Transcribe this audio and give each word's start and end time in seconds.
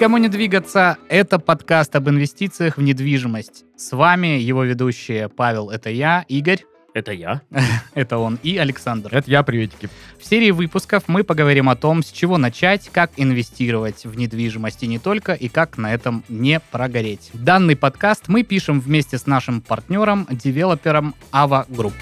Никому 0.00 0.16
не 0.16 0.28
двигаться. 0.28 0.96
Это 1.10 1.38
подкаст 1.38 1.94
об 1.94 2.08
инвестициях 2.08 2.78
в 2.78 2.80
недвижимость. 2.80 3.66
С 3.76 3.92
вами 3.92 4.28
его 4.28 4.64
ведущие 4.64 5.28
Павел, 5.28 5.68
это 5.68 5.90
я, 5.90 6.24
Игорь, 6.26 6.64
Это 6.94 7.12
я. 7.12 7.42
это 7.94 8.16
он, 8.16 8.38
и 8.42 8.56
Александр. 8.56 9.14
Это 9.14 9.30
я, 9.30 9.42
приветики. 9.42 9.90
В 10.18 10.24
серии 10.24 10.52
выпусков 10.52 11.02
мы 11.06 11.22
поговорим 11.22 11.68
о 11.68 11.76
том, 11.76 12.02
с 12.02 12.10
чего 12.10 12.38
начать, 12.38 12.88
как 12.90 13.10
инвестировать 13.18 14.06
в 14.06 14.16
недвижимость 14.16 14.84
и 14.84 14.86
не 14.86 14.98
только, 14.98 15.34
и 15.34 15.50
как 15.50 15.76
на 15.76 15.92
этом 15.92 16.24
не 16.30 16.60
прогореть. 16.60 17.28
Данный 17.34 17.76
подкаст 17.76 18.28
мы 18.28 18.42
пишем 18.42 18.80
вместе 18.80 19.18
с 19.18 19.26
нашим 19.26 19.60
партнером, 19.60 20.26
девелопером 20.30 21.14
Ava 21.30 21.68
Group. 21.68 21.92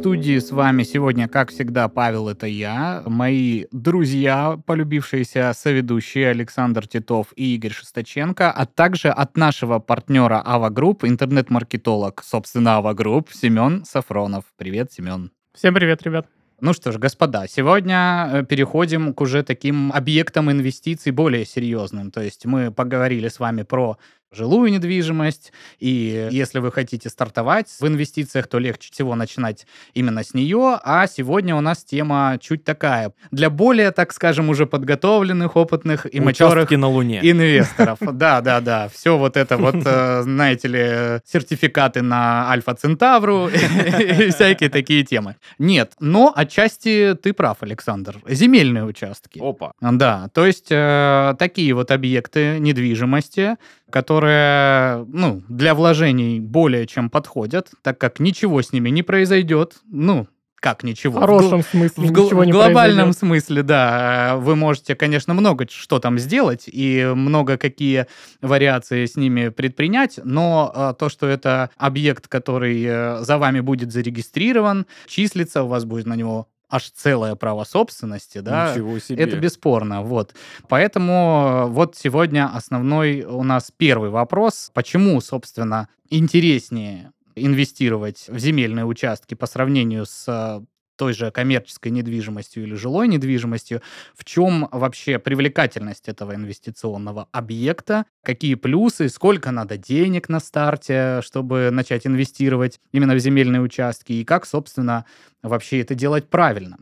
Студии 0.00 0.38
с 0.38 0.50
вами 0.50 0.82
сегодня, 0.82 1.28
как 1.28 1.50
всегда, 1.50 1.86
Павел, 1.88 2.30
это 2.30 2.46
я, 2.46 3.02
мои 3.04 3.66
друзья, 3.70 4.58
полюбившиеся 4.64 5.52
соведущие 5.54 6.30
Александр 6.30 6.86
Титов 6.86 7.34
и 7.36 7.54
Игорь 7.56 7.72
Шесточенко, 7.72 8.50
а 8.50 8.64
также 8.64 9.10
от 9.10 9.36
нашего 9.36 9.78
партнера 9.78 10.42
Ava 10.46 10.70
Group, 10.70 11.06
интернет-маркетолог, 11.06 12.22
собственно, 12.24 12.78
Ava 12.80 12.94
Group, 12.94 13.26
Семен 13.30 13.84
Сафронов. 13.84 14.44
Привет, 14.56 14.90
Семен. 14.90 15.32
Всем 15.52 15.74
привет, 15.74 16.02
ребят. 16.02 16.26
Ну 16.62 16.72
что 16.72 16.92
ж, 16.92 16.98
господа, 16.98 17.46
сегодня 17.46 18.28
э, 18.32 18.44
переходим 18.44 19.14
к 19.14 19.20
уже 19.20 19.42
таким 19.42 19.92
объектам 19.92 20.50
инвестиций 20.50 21.10
более 21.12 21.44
серьезным. 21.44 22.10
То 22.10 22.22
есть 22.22 22.46
мы 22.46 22.70
поговорили 22.70 23.28
с 23.28 23.38
вами 23.38 23.62
про 23.62 23.98
жилую 24.32 24.70
недвижимость, 24.70 25.52
и 25.78 26.28
если 26.30 26.58
вы 26.60 26.70
хотите 26.70 27.08
стартовать 27.08 27.68
в 27.80 27.86
инвестициях, 27.86 28.46
то 28.46 28.58
легче 28.58 28.90
всего 28.92 29.14
начинать 29.14 29.66
именно 29.94 30.22
с 30.22 30.34
нее, 30.34 30.78
а 30.82 31.06
сегодня 31.06 31.56
у 31.56 31.60
нас 31.60 31.84
тема 31.84 32.38
чуть 32.40 32.64
такая, 32.64 33.12
для 33.30 33.50
более, 33.50 33.90
так 33.90 34.12
скажем, 34.12 34.48
уже 34.48 34.66
подготовленных, 34.66 35.56
опытных 35.56 36.06
и 36.12 36.20
матерых 36.20 36.70
на 36.70 36.88
Луне. 36.88 37.20
инвесторов. 37.22 37.98
Да, 38.20 38.40
да, 38.40 38.60
да. 38.60 38.88
Все 38.88 39.16
вот 39.16 39.36
это 39.36 39.56
вот, 39.56 39.76
э, 39.84 40.22
знаете 40.22 40.68
ли, 40.68 41.20
сертификаты 41.24 42.02
на 42.02 42.50
Альфа 42.50 42.74
Центавру 42.74 43.48
и 43.48 44.30
всякие 44.30 44.68
такие 44.68 45.04
темы. 45.04 45.36
Нет, 45.58 45.92
но 46.00 46.32
отчасти 46.34 47.16
ты 47.22 47.32
прав, 47.32 47.58
Александр. 47.60 48.18
Земельные 48.28 48.84
участки. 48.84 49.38
Опа. 49.38 49.72
Да, 49.80 50.28
то 50.34 50.44
есть 50.44 50.68
э, 50.70 51.34
такие 51.38 51.72
вот 51.72 51.90
объекты 51.90 52.58
недвижимости, 52.58 53.56
которые, 53.90 55.04
ну, 55.06 55.42
для 55.48 55.74
вложений 55.74 56.40
более 56.40 56.86
чем 56.86 57.10
подходят, 57.10 57.70
так 57.82 57.98
как 57.98 58.20
ничего 58.20 58.62
с 58.62 58.72
ними 58.72 58.90
не 58.90 59.02
произойдет, 59.02 59.76
ну, 59.90 60.26
как 60.60 60.84
ничего? 60.84 61.18
В 61.18 61.20
хорошем 61.20 61.62
смысле 61.62 62.06
В, 62.06 62.10
ничего 62.10 62.42
в 62.42 62.44
не 62.44 62.52
глобальном 62.52 63.06
произойдет. 63.06 63.18
смысле, 63.18 63.62
да. 63.62 64.36
Вы 64.36 64.56
можете, 64.56 64.94
конечно, 64.94 65.32
много 65.32 65.66
что 65.68 65.98
там 65.98 66.18
сделать 66.18 66.64
и 66.66 67.10
много 67.14 67.56
какие 67.56 68.06
вариации 68.42 69.06
с 69.06 69.16
ними 69.16 69.48
предпринять, 69.48 70.20
но 70.22 70.70
э, 70.74 70.94
то, 70.98 71.08
что 71.08 71.26
это 71.26 71.70
объект, 71.78 72.28
который 72.28 72.84
э, 72.84 73.20
за 73.22 73.38
вами 73.38 73.60
будет 73.60 73.90
зарегистрирован, 73.90 74.86
числится, 75.06 75.62
у 75.62 75.68
вас 75.68 75.86
будет 75.86 76.06
на 76.06 76.14
него 76.14 76.46
аж 76.70 76.90
целое 76.90 77.34
право 77.34 77.64
собственности, 77.64 78.38
да, 78.38 78.72
Ничего 78.72 78.98
себе. 78.98 79.22
это 79.22 79.36
бесспорно, 79.36 80.02
вот. 80.02 80.34
Поэтому 80.68 81.12
э, 81.12 81.64
вот 81.66 81.96
сегодня 81.96 82.50
основной 82.54 83.22
у 83.22 83.42
нас 83.42 83.72
первый 83.76 84.10
вопрос. 84.10 84.70
Почему, 84.72 85.20
собственно, 85.20 85.88
интереснее 86.08 87.12
инвестировать 87.34 88.26
в 88.28 88.38
земельные 88.38 88.84
участки 88.84 89.34
по 89.34 89.46
сравнению 89.46 90.06
с 90.06 90.24
э, 90.28 90.64
той 91.00 91.14
же 91.14 91.30
коммерческой 91.30 91.92
недвижимостью 91.92 92.64
или 92.64 92.74
жилой 92.74 93.08
недвижимостью, 93.08 93.80
в 94.14 94.22
чем 94.22 94.68
вообще 94.70 95.18
привлекательность 95.18 96.10
этого 96.10 96.34
инвестиционного 96.34 97.26
объекта, 97.32 98.04
какие 98.22 98.54
плюсы, 98.54 99.08
сколько 99.08 99.50
надо 99.50 99.78
денег 99.78 100.28
на 100.28 100.40
старте, 100.40 101.22
чтобы 101.22 101.70
начать 101.70 102.06
инвестировать 102.06 102.80
именно 102.92 103.14
в 103.14 103.18
земельные 103.18 103.62
участки, 103.62 104.12
и 104.12 104.24
как, 104.24 104.44
собственно, 104.44 105.06
вообще 105.42 105.80
это 105.80 105.94
делать 105.94 106.28
правильно. 106.28 106.76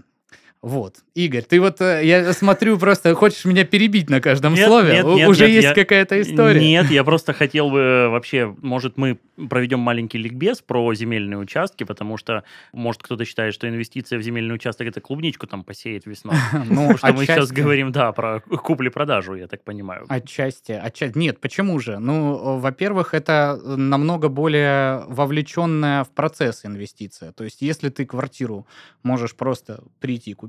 Вот. 0.61 0.97
Игорь, 1.15 1.43
ты 1.43 1.61
вот, 1.61 1.81
э, 1.81 2.01
я 2.05 2.33
смотрю, 2.33 2.79
просто 2.79 3.15
хочешь 3.15 3.45
меня 3.45 3.65
перебить 3.65 4.11
на 4.11 4.21
каждом 4.21 4.55
Нет, 4.55 4.67
слове? 4.67 4.93
нет, 4.95 5.07
нет, 5.07 5.29
Уже 5.29 5.45
нет, 5.47 5.55
есть 5.55 5.69
я- 5.69 5.75
какая-то 5.75 6.21
история? 6.21 6.61
Нет, 6.61 6.91
я 6.91 7.05
просто 7.05 7.33
хотел 7.33 7.71
бы 7.71 8.09
вообще, 8.11 8.53
может, 8.61 8.97
мы 8.97 9.19
проведем 9.49 9.79
маленький 9.79 10.19
ликбез 10.19 10.61
про 10.61 10.93
земельные 10.95 11.39
участки, 11.39 11.85
потому 11.85 12.17
что, 12.17 12.43
может, 12.73 13.05
кто-то 13.05 13.25
считает, 13.25 13.55
что 13.55 13.69
инвестиция 13.69 14.19
в 14.19 14.23
земельный 14.23 14.53
участок 14.53 14.89
это 14.89 15.01
клубничку 15.01 15.47
там 15.47 15.63
посеет 15.63 16.07
весной. 16.07 16.35
Ну, 16.69 16.97
Что 16.97 17.13
мы 17.13 17.25
сейчас 17.25 17.53
говорим, 17.53 17.93
да, 17.93 18.11
про 18.11 18.41
купли-продажу, 18.41 19.37
я 19.37 19.47
так 19.47 19.63
понимаю. 19.63 20.07
Отчасти, 20.09 20.73
отчасти. 20.73 21.17
Нет, 21.17 21.41
почему 21.41 21.79
же? 21.79 21.99
Ну, 22.01 22.35
э, 22.35 22.61
во-первых, 22.61 23.15
это 23.15 23.61
э, 23.63 23.77
намного 23.77 24.29
более 24.29 25.05
вовлеченная 25.07 26.03
в 26.03 26.11
процесс 26.11 26.65
инвестиция. 26.65 27.31
То 27.31 27.45
есть, 27.45 27.63
если 27.63 27.91
ты 27.91 28.05
квартиру 28.07 28.67
можешь 29.05 29.37
просто 29.37 29.85
прийти 30.01 30.35
купить 30.35 30.48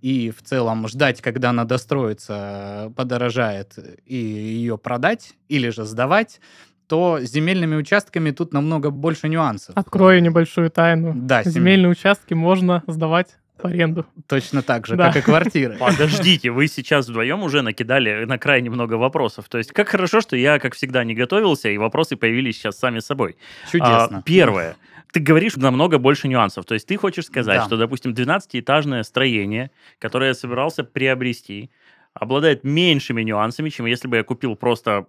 и 0.00 0.30
в 0.30 0.42
целом 0.42 0.88
ждать, 0.88 1.20
когда 1.20 1.50
она 1.50 1.64
достроится, 1.64 2.92
подорожает, 2.96 3.78
и 4.04 4.16
ее 4.16 4.76
продать 4.76 5.34
или 5.48 5.68
же 5.68 5.84
сдавать, 5.84 6.40
то 6.88 7.18
с 7.20 7.30
земельными 7.30 7.76
участками 7.76 8.32
тут 8.32 8.52
намного 8.52 8.90
больше 8.90 9.28
нюансов. 9.28 9.76
Открою 9.76 10.22
небольшую 10.22 10.70
тайну. 10.70 11.12
Да, 11.14 11.42
Земельные 11.42 11.88
участки 11.88 12.34
можно 12.34 12.82
сдавать 12.86 13.36
в 13.62 13.66
аренду. 13.66 14.06
точно 14.26 14.62
так 14.62 14.86
же, 14.86 14.96
Да. 14.96 15.08
как 15.08 15.16
и 15.16 15.20
квартиры. 15.22 15.76
Подождите, 15.80 16.50
вы 16.50 16.66
сейчас 16.68 17.08
вдвоем 17.08 17.42
уже 17.42 17.62
накидали 17.62 18.24
на 18.24 18.38
крайне 18.38 18.70
много 18.70 18.94
вопросов. 18.94 19.48
То 19.48 19.58
есть, 19.58 19.72
как 19.72 19.88
хорошо, 19.88 20.20
что 20.20 20.36
я, 20.36 20.58
как 20.58 20.74
всегда, 20.74 21.04
не 21.04 21.14
готовился, 21.14 21.68
и 21.68 21.78
вопросы 21.78 22.16
появились 22.16 22.56
сейчас 22.56 22.78
сами 22.78 22.98
собой. 23.00 23.36
Чудесно. 23.70 24.18
А, 24.18 24.22
первое. 24.22 24.76
Ты 25.12 25.20
говоришь 25.20 25.56
намного 25.56 25.98
больше 25.98 26.26
нюансов. 26.28 26.64
То 26.64 26.74
есть 26.74 26.86
ты 26.86 26.96
хочешь 26.96 27.26
сказать, 27.26 27.58
Да. 27.60 27.64
что, 27.66 27.76
допустим, 27.76 28.12
12-этажное 28.14 29.02
строение, 29.02 29.70
которое 29.98 30.28
я 30.28 30.34
собирался 30.34 30.84
приобрести, 30.84 31.70
обладает 32.14 32.64
меньшими 32.64 33.22
нюансами, 33.22 33.68
чем 33.70 33.86
если 33.86 34.08
бы 34.08 34.16
я 34.16 34.24
купил 34.24 34.56
просто 34.56 35.06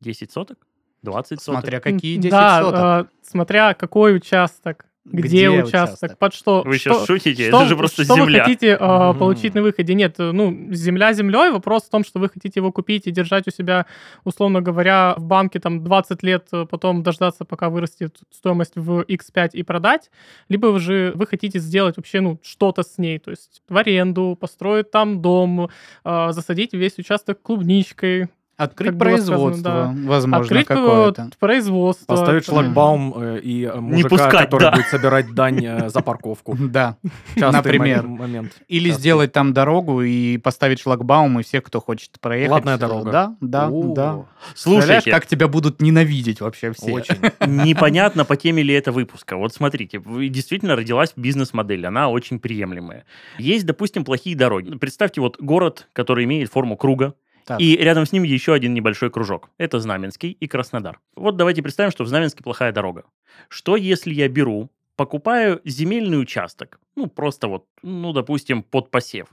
10 0.00 0.30
соток, 0.30 0.58
20 1.02 1.40
соток. 1.40 1.60
Смотря 1.60 1.80
какие 1.80 2.16
10 2.16 2.30
да, 2.30 2.62
соток. 2.62 3.06
э, 3.06 3.28
смотря 3.28 3.74
какой 3.74 4.16
участок, 4.16 4.86
где, 5.04 5.28
Где 5.28 5.50
участок, 5.50 5.72
участок? 5.98 6.18
под 6.18 6.34
что. 6.34 6.62
Вы 6.64 6.78
что- 6.78 6.94
сейчас 6.94 7.06
шутите? 7.06 7.48
что- 7.48 7.58
Это 7.58 7.66
же 7.68 7.76
просто 7.76 8.04
что 8.04 8.14
земля. 8.14 8.38
вы 8.38 8.44
хотите 8.44 8.68
э, 8.68 9.08
Мгм. 9.10 9.18
получить 9.18 9.54
на 9.54 9.60
выходе? 9.62 9.94
Нет, 9.94 10.14
э, 10.18 10.32
ну, 10.32 10.72
земля 10.72 11.12
землей. 11.12 11.50
Вопрос 11.50 11.82
в 11.84 11.90
том, 11.90 12.04
что 12.04 12.18
вы 12.20 12.28
хотите 12.30 12.60
его 12.60 12.72
купить 12.72 13.06
и 13.06 13.10
держать 13.10 13.46
у 13.46 13.50
себя, 13.50 13.84
условно 14.24 14.62
говоря, 14.62 15.14
в 15.18 15.24
банке 15.24 15.60
там 15.60 15.84
20 15.84 16.22
лет, 16.22 16.46
э, 16.52 16.64
потом 16.70 17.02
дождаться, 17.02 17.44
пока 17.44 17.68
вырастет 17.68 18.16
стоимость 18.30 18.72
в 18.76 19.02
X5 19.02 19.50
и 19.52 19.62
продать. 19.62 20.10
Либо 20.48 20.68
вы 20.68 20.80
же 20.80 21.12
вы 21.14 21.26
хотите 21.26 21.58
сделать 21.58 21.96
вообще, 21.98 22.20
ну, 22.20 22.40
что-то 22.42 22.82
с 22.82 22.96
ней, 22.96 23.18
то 23.18 23.30
есть 23.30 23.62
в 23.68 23.76
аренду, 23.76 24.36
построить 24.40 24.90
там 24.90 25.20
дом, 25.20 25.68
э, 26.04 26.32
засадить 26.32 26.72
весь 26.72 26.96
участок 26.98 27.42
клубничкой, 27.42 28.28
Открыть 28.56 28.90
как 28.90 28.98
было 28.98 29.16
сказано, 29.16 29.36
производство, 29.36 29.94
возможно, 30.04 30.36
открыть 30.38 30.66
какое-то. 30.66 31.30
производство. 31.40 32.04
Поставить 32.06 32.44
шлагбаум 32.44 33.14
э, 33.16 33.40
и 33.40 33.64
э, 33.64 33.80
мужика, 33.80 34.08
пускать, 34.08 34.44
который 34.44 34.62
да. 34.62 34.70
будет 34.72 34.86
собирать 34.86 35.34
дань 35.34 35.64
э, 35.64 35.88
за 35.88 36.00
парковку. 36.02 36.56
Да. 36.56 36.96
Частый 37.34 37.50
Например. 37.50 38.06
мо- 38.06 38.18
момент. 38.18 38.52
Или 38.68 38.90
Частый. 38.90 39.00
сделать 39.00 39.32
там 39.32 39.52
дорогу 39.52 40.02
и 40.02 40.38
поставить 40.38 40.78
шлагбаум, 40.80 41.40
и 41.40 41.42
всех, 41.42 41.64
кто 41.64 41.80
хочет 41.80 42.20
проехать. 42.20 42.50
Платная 42.50 42.76
э, 42.76 42.78
дорога. 42.78 43.10
Да, 43.10 43.36
да, 43.40 43.70
да. 43.70 44.24
Слушайте, 44.54 45.10
как 45.10 45.26
тебя 45.26 45.48
будут 45.48 45.82
ненавидеть 45.82 46.40
вообще 46.40 46.72
все. 46.72 46.92
Очень. 46.92 47.16
непонятно, 47.46 48.24
по 48.24 48.36
теме 48.36 48.62
ли 48.62 48.72
это 48.72 48.92
выпуска. 48.92 49.36
Вот 49.36 49.52
смотрите, 49.52 50.00
действительно 50.28 50.76
родилась 50.76 51.12
бизнес-модель, 51.16 51.86
она 51.86 52.08
очень 52.08 52.38
приемлемая. 52.38 53.04
Есть, 53.38 53.66
допустим, 53.66 54.04
плохие 54.04 54.36
дороги. 54.36 54.76
Представьте 54.76 55.20
вот 55.20 55.40
город, 55.40 55.88
который 55.92 56.24
имеет 56.24 56.52
форму 56.52 56.76
круга, 56.76 57.14
Так. 57.46 57.60
и 57.60 57.76
рядом 57.76 58.06
с 58.06 58.12
ним 58.12 58.22
еще 58.22 58.54
один 58.54 58.72
небольшой 58.74 59.10
кружок. 59.10 59.50
Это 59.58 59.78
Знаменский 59.80 60.30
и 60.30 60.46
Краснодар. 60.46 61.00
Вот 61.16 61.36
давайте 61.36 61.62
представим, 61.62 61.90
что 61.90 62.04
в 62.04 62.08
Знаменске 62.08 62.42
плохая 62.42 62.72
дорога. 62.72 63.04
Что 63.48 63.76
если 63.76 64.14
я 64.14 64.28
беру, 64.28 64.70
покупаю 64.96 65.60
земельный 65.64 66.20
участок, 66.20 66.80
ну 66.96 67.06
просто 67.06 67.48
вот, 67.48 67.66
ну 67.82 68.12
допустим, 68.12 68.62
под 68.62 68.90
посев, 68.90 69.26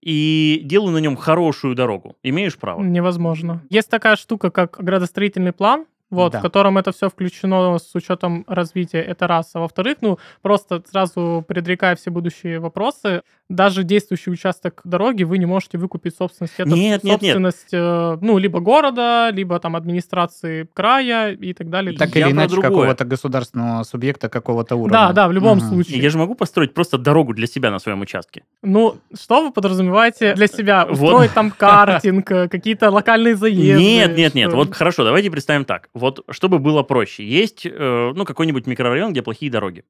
и 0.00 0.60
делаю 0.64 0.92
на 0.92 0.98
нем 0.98 1.16
хорошую 1.16 1.74
дорогу? 1.74 2.16
Имеешь 2.22 2.56
право? 2.56 2.82
Невозможно. 2.82 3.62
Есть 3.70 3.90
такая 3.90 4.16
штука, 4.16 4.50
как 4.50 4.76
градостроительный 4.78 5.52
план, 5.52 5.86
вот, 6.10 6.32
Да. 6.32 6.40
в 6.40 6.42
котором 6.42 6.76
это 6.76 6.92
все 6.92 7.08
включено 7.08 7.78
с 7.78 7.94
учетом 7.94 8.44
развития, 8.46 8.98
это 9.00 9.26
раз. 9.26 9.50
А 9.54 9.60
во-вторых, 9.60 9.98
ну, 10.02 10.18
просто 10.42 10.82
сразу 10.90 11.42
предрекая 11.48 11.96
все 11.96 12.10
будущие 12.10 12.58
вопросы, 12.58 13.22
даже 13.52 13.84
действующий 13.84 14.30
участок 14.30 14.80
дороги 14.84 15.22
вы 15.24 15.38
не 15.38 15.46
можете 15.46 15.78
выкупить 15.78 16.16
собственность. 16.16 16.54
Это 16.58 16.70
Нет, 16.70 17.04
нет, 17.04 17.04
нет. 17.04 17.12
собственность, 17.20 17.68
э, 17.72 18.18
ну, 18.20 18.38
либо 18.38 18.60
города, 18.60 19.30
либо 19.32 19.58
там 19.60 19.76
администрации 19.76 20.68
края 20.74 21.32
и 21.32 21.52
так 21.52 21.70
далее. 21.70 21.96
Так 21.96 22.14
Я 22.14 22.26
или 22.26 22.32
иначе, 22.32 22.52
другое. 22.52 22.70
какого-то 22.70 23.04
государственного 23.04 23.82
субъекта 23.84 24.28
какого-то 24.28 24.76
уровня. 24.76 24.92
Да, 24.92 25.12
да, 25.12 25.28
в 25.28 25.32
любом 25.32 25.58
Мгм. 25.58 25.68
случае. 25.68 26.00
Я 26.00 26.10
же 26.10 26.18
могу 26.18 26.34
построить 26.34 26.74
просто 26.74 26.98
дорогу 26.98 27.34
для 27.34 27.46
себя 27.46 27.70
на 27.70 27.78
своем 27.78 28.00
участке. 28.00 28.44
Ну, 28.62 28.96
что 29.14 29.42
вы 29.44 29.52
подразумеваете 29.52 30.34
для 30.34 30.46
себя? 30.46 30.86
Вот. 30.86 30.94
Устроить 31.02 31.32
там 31.32 31.50
картинг, 31.56 32.30
э, 32.30 32.48
какие-то 32.48 32.90
локальные 32.90 33.36
заезды? 33.36 33.82
Нет, 33.82 34.16
нет, 34.16 34.34
нет. 34.34 34.52
Вот 34.52 34.74
хорошо, 34.74 35.04
давайте 35.04 35.30
представим 35.30 35.64
так. 35.64 35.88
Вот 35.94 36.24
чтобы 36.30 36.58
было 36.58 36.82
проще. 36.82 37.26
Есть, 37.26 37.66
э, 37.66 38.12
ну, 38.14 38.24
какой-нибудь 38.24 38.66
микрорайон, 38.66 39.12
где 39.12 39.22
плохие 39.22 39.50
дороги. 39.50 39.84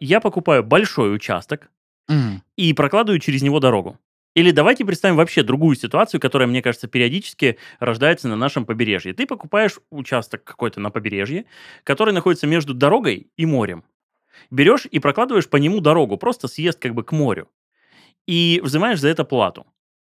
Я 0.00 0.20
покупаю 0.20 0.62
большой 0.62 1.14
участок 1.14 1.68
Мгм. 2.08 2.42
и 2.56 2.72
прокладываю 2.72 3.18
через 3.20 3.42
него 3.42 3.60
дорогу. 3.60 3.98
Или 4.34 4.50
давайте 4.50 4.84
представим 4.84 5.16
вообще 5.16 5.42
другую 5.42 5.76
ситуацию, 5.76 6.20
которая, 6.20 6.46
мне 6.46 6.62
кажется, 6.62 6.88
периодически 6.88 7.58
рождается 7.80 8.28
на 8.28 8.36
нашем 8.36 8.66
побережье. 8.66 9.14
Ты 9.14 9.26
покупаешь 9.26 9.78
участок 9.90 10.44
какой-то 10.44 10.78
на 10.78 10.90
побережье, 10.90 11.46
который 11.84 12.12
находится 12.12 12.46
между 12.46 12.74
дорогой 12.74 13.30
и 13.36 13.46
морем. 13.46 13.82
Берешь 14.50 14.86
и 14.90 14.98
прокладываешь 15.00 15.48
по 15.48 15.56
нему 15.56 15.80
дорогу, 15.80 16.18
просто 16.18 16.48
съезд 16.48 16.78
как 16.80 16.94
бы 16.94 17.04
к 17.04 17.12
морю. 17.12 17.48
И 18.26 18.60
взимаешь 18.64 19.00
за 19.00 19.08
это 19.08 19.24
плату. 19.24 19.66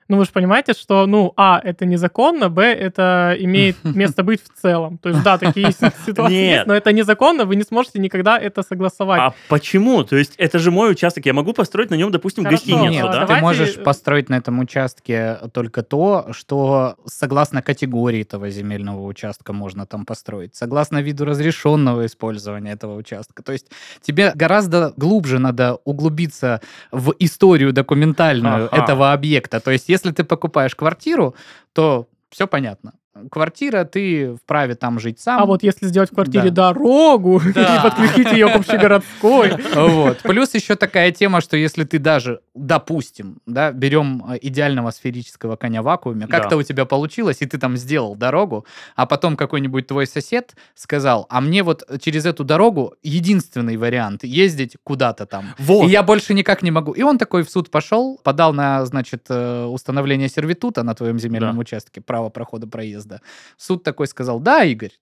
Ну, 0.10 0.18
вы 0.18 0.26
же 0.26 0.32
понимаете, 0.32 0.74
что, 0.74 1.06
ну, 1.06 1.34
а, 1.38 1.62
это 1.64 1.86
незаконно, 1.86 2.50
б, 2.50 2.64
это 2.64 3.36
имеет 3.40 3.78
место 3.84 4.24
быть 4.24 4.42
в 4.44 4.60
целом. 4.60 4.98
То 4.98 5.10
есть, 5.10 5.22
да, 5.24 5.38
такие 5.38 5.72
си- 5.72 5.92
ситуации 6.06 6.56
есть, 6.56 6.66
но 6.66 6.74
это 6.74 6.92
незаконно, 6.92 7.46
вы 7.46 7.56
не 7.56 7.64
сможете 7.64 8.00
никогда 8.00 8.38
это 8.38 8.64
согласовать. 8.64 9.22
А 9.22 9.34
почему? 9.50 10.04
То 10.04 10.16
есть 10.16 10.34
это 10.38 10.58
же 10.58 10.72
мой 10.72 10.92
участок, 10.92 11.28
я 11.28 11.34
могу 11.34 11.54
построить 11.54 11.92
на 11.92 11.96
нем, 11.96 12.12
допустим, 12.12 12.44
Хорошо, 12.44 12.64
гостиницу, 12.66 12.92
Нет, 12.92 13.06
а, 13.06 13.26
да? 13.26 13.28
ты 13.28 13.42
можешь 13.42 13.76
построить 13.84 14.30
на 14.30 14.36
этом 14.36 14.60
участке 14.60 15.38
только 15.54 15.84
то, 15.84 16.30
что 16.32 16.96
согласно 17.06 17.62
категории 17.62 18.22
этого 18.22 18.50
земельного 18.50 19.06
участка 19.06 19.54
можно 19.54 19.86
там 19.86 20.06
построить, 20.06 20.56
согласно 20.56 21.02
виду 21.04 21.26
разрешенного 21.26 22.08
использования 22.08 22.72
этого 22.72 22.96
участка. 22.96 23.44
То 23.44 23.52
есть 23.52 23.68
тебе 24.02 24.32
гораздо 24.34 24.92
глубже 24.98 25.38
надо 25.38 25.78
углубиться 25.86 26.62
в 26.92 27.14
историю 27.20 27.74
документальную 27.74 28.70
Ага. 28.72 28.84
этого 28.84 29.14
объекта. 29.14 29.60
То 29.60 29.70
есть 29.70 29.88
если 30.00 30.12
ты 30.12 30.24
покупаешь 30.24 30.76
квартиру, 30.76 31.36
то 31.74 32.08
все 32.30 32.48
понятно. 32.48 32.94
Квартира, 33.32 33.84
ты 33.84 34.36
вправе 34.36 34.76
там 34.76 35.00
жить 35.00 35.20
сам. 35.20 35.42
А 35.42 35.46
вот 35.46 35.64
если 35.64 35.88
сделать 35.88 36.12
в 36.12 36.14
квартире 36.16 36.50
Да. 36.52 36.70
дорогу 36.74 37.42
Да. 37.56 37.78
и 37.78 37.84
подключить 37.90 38.32
ее 38.32 38.48
к 38.50 38.56
общегородской, 38.56 39.54
Вот. 39.76 40.20
Плюс 40.24 40.54
еще 40.54 40.76
такая 40.76 41.12
тема, 41.12 41.42
что 41.42 41.58
если 41.58 41.84
ты 41.84 42.00
даже, 42.00 42.40
допустим, 42.56 43.38
да, 43.46 43.72
берем 43.72 44.24
э, 44.30 44.38
идеального 44.42 44.92
сферического 44.92 45.56
коня 45.56 45.82
в 45.82 45.86
вакууме, 45.86 46.28
Да. 46.28 46.38
как-то 46.40 46.58
у 46.58 46.64
тебя 46.64 46.86
получилось, 46.86 47.38
и 47.42 47.46
ты 47.46 47.58
там 47.58 47.78
сделал 47.78 48.16
дорогу, 48.16 48.66
а 48.96 49.06
потом 49.06 49.36
какой-нибудь 49.36 49.88
твой 49.88 50.08
сосед 50.08 50.56
сказал, 50.76 51.26
а 51.30 51.42
мне 51.42 51.64
вот 51.64 51.84
через 52.02 52.26
эту 52.26 52.44
дорогу 52.44 52.94
единственный 53.04 53.78
вариант 53.78 54.24
ездить 54.24 54.78
куда-то 54.84 55.26
там. 55.26 55.46
Вот. 55.58 55.88
И 55.88 55.92
я 55.92 56.04
больше 56.04 56.34
никак 56.34 56.62
не 56.64 56.72
могу. 56.72 56.92
И 56.94 57.02
он 57.02 57.18
такой 57.18 57.44
в 57.44 57.50
суд 57.50 57.70
пошел, 57.72 58.20
подал 58.24 58.54
на, 58.54 58.86
значит, 58.86 59.26
э, 59.30 59.66
установление 59.66 60.30
сервитута 60.30 60.84
на 60.84 60.94
твоем 60.94 61.20
земельном 61.20 61.56
Да. 61.56 61.60
участке, 61.62 62.02
право 62.02 62.30
прохода 62.30 62.68
проезда. 62.68 63.09
Суд 63.58 63.84
такой 63.84 64.08
сказал, 64.08 64.40
да, 64.40 64.64
Игорь, 64.64 64.94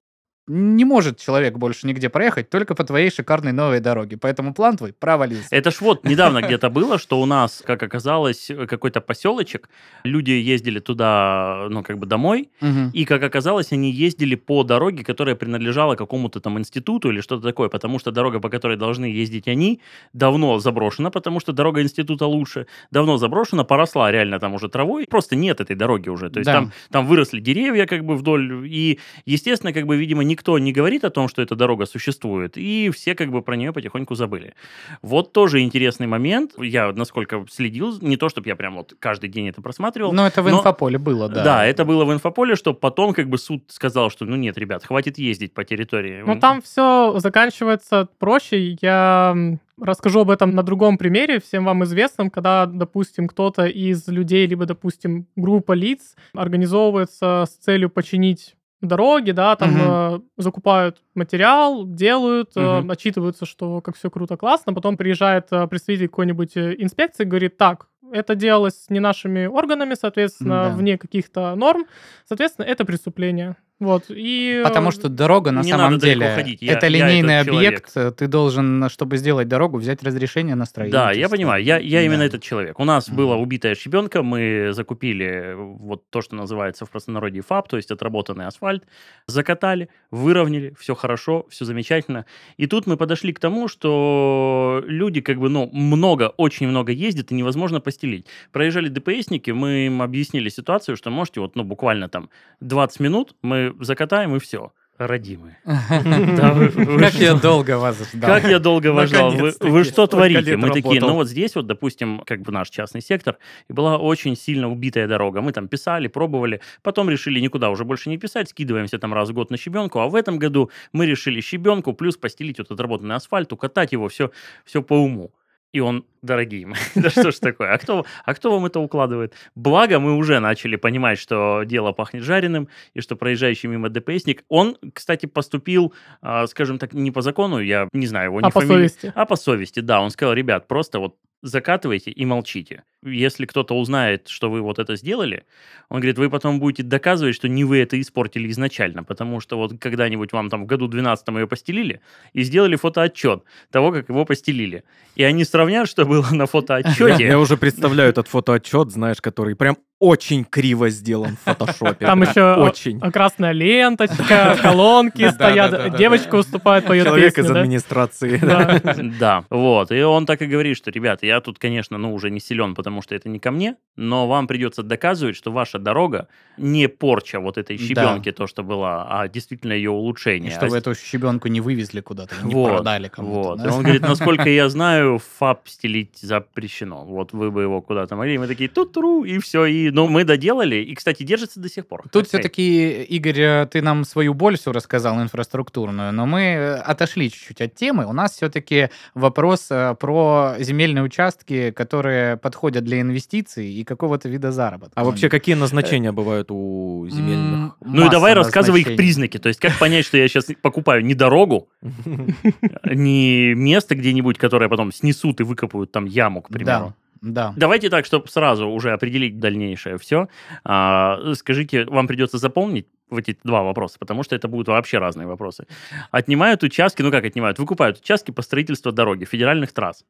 не 0.48 0.86
может 0.86 1.20
человек 1.20 1.58
больше 1.58 1.88
нигде 1.88 2.10
проехать, 2.10 2.50
только 2.50 2.74
по 2.74 2.84
твоей 2.84 3.12
шикарной 3.12 3.52
новой 3.52 3.80
дороге. 3.82 4.18
Поэтому 4.18 4.54
план 4.54 4.78
твой 4.78 4.94
провалился. 4.94 5.48
Это 5.52 5.72
ж 5.72 5.82
вот 5.82 6.06
недавно 6.06 6.42
где-то 6.48 6.70
было, 6.70 6.98
что 6.98 7.22
у 7.22 7.26
нас, 7.26 7.62
как 7.66 7.84
оказалось, 7.84 8.50
какой-то 8.68 9.02
поселочек, 9.02 9.70
люди 10.04 10.32
ездили 10.32 10.80
туда, 10.80 11.68
ну, 11.70 11.84
как 11.84 11.98
бы 12.00 12.06
домой, 12.06 12.50
и, 12.94 13.06
как 13.06 13.24
оказалось, 13.24 13.72
они 13.74 13.92
ездили 13.92 14.36
по 14.36 14.64
дороге, 14.64 15.04
которая 15.04 15.36
принадлежала 15.36 15.96
какому-то 15.96 16.40
там 16.40 16.58
институту 16.58 17.10
или 17.12 17.22
что-то 17.22 17.44
такое, 17.44 17.70
потому 17.70 18.00
что 18.00 18.12
дорога, 18.12 18.40
по 18.40 18.50
которой 18.50 18.78
должны 18.78 19.06
ездить 19.06 19.48
они, 19.48 19.82
давно 20.14 20.60
заброшена, 20.60 21.10
потому 21.12 21.40
что 21.40 21.52
дорога 21.52 21.82
института 21.82 22.26
лучше, 22.26 22.68
давно 22.92 23.18
заброшена, 23.18 23.64
поросла 23.64 24.12
реально 24.12 24.40
там 24.40 24.54
уже 24.54 24.70
травой, 24.70 25.06
просто 25.10 25.36
нет 25.36 25.60
этой 25.60 25.76
дороги 25.76 26.10
уже, 26.10 26.30
то 26.30 26.40
есть 26.40 26.46
Да. 26.48 26.54
там, 26.54 26.72
там 26.92 27.06
выросли 27.08 27.40
деревья 27.40 27.86
как 27.86 28.06
бы 28.06 28.16
вдоль, 28.16 28.66
и, 28.68 29.00
естественно, 29.26 29.74
как 29.74 29.86
бы, 29.86 29.98
видимо, 29.98 30.24
никто 30.38 30.60
не 30.60 30.72
говорит 30.72 31.04
о 31.04 31.10
том, 31.10 31.28
что 31.28 31.42
эта 31.42 31.56
дорога 31.56 31.86
существует, 31.88 32.58
и 32.58 32.92
все 32.94 33.16
как 33.16 33.32
бы 33.32 33.42
про 33.42 33.56
нее 33.56 33.74
потихоньку 33.74 34.14
забыли. 34.16 34.54
Вот 35.02 35.34
тоже 35.34 35.62
интересный 35.62 36.06
момент, 36.08 36.52
я, 36.60 36.92
насколько 36.94 37.46
следил, 37.50 37.98
не 38.02 38.18
то, 38.18 38.30
чтобы 38.30 38.48
я 38.48 38.56
прям 38.56 38.76
вот 38.76 38.94
каждый 39.00 39.30
день 39.30 39.50
это 39.50 39.62
просматривал, 39.62 40.14
Ну, 40.14 40.24
это 40.26 40.44
в 40.44 40.50
но- 40.50 40.60
инфополе 40.60 41.00
было, 41.00 41.28
да. 41.28 41.44
да. 41.44 41.66
это 41.66 41.86
было 41.86 42.06
в 42.06 42.14
инфополе, 42.14 42.56
что 42.56 42.74
потом 42.74 43.14
как 43.14 43.28
бы 43.30 43.38
суд 43.40 43.64
сказал, 43.68 44.12
что 44.12 44.26
ну 44.26 44.36
нет, 44.36 44.58
ребят, 44.60 44.86
хватит 44.86 45.18
ездить 45.18 45.54
по 45.54 45.64
территории. 45.64 46.24
Ну, 46.26 46.40
там 46.40 46.62
все 46.62 47.16
заканчивается 47.18 48.08
проще. 48.20 48.78
Я 48.82 49.36
расскажу 49.82 50.20
об 50.22 50.30
этом 50.30 50.52
на 50.56 50.64
другом 50.64 50.98
примере, 50.98 51.40
всем 51.40 51.66
вам 51.66 51.84
известном, 51.84 52.30
когда, 52.30 52.66
допустим, 52.66 53.28
кто-то 53.28 53.66
из 53.66 54.08
людей, 54.08 54.46
либо, 54.48 54.66
допустим, 54.66 55.26
группа 55.36 55.74
лиц 55.74 56.16
организовывается 56.34 57.46
с 57.48 57.56
целью 57.64 57.90
починить 57.90 58.56
дороги, 58.82 59.32
да, 59.32 59.56
там 59.56 59.70
Мгм. 59.72 59.80
э, 59.82 60.20
закупают 60.38 61.02
материал, 61.16 61.86
делают, 61.86 62.52
э, 62.56 62.80
Мгм. 62.82 62.92
отчитываются, 62.92 63.46
что 63.46 63.82
как 63.82 63.96
все 63.96 64.10
круто, 64.10 64.38
классно, 64.38 64.74
потом 64.74 64.98
приезжает 64.98 65.48
э, 65.52 65.68
представитель 65.68 66.08
какой-нибудь 66.10 66.56
э, 66.58 66.76
инспекции, 66.78 67.24
говорит, 67.24 67.58
так, 67.58 67.88
это 68.12 68.36
делалось 68.36 68.86
не 68.90 69.00
нашими 69.00 69.48
органами, 69.48 69.96
соответственно, 69.96 70.70
Да. 70.70 70.76
вне 70.76 70.98
каких-то 70.98 71.56
норм, 71.56 71.86
соответственно, 72.26 72.66
это 72.66 72.86
преступление. 72.86 73.56
Вот, 73.80 74.06
и... 74.10 74.60
э, 74.62 74.64
Потому 74.64 74.90
что 74.92 75.08
дорога 75.08 75.52
на 75.52 75.62
Не 75.62 75.70
самом 75.70 76.00
деле 76.00 76.34
ходить. 76.34 76.62
Я- 76.64 76.74
это 76.74 76.88
я 76.88 76.90
линейный 76.90 77.36
этот 77.36 77.48
человек. 77.54 77.90
объект. 77.96 78.18
Ты 78.18 78.28
должен, 78.28 78.90
чтобы 78.90 79.18
сделать 79.18 79.48
дорогу, 79.48 79.78
взять 79.78 80.02
разрешение 80.02 80.56
на 80.56 80.66
строительство. 80.66 81.06
Да, 81.08 81.12
я 81.12 81.30
понимаю, 81.30 81.64
я, 81.64 81.78
я 81.78 82.02
именно 82.02 82.20
Да. 82.20 82.26
этот 82.26 82.42
человек. 82.42 82.80
У 82.80 82.86
нас 82.86 83.08
Мгм. 83.08 83.18
была 83.18 83.36
убитая 83.36 83.76
щебенка, 83.76 84.24
мы 84.24 84.70
закупили 84.74 85.54
вот 85.56 86.10
то, 86.10 86.22
что 86.24 86.36
называется 86.36 86.86
в 86.86 86.90
простонародье 86.90 87.44
ФАП, 87.44 87.70
то 87.70 87.78
есть 87.78 87.92
отработанный 87.92 88.48
асфальт, 88.48 88.84
закатали, 89.28 89.90
выровняли, 90.10 90.74
все 90.80 90.96
хорошо, 90.96 91.46
все 91.50 91.64
замечательно. 91.66 92.26
И 92.58 92.66
тут 92.66 92.88
мы 92.88 92.98
подошли 92.98 93.32
к 93.32 93.40
тому, 93.40 93.68
что 93.68 94.84
люди 94.88 95.22
как 95.22 95.38
бы, 95.40 95.50
ну, 95.50 95.70
много, 95.72 96.30
очень 96.38 96.68
много 96.68 96.92
ездят, 96.92 97.32
и 97.32 97.36
невозможно 97.36 97.80
постелить. 97.80 98.26
Проезжали 98.52 98.90
ДПСники, 98.90 99.52
мы 99.52 99.86
им 99.86 100.02
объяснили 100.02 100.50
ситуацию, 100.50 100.98
что 100.98 101.10
можете 101.12 101.42
вот, 101.42 101.56
ну, 101.56 101.64
буквально 101.64 102.10
там 102.10 102.30
20 102.62 103.00
минут 103.02 103.36
мы 103.44 103.67
закатаем 103.80 104.36
и 104.36 104.40
все. 104.40 104.72
Родимые. 104.98 105.60
Как 105.64 107.14
я 107.14 107.36
долго 107.36 107.78
вас 107.78 107.98
ждал. 108.14 108.32
Как 108.32 108.50
я 108.50 108.58
долго 108.58 108.88
вас 108.88 109.10
ждал. 109.10 109.32
Вы, 109.32 109.84
что 109.84 110.08
творите? 110.08 110.58
Мы 110.58 110.72
такие, 110.72 111.00
ну 111.00 111.14
вот 111.14 111.28
здесь 111.28 111.54
вот, 111.56 111.68
допустим, 111.68 112.24
как 112.26 112.42
бы 112.42 112.52
наш 112.52 112.70
частный 112.72 113.02
сектор, 113.02 113.38
и 113.70 113.74
была 113.74 113.98
очень 114.00 114.36
сильно 114.36 114.72
убитая 114.72 115.08
дорога. 115.08 115.42
Мы 115.42 115.52
там 115.52 115.68
писали, 115.68 116.08
пробовали, 116.08 116.62
потом 116.82 117.12
решили 117.12 117.40
никуда 117.40 117.70
уже 117.70 117.86
больше 117.86 118.10
не 118.10 118.18
писать, 118.18 118.50
скидываемся 118.50 118.98
там 118.98 119.14
раз 119.14 119.30
в 119.30 119.34
год 119.34 119.52
на 119.52 119.58
щебенку, 119.58 120.00
а 120.00 120.08
в 120.08 120.16
этом 120.16 120.40
году 120.40 120.72
мы 120.94 121.06
решили 121.06 121.42
щебенку 121.42 121.94
плюс 121.94 122.18
постелить 122.18 122.58
вот 122.58 122.72
отработанный 122.72 123.16
асфальт, 123.16 123.54
укатать 123.54 123.92
его, 123.92 124.08
все, 124.08 124.32
все 124.66 124.82
по 124.82 124.96
уму. 124.96 125.32
И 125.74 125.80
он, 125.80 126.06
дорогие 126.22 126.66
мои, 126.66 126.80
да 126.96 127.10
что 127.10 127.32
ж 127.32 127.36
такое, 127.40 127.74
а 127.74 127.78
кто, 127.78 128.06
а 128.26 128.34
кто 128.34 128.52
вам 128.52 128.66
это 128.66 128.80
укладывает? 128.80 129.34
Благо, 129.54 130.00
мы 130.00 130.16
уже 130.16 130.40
начали 130.40 130.76
понимать, 130.78 131.20
что 131.20 131.64
дело 131.66 131.92
пахнет 131.92 132.24
жареным, 132.24 132.70
и 132.94 133.02
что 133.02 133.16
проезжающий 133.16 133.68
мимо 133.70 133.90
ДПСник, 133.90 134.44
он, 134.48 134.78
кстати, 134.94 135.26
поступил, 135.26 135.94
а, 136.22 136.48
скажем 136.48 136.80
так, 136.80 136.94
не 136.94 137.12
по 137.12 137.22
закону, 137.22 137.60
я 137.60 137.90
не 137.94 138.08
знаю 138.08 138.30
его, 138.30 138.42
не 138.42 138.48
А 138.48 138.52
по 138.52 138.62
фамилию, 138.62 138.90
совести. 138.90 139.12
а 139.14 139.26
по 139.26 139.36
совести, 139.36 139.80
да. 139.82 140.02
Он 140.02 140.10
сказал, 140.10 140.34
ребят, 140.34 140.68
просто 140.68 141.00
вот 141.00 141.16
закатывайте 141.42 142.12
и 142.12 142.26
молчите. 142.26 142.84
Если 143.04 143.46
кто-то 143.46 143.76
узнает, 143.76 144.28
что 144.28 144.50
вы 144.50 144.62
вот 144.62 144.80
это 144.80 144.96
сделали, 144.96 145.46
он 145.90 146.00
говорит, 146.00 146.18
вы 146.18 146.30
потом 146.30 146.60
будете 146.60 146.84
доказывать, 146.84 147.36
что 147.36 147.48
не 147.48 147.64
вы 147.64 147.78
это 147.78 148.00
испортили 148.02 148.50
изначально, 148.50 149.04
потому 149.04 149.40
что 149.40 149.58
вот 149.58 149.80
когда-нибудь 149.80 150.34
вам 150.34 150.50
там 150.50 150.64
в 150.64 150.66
году 150.66 150.88
12 150.88 151.28
ее 151.30 151.48
постелили 151.48 152.02
и 152.34 152.42
сделали 152.44 152.76
фотоотчет 152.76 153.44
того, 153.72 153.92
как 153.92 154.10
его 154.10 154.26
постелили. 154.26 154.84
И 155.16 155.24
они 155.24 155.44
сравнят, 155.44 155.88
что 155.88 156.06
было 156.06 156.28
на 156.32 156.46
фотоотчете. 156.48 157.26
я 157.26 157.40
уже 157.40 157.56
представляю 157.58 158.10
этот 158.10 158.28
фотоотчет, 158.28 158.92
знаешь, 158.92 159.22
который 159.22 159.56
прям 159.56 159.78
очень 160.00 160.44
криво 160.44 160.90
сделан 160.90 161.38
в 161.38 161.40
фотошопе. 161.40 162.06
Там 162.06 162.22
еще 162.22 162.56
очень. 162.56 163.00
красная 163.00 163.52
ленточка, 163.52 164.58
колонки 164.62 165.30
стоят, 165.30 165.98
девочка 165.98 166.32
да. 166.32 166.38
выступает, 166.38 166.86
поет 166.86 167.06
Человек 167.06 167.38
из 167.38 167.50
администрации. 167.50 168.38
Да. 168.38 168.82
Да, 169.20 169.46
вот. 169.50 169.92
И 169.92 170.02
он 170.02 170.26
так 170.26 170.42
и 170.42 170.46
говорит, 170.46 170.78
что, 170.78 170.92
ребята, 170.92 171.26
я 171.26 171.40
тут, 171.40 171.60
конечно, 171.60 171.98
ну, 171.98 172.14
уже 172.14 172.30
не 172.30 172.40
силен, 172.40 172.76
потому 172.76 173.02
что 173.02 173.16
это 173.16 173.30
не 173.30 173.40
ко 173.40 173.52
мне, 173.52 173.76
но 173.96 174.28
вам 174.28 174.48
придется 174.48 174.84
доказывать, 174.84 175.36
что 175.36 175.52
ваша 175.52 175.80
дорога 175.80 176.28
не 176.58 176.88
порча 176.88 177.40
вот 177.40 177.58
этой 177.58 177.78
щебенки, 177.78 178.32
то, 178.32 178.48
что 178.48 178.64
была, 178.64 179.08
а 179.10 179.28
действительно 179.28 179.74
ее 179.74 179.86
И 179.86 179.88
улучшение. 179.88 180.52
что 180.52 180.68
вы 180.68 180.78
эту 180.78 180.94
щебенку 180.96 181.48
не 181.48 181.62
вывезли 181.62 182.02
куда-то, 182.02 182.36
не 182.44 182.54
продали 182.54 183.08
кому-то. 183.08 183.64
Вот. 183.64 183.72
он 183.72 183.84
говорит, 183.84 184.02
насколько 184.02 184.50
я 184.50 184.70
знаю, 184.70 185.20
фаб 185.40 185.68
стелить 185.68 186.18
запрещено. 186.22 187.06
Вот 187.06 187.34
вы 187.34 187.52
бы 187.52 187.62
его 187.62 187.82
куда-то 187.82 188.16
могли. 188.16 188.38
Мы 188.38 188.48
такие, 188.48 188.70
тут-туру, 188.70 189.24
и 189.24 189.40
все. 189.40 189.66
И, 189.66 189.87
ну, 189.92 190.08
мы 190.08 190.24
доделали. 190.24 190.78
И, 190.78 190.96
кстати, 190.96 191.24
держится 191.24 191.60
до 191.60 191.70
сих 191.70 191.88
пор. 191.88 192.04
Тут 192.12 192.28
все-таки, 192.28 193.04
Игорь, 193.04 193.40
э, 193.40 193.68
ты 193.70 193.82
нам 193.82 194.06
свою 194.06 194.34
боль 194.34 194.58
все 194.58 194.72
рассказал 194.72 195.22
инфраструктурную, 195.22 196.14
но 196.14 196.26
мы 196.26 196.42
э, 196.42 196.76
отошли 196.76 197.32
чуть-чуть 197.32 197.62
от 197.62 197.76
темы. 197.76 198.06
У 198.06 198.14
нас 198.14 198.34
все-таки 198.34 198.90
вопрос 199.14 199.68
э, 199.70 199.96
про 200.00 200.56
земельные 200.60 201.04
участки, 201.04 201.72
которые 201.72 202.38
подходят 202.38 202.84
для 202.84 203.02
инвестиций 203.02 203.72
и 203.72 203.84
какого-то 203.84 204.30
вида 204.30 204.52
заработка. 204.52 204.94
А 204.96 205.04
вообще 205.04 205.30
какие 205.30 205.56
назначения 205.56 206.12
бывают 206.12 206.48
у 206.52 207.08
земельных? 207.10 207.74
Ну 207.82 208.08
и 208.08 208.10
давай 208.10 208.34
рассказывай 208.34 208.82
их 208.82 208.96
признаки. 208.96 209.38
То 209.38 209.50
есть, 209.50 209.60
как 209.60 209.78
понять, 209.80 210.06
что 210.06 210.18
я 210.18 210.28
сейчас 210.28 210.46
покупаю 210.62 211.04
не 211.04 211.14
дорогу, 211.14 211.70
не 212.84 213.54
место 213.54 213.96
где-нибудь, 213.96 214.38
которое 214.38 214.70
потом 214.70 214.92
снесут 214.92 215.40
и 215.40 215.44
выкопают 215.44 215.92
там 215.92 216.06
яму, 216.06 216.42
к 216.42 216.50
примеру. 216.50 216.94
Да, 217.22 217.50
да. 217.50 217.54
Давайте 217.56 217.90
так, 217.90 218.06
чтобы 218.06 218.28
сразу 218.28 218.68
уже 218.68 218.92
определить 218.92 219.40
дальнейшее 219.40 219.98
все. 219.98 220.28
скажите, 220.64 221.86
вам 221.86 222.08
придется 222.08 222.38
запомнить 222.38 222.88
в 223.10 223.18
эти 223.18 223.38
два 223.44 223.64
вопроса, 223.64 223.98
потому 224.00 224.24
что 224.24 224.36
это 224.36 224.48
будут 224.48 224.68
вообще 224.68 224.98
разные 224.98 225.28
вопросы. 225.28 225.66
Отнимают 226.12 226.64
участки, 226.64 227.02
ну 227.02 227.12
как 227.12 227.24
отнимают? 227.26 227.60
Выкупают 227.60 228.00
участки 228.00 228.32
по 228.32 228.42
строительству 228.42 228.92
дороги, 228.92 229.26
федеральных 229.26 229.72
трасс. 229.72 230.04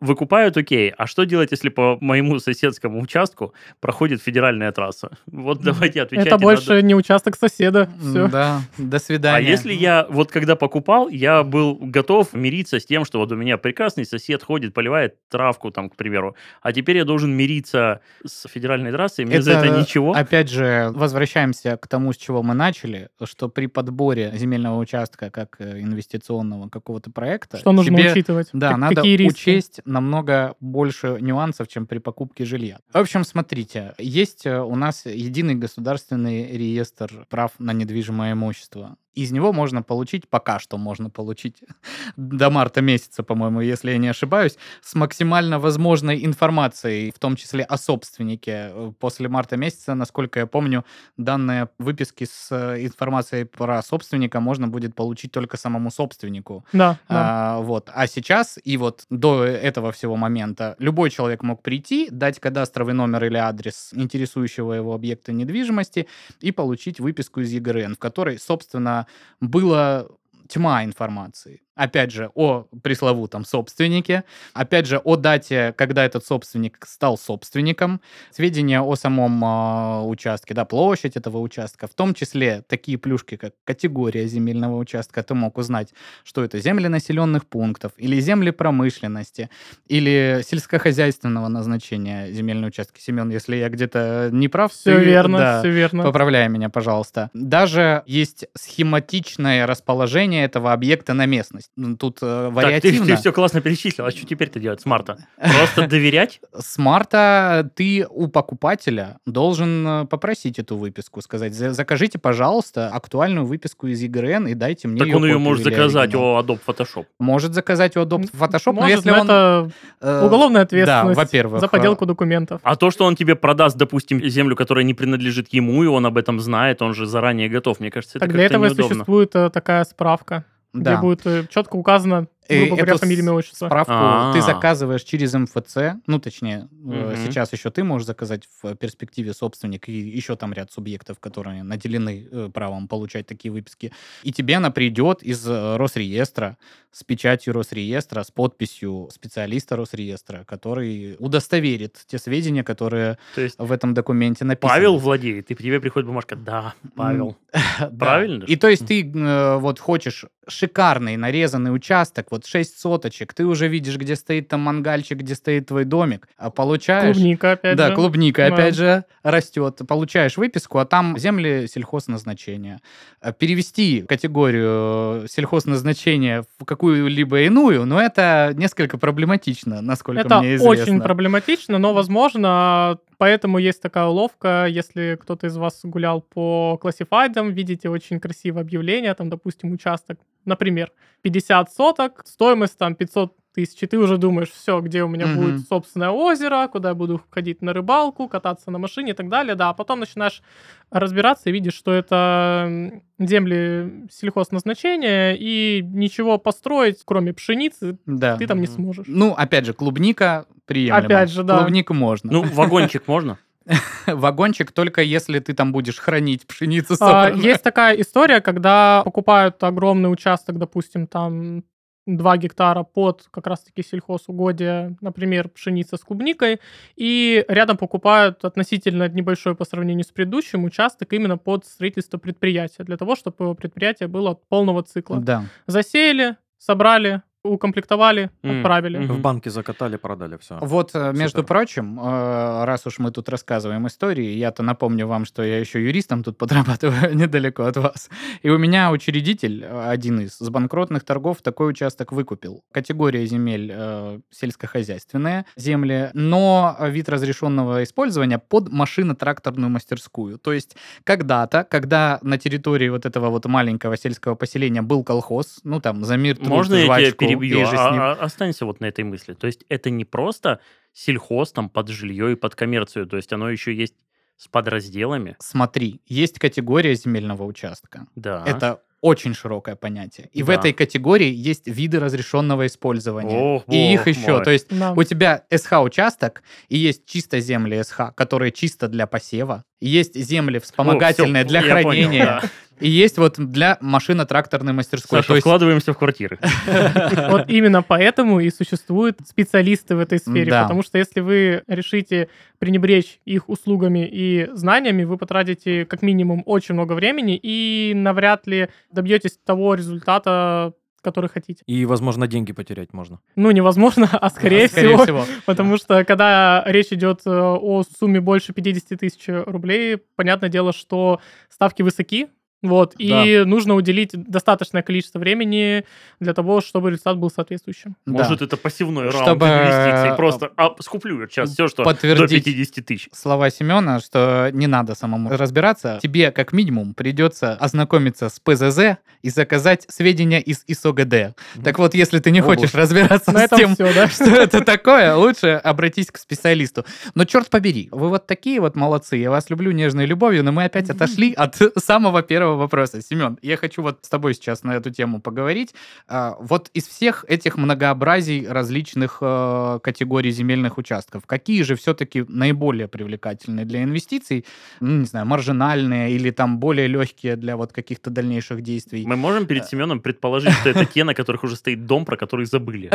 Выкупают, 0.00 0.56
окей. 0.56 0.90
А 0.96 1.06
что 1.06 1.24
делать, 1.24 1.50
если 1.50 1.68
по 1.68 1.98
моему 2.00 2.38
соседскому 2.38 3.00
участку 3.00 3.52
проходит 3.80 4.22
федеральная 4.22 4.72
трасса? 4.72 5.10
Вот 5.26 5.60
давайте 5.62 6.02
отвечайте. 6.02 6.30
Это 6.30 6.38
больше 6.38 6.82
не 6.82 6.94
участок 6.94 7.36
соседа. 7.36 7.88
Все. 8.00 8.28
Да, 8.28 8.60
до 8.78 8.96
А 8.96 9.00
свидания. 9.00 9.48
если 9.48 9.72
я, 9.72 10.06
вот 10.08 10.30
когда 10.30 10.56
покупал, 10.56 11.08
я 11.08 11.42
был 11.42 11.74
готов 11.80 12.32
мириться 12.32 12.80
с 12.80 12.86
тем, 12.86 13.04
что 13.04 13.18
вот 13.18 13.32
у 13.32 13.36
меня 13.36 13.58
прекрасный 13.58 14.04
сосед 14.06 14.42
ходит, 14.42 14.72
поливает 14.72 15.16
травку, 15.28 15.70
там, 15.70 15.90
к 15.90 15.96
примеру, 15.96 16.36
а 16.62 16.72
теперь 16.72 16.96
я 16.96 17.04
должен 17.04 17.32
мириться 17.36 18.00
с 18.24 18.48
федеральной 18.48 18.92
трассой, 18.92 19.24
мне 19.24 19.42
за 19.42 19.52
это 19.52 19.68
ничего. 19.68 20.12
Опять 20.12 20.48
же, 20.48 20.90
возвращаемся 20.94 21.76
к 21.76 21.86
тому, 21.88 22.12
с 22.12 22.16
чего 22.16 22.37
мы 22.42 22.54
начали, 22.54 23.08
что 23.24 23.48
при 23.48 23.66
подборе 23.66 24.32
земельного 24.36 24.78
участка 24.78 25.30
как 25.30 25.56
э, 25.60 25.80
инвестиционного 25.80 26.68
какого-то 26.68 27.10
проекта 27.10 27.58
Что 27.58 27.72
нужно 27.72 27.96
тебе- 27.98 28.12
учитывать? 28.12 28.48
Да, 28.52 28.70
Как- 28.70 28.78
надо 28.78 28.94
какие 28.96 29.16
риски? 29.16 29.32
учесть 29.50 29.80
намного 29.84 30.54
больше 30.60 31.18
нюансов, 31.20 31.68
чем 31.68 31.86
при 31.86 31.98
покупке 31.98 32.44
жилья. 32.44 32.78
В 32.92 32.98
общем, 32.98 33.24
смотрите, 33.24 33.94
есть 33.98 34.46
э, 34.46 34.60
у 34.60 34.74
нас 34.76 35.06
единый 35.06 35.54
государственный 35.54 36.56
реестр 36.56 37.26
прав 37.28 37.52
на 37.58 37.72
недвижимое 37.72 38.32
имущество. 38.32 38.96
Из 39.14 39.32
него 39.32 39.52
можно 39.52 39.82
получить, 39.82 40.28
пока 40.28 40.58
что 40.58 40.78
можно 40.78 41.10
получить 41.10 41.62
до 42.16 42.50
марта 42.50 42.80
месяца, 42.80 43.22
по-моему, 43.22 43.60
если 43.60 43.90
я 43.90 43.98
не 43.98 44.08
ошибаюсь, 44.08 44.56
с 44.82 44.94
максимально 44.94 45.58
возможной 45.58 46.24
информацией, 46.24 47.10
в 47.10 47.18
том 47.18 47.36
числе 47.36 47.64
о 47.64 47.76
собственнике. 47.76 48.70
Э, 48.72 48.92
После 48.98 49.28
марта 49.28 49.56
месяца, 49.56 49.94
насколько 49.94 50.40
я 50.40 50.46
помню, 50.46 50.84
данные 51.16 51.68
выписки 51.78 52.24
с 52.24 52.48
э, 52.50 52.84
информацией 52.84 53.44
про 53.44 53.82
собственника 53.82 54.40
можно 54.40 54.68
будет 54.68 54.94
получить 54.94 55.32
только 55.32 55.56
самому 55.56 55.90
собственнику. 55.90 56.64
Да, 56.72 56.98
да. 57.08 57.56
А, 57.56 57.58
вот. 57.60 57.90
А 57.92 58.06
сейчас 58.06 58.58
и 58.62 58.76
вот 58.76 59.04
до 59.10 59.44
этого 59.44 59.92
всего 59.92 60.16
момента 60.16 60.76
любой 60.78 61.10
человек 61.10 61.42
мог 61.42 61.62
прийти, 61.62 62.08
дать 62.10 62.38
кадастровый 62.40 62.94
номер 62.94 63.24
или 63.24 63.36
адрес 63.36 63.90
интересующего 63.92 64.72
его 64.72 64.94
объекта 64.94 65.32
недвижимости 65.32 66.06
и 66.40 66.52
получить 66.52 67.00
выписку 67.00 67.40
из 67.40 67.50
ЕГРН, 67.50 67.94
в 67.94 67.98
которой, 67.98 68.38
собственно, 68.38 69.06
было 69.40 70.08
тьма 70.48 70.84
информации. 70.84 71.62
Опять 71.78 72.10
же, 72.10 72.32
о 72.34 72.66
пресловутом 72.82 73.44
собственнике, 73.44 74.24
опять 74.52 74.86
же, 74.86 74.98
о 74.98 75.14
дате, 75.14 75.72
когда 75.76 76.04
этот 76.04 76.26
собственник 76.26 76.84
стал 76.84 77.16
собственником, 77.16 78.00
сведения 78.32 78.80
о 78.80 78.96
самом 78.96 79.40
а, 79.44 80.02
участке, 80.02 80.54
да, 80.54 80.64
площадь 80.64 81.16
этого 81.16 81.38
участка, 81.38 81.86
в 81.86 81.94
том 81.94 82.14
числе 82.14 82.64
такие 82.66 82.98
плюшки, 82.98 83.36
как 83.36 83.52
категория 83.62 84.26
земельного 84.26 84.76
участка, 84.76 85.22
ты 85.22 85.34
мог 85.34 85.56
узнать, 85.56 85.94
что 86.24 86.42
это 86.42 86.58
земли 86.58 86.88
населенных 86.88 87.46
пунктов, 87.46 87.92
или 87.96 88.18
земли 88.18 88.50
промышленности, 88.50 89.48
или 89.86 90.40
сельскохозяйственного 90.44 91.46
назначения 91.46 92.32
земельные 92.32 92.70
участки. 92.70 93.00
Семен, 93.00 93.30
если 93.30 93.54
я 93.54 93.68
где-то 93.68 94.30
не 94.32 94.48
прав, 94.48 94.72
Все 94.72 94.98
ты, 94.98 95.04
верно, 95.04 95.38
да, 95.38 95.58
все 95.60 95.70
верно. 95.70 96.02
Поправляй 96.02 96.48
меня, 96.48 96.70
пожалуйста. 96.70 97.30
Даже 97.34 98.02
есть 98.06 98.46
схематичное 98.56 99.64
расположение 99.64 100.44
этого 100.44 100.72
объекта 100.72 101.14
на 101.14 101.26
местность. 101.26 101.67
Тут 101.98 102.18
э, 102.22 102.26
Так, 102.26 102.50
ты, 102.50 102.54
вариативно. 102.54 103.16
все 103.16 103.32
классно 103.32 103.60
перечислил, 103.60 104.04
а 104.06 104.10
что 104.10 104.26
теперь-то 104.26 104.58
делать 104.58 104.80
с 104.80 104.84
марта? 104.86 105.18
Просто 105.36 105.86
доверять? 105.86 106.40
С 106.52 106.76
марта 106.76 107.70
ты 107.76 108.04
у 108.10 108.26
покупателя 108.26 109.18
должен 109.26 109.86
э, 109.86 110.04
попросить 110.06 110.58
эту 110.58 110.76
выписку, 110.76 111.20
сказать, 111.22 111.54
«За- 111.54 111.72
закажите, 111.72 112.18
пожалуйста, 112.18 112.88
актуальную 112.88 113.46
выписку 113.46 113.86
из 113.86 114.00
ЕГРН 114.02 114.48
и 114.48 114.54
дайте 114.54 114.88
мне 114.88 114.98
Так 115.04 115.14
он 115.14 115.24
ее 115.24 115.38
может 115.38 115.62
заказать 115.62 116.14
оригинал». 116.14 116.34
у 116.34 116.40
Adobe 116.42 116.60
Photoshop. 116.66 117.06
Может 117.20 117.54
заказать 117.54 117.96
у 117.96 118.00
Adobe 118.00 118.28
Photoshop, 118.32 118.72
но 118.72 118.88
если 118.88 119.12
он... 119.12 119.24
это 119.26 119.70
э, 120.00 120.24
уголовная 120.26 120.62
ответственность 120.62 121.16
да, 121.16 121.22
во-первых, 121.22 121.60
за 121.60 121.68
подделку 121.68 122.06
документов. 122.06 122.60
А 122.64 122.74
то, 122.74 122.90
что 122.90 123.04
он 123.04 123.14
тебе 123.14 123.36
продаст, 123.36 123.76
допустим, 123.76 124.20
землю, 124.28 124.56
которая 124.56 124.84
не 124.84 124.94
принадлежит 124.94 125.52
ему, 125.52 125.84
и 125.84 125.86
он 125.86 126.04
об 126.06 126.18
этом 126.18 126.40
знает, 126.40 126.82
он 126.82 126.92
же 126.94 127.06
заранее 127.06 127.48
готов. 127.48 127.78
Мне 127.78 127.92
кажется, 127.92 128.18
это 128.18 128.26
Так 128.26 128.34
для 128.34 128.46
этого 128.46 128.64
неудобно. 128.66 128.94
существует 128.94 129.36
э, 129.36 129.48
такая 129.50 129.84
справка, 129.84 130.44
да. 130.72 130.92
где 130.94 131.00
будет 131.00 131.26
э, 131.26 131.46
четко 131.48 131.76
указано, 131.76 132.28
грубо 132.48 132.76
говоря, 132.76 132.96
фамилия, 132.96 133.22
имя, 133.22 133.32
отчество. 133.32 133.66
Справку 133.66 133.92
А. 133.94 134.32
ты 134.32 134.42
заказываешь 134.42 135.02
через 135.02 135.34
МФЦ, 135.34 135.76
ну, 136.06 136.18
точнее, 136.18 136.68
э, 136.70 137.12
Мгм. 137.14 137.26
сейчас 137.26 137.52
еще 137.52 137.70
ты 137.70 137.84
можешь 137.84 138.06
заказать 138.06 138.48
в 138.62 138.74
перспективе 138.76 139.34
собственник 139.34 139.88
и 139.88 139.92
еще 139.92 140.36
там 140.36 140.52
ряд 140.52 140.72
субъектов, 140.72 141.18
которые 141.20 141.62
наделены 141.62 142.26
э, 142.30 142.50
правом 142.52 142.88
получать 142.88 143.26
такие 143.26 143.52
выписки. 143.52 143.92
И 144.22 144.32
тебе 144.32 144.56
она 144.56 144.70
придет 144.70 145.22
из 145.22 145.46
э, 145.48 145.76
Росреестра 145.76 146.56
с 146.90 147.04
печатью 147.04 147.52
Росреестра, 147.52 148.24
с 148.24 148.30
подписью 148.30 149.08
специалиста 149.12 149.76
Росреестра, 149.76 150.44
который 150.44 151.16
удостоверит 151.18 151.98
те 152.06 152.18
сведения, 152.18 152.64
которые 152.64 153.18
То 153.34 153.42
есть 153.42 153.56
в 153.58 153.70
этом 153.70 153.94
документе 153.94 154.44
написаны. 154.44 154.72
Павел 154.74 154.96
владеет, 154.98 155.50
и 155.50 155.54
к 155.54 155.58
тебе 155.58 155.80
приходит 155.80 156.06
бумажка, 156.06 156.34
да, 156.34 156.74
Павел. 156.96 157.36
Правильно? 157.98 158.44
И 158.44 158.56
то 158.56 158.68
есть 158.68 158.86
ты 158.86 159.02
э, 159.04 159.56
вот 159.58 159.78
хочешь 159.78 160.24
шикарный 160.48 161.16
нарезанный 161.16 161.74
участок, 161.74 162.30
вот 162.38 162.46
6 162.46 162.78
соточек, 162.80 163.34
ты 163.34 163.44
уже 163.44 163.68
видишь, 163.68 163.96
где 163.96 164.16
стоит 164.16 164.48
там 164.48 164.60
мангальчик, 164.60 165.18
где 165.18 165.34
стоит 165.34 165.66
твой 165.66 165.84
домик, 165.84 166.28
а 166.36 166.50
получаешь... 166.50 167.16
Клубника, 167.16 167.52
опять 167.52 167.76
да, 167.76 167.88
же. 167.88 167.94
клубника 167.94 168.48
Да. 168.48 168.54
опять 168.54 168.74
же 168.74 169.04
растет. 169.22 169.80
Получаешь 169.86 170.36
выписку, 170.36 170.78
а 170.78 170.86
там 170.86 171.18
земли 171.18 171.66
сельхозназначения. 171.68 172.80
А 173.20 173.32
Перевести 173.32 174.02
категорию 174.02 175.26
сельхозназначения 175.28 176.44
в 176.58 176.64
какую-либо 176.64 177.42
иную, 177.42 177.84
но 177.84 178.00
это 178.00 178.52
несколько 178.54 178.98
проблематично, 178.98 179.80
насколько 179.82 180.20
Это 180.20 180.40
мне 180.40 180.56
известно. 180.56 180.84
очень 180.84 181.00
проблематично, 181.00 181.78
но, 181.78 181.92
возможно, 181.92 182.98
поэтому 183.18 183.58
есть 183.58 183.82
такая 183.82 184.06
уловка, 184.06 184.66
если 184.68 185.18
кто-то 185.20 185.46
из 185.48 185.56
вас 185.56 185.80
гулял 185.82 186.20
по 186.20 186.78
классифайдам, 186.80 187.52
видите 187.52 187.88
очень 187.88 188.20
красивое 188.20 188.62
объявление, 188.62 189.14
там, 189.14 189.28
допустим, 189.28 189.72
участок, 189.72 190.18
например, 190.44 190.92
50 191.22 191.72
соток, 191.72 192.22
стоимость 192.24 192.78
там 192.78 192.94
500 192.94 193.34
тысяч, 193.54 193.82
и 193.82 193.86
ты 193.86 193.98
уже 193.98 194.18
думаешь, 194.18 194.50
все, 194.50 194.80
где 194.80 195.02
у 195.02 195.08
меня 195.08 195.26
Мгм. 195.26 195.36
будет 195.36 195.60
собственное 195.68 196.10
озеро, 196.10 196.68
куда 196.68 196.90
я 196.90 196.94
буду 196.94 197.20
ходить 197.30 197.60
на 197.60 197.72
рыбалку, 197.72 198.28
кататься 198.28 198.70
на 198.70 198.78
машине 198.78 199.10
и 199.12 199.14
так 199.14 199.28
далее, 199.28 199.56
да, 199.56 199.70
а 199.70 199.74
потом 199.74 199.98
начинаешь 200.00 200.42
разбираться 200.90 201.48
и 201.48 201.52
видишь, 201.52 201.74
что 201.74 201.90
это 201.92 203.00
земли 203.18 204.06
сельхозназначения, 204.12 205.34
и 205.34 205.82
ничего 205.82 206.38
построить, 206.38 207.02
кроме 207.04 207.32
пшеницы, 207.32 207.98
Да. 208.06 208.36
ты 208.36 208.46
там 208.46 208.60
не 208.60 208.66
сможешь. 208.68 209.06
Ну, 209.08 209.34
опять 209.36 209.66
же, 209.66 209.72
клубника 209.74 210.46
приемлемо. 210.66 211.06
Опять 211.06 211.30
же, 211.30 211.42
да. 211.42 211.58
Клубнику 211.58 211.94
можно. 211.94 212.30
Ну, 212.32 212.42
вагончик 212.44 213.08
можно? 213.08 213.38
Вагончик 214.06 214.72
только 214.72 215.02
если 215.02 215.38
ты 215.38 215.54
там 215.54 215.72
будешь 215.72 215.98
хранить 215.98 216.46
пшеницу. 216.46 216.96
А. 217.00 217.30
Есть 217.30 217.62
такая 217.62 218.00
история, 218.00 218.40
когда 218.40 219.02
покупают 219.04 219.62
огромный 219.62 220.10
участок, 220.10 220.58
допустим, 220.58 221.06
там 221.06 221.64
2 222.06 222.36
гектара 222.38 222.82
под 222.82 223.26
как 223.30 223.46
раз-таки 223.46 223.82
сельхозугодие, 223.82 224.96
например, 225.00 225.48
пшеница 225.48 225.96
с 225.96 226.00
клубникой, 226.00 226.58
и 226.96 227.44
рядом 227.48 227.76
покупают 227.76 228.44
относительно 228.44 229.08
небольшой 229.08 229.54
по 229.54 229.64
сравнению 229.64 230.04
с 230.04 230.08
предыдущим 230.08 230.64
участок 230.64 231.12
именно 231.12 231.36
под 231.36 231.66
строительство 231.66 232.18
предприятия, 232.18 232.84
для 232.84 232.96
того, 232.96 233.14
чтобы 233.14 233.54
предприятие 233.54 234.08
было 234.08 234.34
полного 234.48 234.82
цикла. 234.82 235.18
Да. 235.18 235.44
Засеяли, 235.66 236.36
собрали, 236.58 237.22
укомплектовали, 237.48 238.30
М, 238.42 238.58
отправили. 238.58 238.98
мгм. 238.98 239.14
В 239.14 239.20
банке 239.20 239.50
закатали, 239.50 239.96
продали, 239.96 240.36
все. 240.40 240.58
Вот, 240.60 240.90
э, 240.94 241.12
между 241.12 241.38
Супер. 241.38 241.44
прочим, 241.46 241.98
э, 242.00 242.64
раз 242.64 242.86
уж 242.86 242.98
мы 242.98 243.10
тут 243.10 243.28
рассказываем 243.28 243.86
истории, 243.86 244.26
я-то 244.36 244.62
напомню 244.62 245.06
вам, 245.06 245.24
что 245.24 245.42
я 245.42 245.58
еще 245.58 245.82
юристом 245.82 246.22
тут 246.22 246.38
подрабатываю 246.38 247.14
недалеко 247.16 247.64
от 247.64 247.76
вас. 247.76 248.10
И 248.42 248.50
у 248.50 248.58
меня 248.58 248.90
учредитель, 248.90 249.64
э, 249.64 249.90
один 249.90 250.20
из 250.20 250.38
с 250.38 250.48
банкротных 250.50 251.04
торгов, 251.04 251.42
такой 251.42 251.70
участок 251.70 252.12
выкупил. 252.12 252.62
Категория 252.72 253.26
земель 253.26 253.70
э, 253.74 254.20
сельскохозяйственные 254.30 255.44
земли, 255.56 256.10
но 256.14 256.76
вид 256.80 257.08
разрешенного 257.08 257.82
использования 257.82 258.38
под 258.38 258.70
машино-тракторную 258.70 259.70
мастерскую. 259.70 260.38
То 260.38 260.52
есть 260.52 260.76
когда-то, 261.04 261.64
когда 261.64 262.18
на 262.22 262.38
территории 262.38 262.88
вот 262.88 263.06
этого 263.06 263.30
вот 263.30 263.46
маленького 263.46 263.96
сельского 263.96 264.34
поселения 264.34 264.82
был 264.82 265.04
колхоз, 265.04 265.60
ну 265.64 265.80
там 265.80 266.04
за 266.04 266.16
мир, 266.16 266.36
труд, 266.36 266.48
Можно 266.48 266.74
я 266.74 266.84
тебя 266.84 266.94
жвачку, 267.00 267.24
перебью? 267.40 267.66
А- 267.78 268.12
а- 268.12 268.24
останься 268.24 268.64
вот 268.66 268.80
на 268.80 268.86
этой 268.86 269.04
мысли. 269.04 269.34
То 269.34 269.46
есть 269.46 269.64
это 269.68 269.90
не 269.90 270.04
просто 270.04 270.60
сельхоз 270.92 271.52
там 271.52 271.68
под 271.68 271.88
жилье 271.88 272.32
и 272.32 272.34
под 272.34 272.54
коммерцию, 272.54 273.06
то 273.06 273.16
есть 273.16 273.32
оно 273.32 273.50
еще 273.50 273.74
есть 273.74 273.94
с 274.36 274.48
подразделами. 274.48 275.36
Смотри, 275.40 276.00
есть 276.06 276.38
категория 276.38 276.94
земельного 276.94 277.42
участка. 277.44 278.06
Да. 278.14 278.44
Это 278.46 278.80
очень 279.00 279.32
широкое 279.34 279.76
понятие. 279.76 280.28
И 280.32 280.42
в 280.42 280.46
Да. 280.46 280.54
этой 280.54 280.72
категории 280.72 281.32
есть 281.32 281.68
виды 281.68 282.00
разрешенного 282.00 282.66
использования. 282.66 283.38
Ох, 283.38 283.64
и 283.68 283.92
их 283.94 284.06
еще. 284.08 284.32
мой. 284.32 284.44
То 284.44 284.50
есть 284.50 284.68
Да. 284.76 284.92
у 284.92 285.02
тебя 285.04 285.44
СХ-участок, 285.50 286.42
и 286.68 286.76
есть 286.78 287.06
чисто 287.06 287.38
земли 287.40 287.80
СХ, 287.82 288.12
которые 288.14 288.50
чисто 288.52 288.88
для 288.88 289.06
посева. 289.06 289.64
Есть 289.80 290.14
земли 290.16 290.58
вспомогательные 290.58 291.42
О, 291.42 291.46
всё, 291.46 291.48
для 291.48 291.60
я 291.60 291.82
понял, 291.82 292.08
хранения. 292.08 292.24
да. 292.24 292.42
И 292.80 292.88
есть 292.88 293.18
вот 293.18 293.34
для 293.38 293.76
машино-тракторной 293.80 294.72
мастерской. 294.72 295.18
Саша, 295.18 295.28
То 295.28 295.34
есть 295.34 295.42
вкладываемся 295.44 295.92
в 295.92 295.98
квартиры. 295.98 296.38
Вот 297.28 297.48
именно 297.48 297.82
поэтому 297.82 298.40
и 298.40 298.50
существуют 298.50 299.18
специалисты 299.26 299.96
в 299.96 299.98
этой 299.98 300.18
сфере. 300.18 300.52
Потому 300.52 300.82
что 300.82 300.98
если 300.98 301.20
вы 301.20 301.62
решите 301.66 302.28
пренебречь 302.58 303.18
их 303.24 303.48
услугами 303.48 304.08
и 304.10 304.48
знаниями, 304.52 305.04
вы 305.04 305.16
потратите 305.16 305.84
как 305.86 306.02
минимум 306.02 306.42
очень 306.46 306.74
много 306.74 306.92
времени 306.92 307.38
и 307.42 307.92
навряд 307.94 308.46
ли 308.46 308.68
добьетесь 308.92 309.38
того 309.44 309.74
результата, 309.74 310.72
который 311.08 311.30
хотите. 311.30 311.62
И, 311.66 311.84
возможно, 311.84 312.26
деньги 312.26 312.52
потерять 312.52 312.92
можно. 312.92 313.20
Ну, 313.36 313.50
невозможно, 313.50 314.08
а 314.12 314.30
скорее, 314.30 314.68
скорее 314.68 314.96
всего, 314.96 315.04
всего. 315.04 315.24
Потому 315.46 315.76
что 315.76 316.04
когда 316.04 316.62
речь 316.66 316.92
идет 316.92 317.22
э, 317.26 317.30
о 317.30 317.82
сумме 317.98 318.20
больше 318.20 318.52
50 318.52 319.00
тысяч 319.00 319.24
рублей, 319.26 319.98
понятное 320.16 320.48
дело, 320.48 320.72
что 320.72 321.20
ставки 321.48 321.82
высоки, 321.82 322.28
вот, 322.62 322.94
и 322.98 323.42
нужно 323.46 323.74
уделить 323.74 324.10
достаточное 324.12 324.82
количество 324.82 325.18
времени 325.18 325.84
для 326.18 326.34
того, 326.34 326.60
чтобы 326.60 326.90
результат 326.90 327.16
был 327.16 327.30
соответствующим. 327.30 327.94
Да. 328.04 328.12
Может, 328.24 328.42
это 328.42 328.56
пассивной 328.56 329.10
раунд 329.10 329.22
Чтобы, 329.26 329.46
инвестиций. 329.46 330.10
э, 330.10 330.16
Просто 330.16 330.50
а, 330.56 330.74
скуплю 330.80 331.26
сейчас 331.28 331.50
все, 331.52 331.68
что 331.68 331.84
подтвердить 331.84 332.44
до 332.44 332.50
50 332.52 332.84
тысяч. 332.84 333.08
слова 333.12 333.50
Семена, 333.50 334.00
что 334.00 334.50
не 334.52 334.66
надо 334.66 334.94
самому 334.94 335.30
разбираться. 335.30 336.00
Тебе, 336.02 336.32
как 336.32 336.52
минимум, 336.52 336.94
придется 336.94 337.52
ознакомиться 337.54 338.28
с 338.28 338.40
ПЗЗ 338.40 338.98
и 339.22 339.30
заказать 339.30 339.84
сведения 339.88 340.40
из 340.40 340.64
ИСОГД. 340.66 341.36
Так 341.62 341.78
вот, 341.78 341.94
если 341.94 342.18
ты 342.18 342.30
не 342.30 342.40
Область. 342.40 342.60
хочешь 342.62 342.74
разбираться 342.74 343.30
На 343.32 343.40
с 343.40 343.42
этом 343.44 343.58
тем, 343.58 343.74
все, 343.74 343.92
да? 343.94 344.08
что 344.08 344.24
это 344.24 344.64
такое, 344.64 345.14
лучше 345.14 345.60
обратись 345.62 346.10
к 346.10 346.18
специалисту. 346.18 346.84
Но 347.14 347.24
черт 347.24 347.50
побери, 347.50 347.88
вы 347.92 348.08
вот 348.08 348.26
такие 348.26 348.60
вот 348.60 348.74
молодцы, 348.76 349.16
я 349.16 349.30
вас 349.30 349.48
люблю 349.50 349.70
нежной 349.72 350.06
любовью, 350.06 350.42
но 350.44 350.50
мы 350.52 350.64
опять 350.64 350.90
отошли 350.90 351.32
от 351.34 351.56
самого 351.76 352.22
первого 352.22 352.47
вопроса. 352.56 353.02
Семен, 353.02 353.38
я 353.42 353.56
хочу 353.56 353.82
вот 353.82 353.98
с 354.02 354.08
тобой 354.08 354.34
сейчас 354.34 354.62
на 354.62 354.72
эту 354.76 354.90
тему 354.90 355.20
поговорить. 355.20 355.74
А, 356.06 356.36
Вот 356.40 356.70
из 356.74 356.86
всех 356.86 357.24
этих 357.28 357.56
многообразий 357.56 358.46
различных 358.46 359.18
э, 359.20 359.78
категорий 359.82 360.30
земельных 360.30 360.78
участков, 360.78 361.26
какие 361.26 361.62
же 361.62 361.74
все-таки 361.74 362.24
наиболее 362.28 362.88
привлекательные 362.88 363.64
для 363.64 363.82
инвестиций, 363.82 364.44
ну, 364.80 365.00
не 365.00 365.06
знаю, 365.06 365.26
маржинальные 365.26 366.12
или 366.12 366.30
там 366.30 366.58
более 366.58 366.86
легкие 366.86 367.36
для 367.36 367.56
вот 367.56 367.72
каких-то 367.72 368.10
дальнейших 368.10 368.62
действий? 368.62 369.04
Мы 369.06 369.16
можем 369.16 369.46
перед 369.46 369.66
Семеном 369.66 370.00
предположить, 370.00 370.52
что 370.52 370.70
это 370.70 370.84
те, 370.84 371.04
на 371.04 371.14
которых 371.14 371.44
уже 371.44 371.56
стоит 371.56 371.86
дом, 371.86 372.04
про 372.04 372.16
который 372.16 372.46
забыли. 372.46 372.90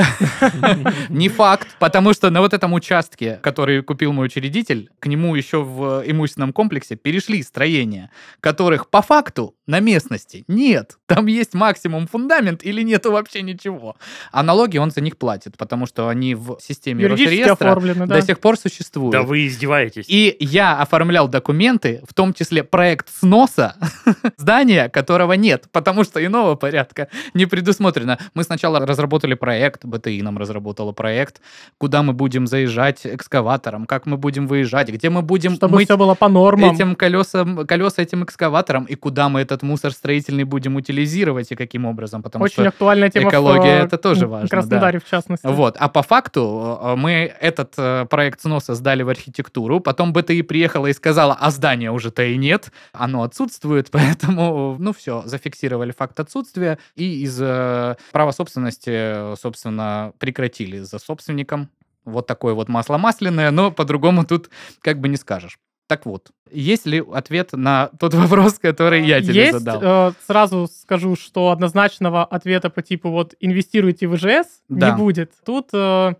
Не 1.09 1.29
факт, 1.29 1.67
потому 1.79 2.13
что 2.13 2.29
на 2.29 2.41
вот 2.41 2.53
этом 2.53 2.73
участке, 2.73 3.39
который 3.41 3.81
купил 3.83 4.13
мой 4.13 4.27
учредитель, 4.27 4.89
к 4.99 5.07
нему 5.07 5.35
еще 5.35 5.63
в 5.63 6.03
имущественном 6.05 6.53
комплексе 6.53 6.95
перешли 6.95 7.43
строения, 7.43 8.09
которых 8.39 8.87
по 8.89 9.01
факту 9.01 9.42
Fechou. 9.43 9.62
На 9.67 9.79
местности 9.79 10.43
нет. 10.47 10.97
Там 11.05 11.27
есть 11.27 11.53
максимум 11.53 12.07
фундамент 12.07 12.63
или 12.63 12.81
нету 12.81 13.11
вообще 13.11 13.41
ничего. 13.41 13.95
А 14.31 14.43
налоги 14.43 14.77
он 14.77 14.91
за 14.91 15.01
них 15.01 15.17
платит, 15.17 15.57
потому 15.57 15.85
что 15.85 16.09
они 16.09 16.35
в 16.35 16.57
системе 16.59 17.07
Росреестра 17.07 17.53
оформлены, 17.53 18.05
да. 18.07 18.15
до 18.15 18.21
сих 18.21 18.39
пор 18.39 18.57
существуют. 18.57 19.11
Да 19.13 19.21
вы 19.21 19.47
издеваетесь. 19.47 20.05
И 20.07 20.35
я 20.39 20.79
оформлял 20.79 21.27
документы, 21.27 22.01
в 22.07 22.13
том 22.13 22.33
числе 22.33 22.63
проект 22.63 23.09
сноса 23.09 23.75
здания, 24.37 24.89
которого 24.89 25.33
нет, 25.33 25.67
потому 25.71 26.03
что 26.03 26.23
иного 26.23 26.55
порядка 26.55 27.07
не 27.33 27.45
предусмотрено. 27.45 28.19
Мы 28.33 28.43
сначала 28.43 28.85
разработали 28.85 29.33
проект, 29.33 29.85
БТИ 29.85 30.21
нам 30.21 30.37
разработала 30.37 30.91
проект, 30.91 31.41
куда 31.77 32.03
мы 32.03 32.13
будем 32.13 32.47
заезжать 32.47 33.05
экскаватором, 33.05 33.85
как 33.85 34.05
мы 34.05 34.17
будем 34.17 34.47
выезжать, 34.47 34.89
где 34.89 35.09
мы 35.09 35.21
будем 35.21 35.55
Чтобы 35.55 35.75
мыть 35.75 35.87
все 35.87 35.97
было 35.97 36.15
по 36.15 36.27
нормам. 36.27 36.73
этим 36.73 36.95
колесам, 36.95 37.65
колеса 37.65 38.01
этим 38.01 38.23
экскаватором, 38.23 38.85
и 38.85 38.95
куда 38.95 39.29
мы 39.29 39.41
этот 39.53 39.63
мусор 39.63 39.91
строительный 39.91 40.43
будем 40.43 40.75
утилизировать, 40.75 41.51
и 41.51 41.55
каким 41.55 41.85
образом, 41.85 42.23
потому 42.23 42.43
Очень 42.43 42.53
что 42.53 42.67
актуальная 42.67 43.09
тема 43.09 43.29
экология 43.29 43.81
в, 43.81 43.85
это 43.85 43.97
тоже 43.97 44.27
важно, 44.27 44.47
Краснодаре, 44.47 44.99
в 44.99 45.09
частности. 45.09 45.45
вот. 45.45 45.75
А 45.77 45.89
по 45.89 46.01
факту 46.01 46.79
э, 46.81 46.95
мы 46.95 47.33
этот 47.39 47.73
э, 47.77 48.05
проект 48.09 48.41
сноса 48.41 48.75
сдали 48.75 49.03
в 49.03 49.09
архитектуру, 49.09 49.79
потом 49.79 50.13
БТИ 50.13 50.41
приехала 50.41 50.87
и 50.87 50.93
сказала, 50.93 51.37
а 51.39 51.51
здания 51.51 51.91
уже-то 51.91 52.23
и 52.23 52.37
нет, 52.37 52.71
оно 52.91 53.23
отсутствует, 53.23 53.89
поэтому, 53.91 54.75
ну 54.79 54.93
все, 54.93 55.23
зафиксировали 55.25 55.91
факт 55.91 56.19
отсутствия 56.19 56.79
и 56.95 57.23
из 57.23 57.39
э, 57.41 57.95
права 58.11 58.31
собственности, 58.31 59.35
собственно, 59.35 60.13
прекратили 60.19 60.79
за 60.79 60.99
собственником. 60.99 61.69
Вот 62.05 62.27
такое 62.27 62.53
вот 62.53 62.67
масло 62.67 62.97
масляное, 62.97 63.51
но 63.51 63.71
по-другому 63.71 64.25
тут 64.25 64.49
как 64.81 64.99
бы 64.99 65.07
не 65.07 65.15
скажешь. 65.15 65.57
Так 65.93 66.07
вот, 66.07 66.31
есть 66.51 66.87
ли 66.87 67.03
ответ 67.13 67.51
на 67.53 67.91
тот 67.99 68.13
вопрос, 68.15 68.57
который 68.57 69.05
я 69.05 69.21
тебе 69.21 69.35
Есть, 69.35 69.51
задал? 69.59 70.09
э, 70.09 70.13
сразу 70.25 70.67
скажу, 70.67 71.15
что 71.15 71.51
однозначного 71.51 72.25
ответа 72.25 72.71
по 72.71 72.81
типу 72.81 73.11
вот 73.11 73.35
инвестируйте 73.39 74.07
в 74.07 74.15
ИЖС 74.15 74.47
Да. 74.69 74.89
не 74.89 74.97
будет. 74.97 75.31
Тут 75.45 75.69
э, 75.71 76.13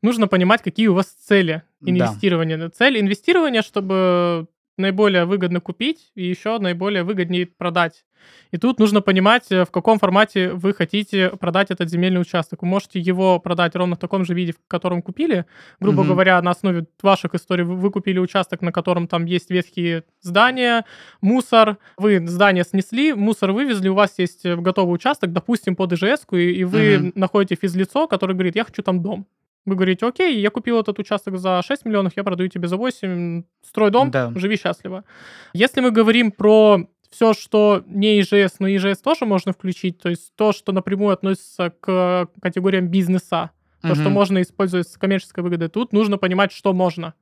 нужно 0.00 0.28
понимать, 0.28 0.62
какие 0.62 0.86
у 0.86 0.94
вас 0.94 1.08
цели 1.08 1.62
Да. 1.82 1.90
инвестирования. 1.90 2.70
Цель 2.70 2.98
инвестирования, 3.00 3.60
чтобы 3.60 4.46
наиболее 4.78 5.24
выгодно 5.24 5.60
купить 5.60 6.10
и 6.14 6.24
еще 6.24 6.58
наиболее 6.58 7.02
выгоднее 7.02 7.46
продать. 7.46 8.04
И 8.50 8.56
тут 8.56 8.80
нужно 8.80 9.00
понимать, 9.00 9.46
э, 9.50 9.64
в 9.64 9.70
каком 9.70 9.98
формате 9.98 10.50
вы 10.52 10.74
хотите 10.74 11.30
продать 11.30 11.70
этот 11.70 11.88
земельный 11.88 12.20
участок. 12.20 12.62
Вы 12.62 12.68
можете 12.68 12.98
его 12.98 13.38
продать 13.38 13.76
ровно 13.76 13.94
в 13.94 13.98
таком 13.98 14.24
же 14.24 14.34
виде, 14.34 14.52
в 14.52 14.56
котором 14.66 15.02
купили. 15.02 15.44
Грубо 15.80 16.02
Мгм. 16.02 16.12
говоря, 16.12 16.42
на 16.42 16.50
основе 16.50 16.86
ваших 17.02 17.34
историй 17.34 17.64
вы 17.64 17.90
купили 17.90 18.18
участок, 18.18 18.60
на 18.60 18.72
котором 18.72 19.06
там 19.06 19.24
есть 19.24 19.50
ветхие 19.50 20.02
здания, 20.20 20.84
мусор. 21.20 21.78
Вы 21.96 22.26
здание 22.26 22.64
снесли, 22.64 23.12
мусор 23.14 23.52
вывезли, 23.52 23.88
у 23.88 23.94
вас 23.94 24.18
есть 24.18 24.44
э, 24.44 24.56
готовый 24.56 24.94
участок, 24.94 25.32
допустим, 25.32 25.76
под 25.76 25.92
ижс 25.92 26.26
и, 26.32 26.36
и 26.36 26.64
вы 26.64 26.98
Мгм. 26.98 27.12
находите 27.14 27.54
физлицо, 27.54 28.08
которое 28.08 28.34
говорит, 28.34 28.56
я 28.56 28.64
хочу 28.64 28.82
там 28.82 29.00
дом. 29.02 29.26
Вы 29.66 29.74
говорите, 29.74 30.06
окей, 30.06 30.40
я 30.40 30.50
купил 30.50 30.80
этот 30.80 30.98
участок 30.98 31.38
за 31.38 31.60
6 31.62 31.84
миллионов, 31.84 32.12
я 32.16 32.24
продаю 32.24 32.48
тебе 32.48 32.68
за 32.68 32.76
8, 32.76 33.44
строй 33.62 33.90
дом, 33.90 34.10
Да. 34.10 34.32
живи 34.34 34.56
счастливо. 34.56 35.04
Если 35.52 35.80
мы 35.80 35.90
говорим 35.90 36.30
про 36.32 36.86
все, 37.10 37.34
что 37.34 37.82
не 37.86 38.20
ИЖС, 38.20 38.60
но 38.60 38.68
ИЖС 38.68 38.98
тоже 39.00 39.24
можно 39.26 39.52
включить, 39.52 39.98
то 39.98 40.08
есть 40.08 40.32
то, 40.36 40.52
что 40.52 40.72
напрямую 40.72 41.12
относится 41.12 41.70
к 41.80 42.28
категориям 42.40 42.88
бизнеса, 42.88 43.50
то, 43.82 43.94
что 43.94 44.04
Мгм. 44.04 44.12
можно 44.12 44.42
использовать 44.42 44.88
с 44.88 44.96
коммерческой 44.96 45.40
выгодой, 45.44 45.68
тут 45.68 45.92
нужно 45.92 46.18
понимать, 46.18 46.52
что 46.52 46.72
можно. 46.72 47.14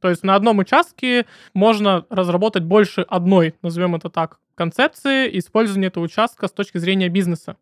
То 0.00 0.08
есть 0.10 0.22
на 0.22 0.34
одном 0.36 0.58
участке 0.58 1.26
можно 1.54 2.06
разработать 2.08 2.62
больше 2.62 3.00
одной, 3.02 3.54
назовем 3.62 3.96
это 3.96 4.08
так, 4.10 4.38
концепции 4.54 5.36
использования 5.38 5.88
этого 5.88 6.04
участка 6.04 6.46
с 6.48 6.52
точки 6.52 6.78
зрения 6.78 7.08
бизнеса. 7.08 7.56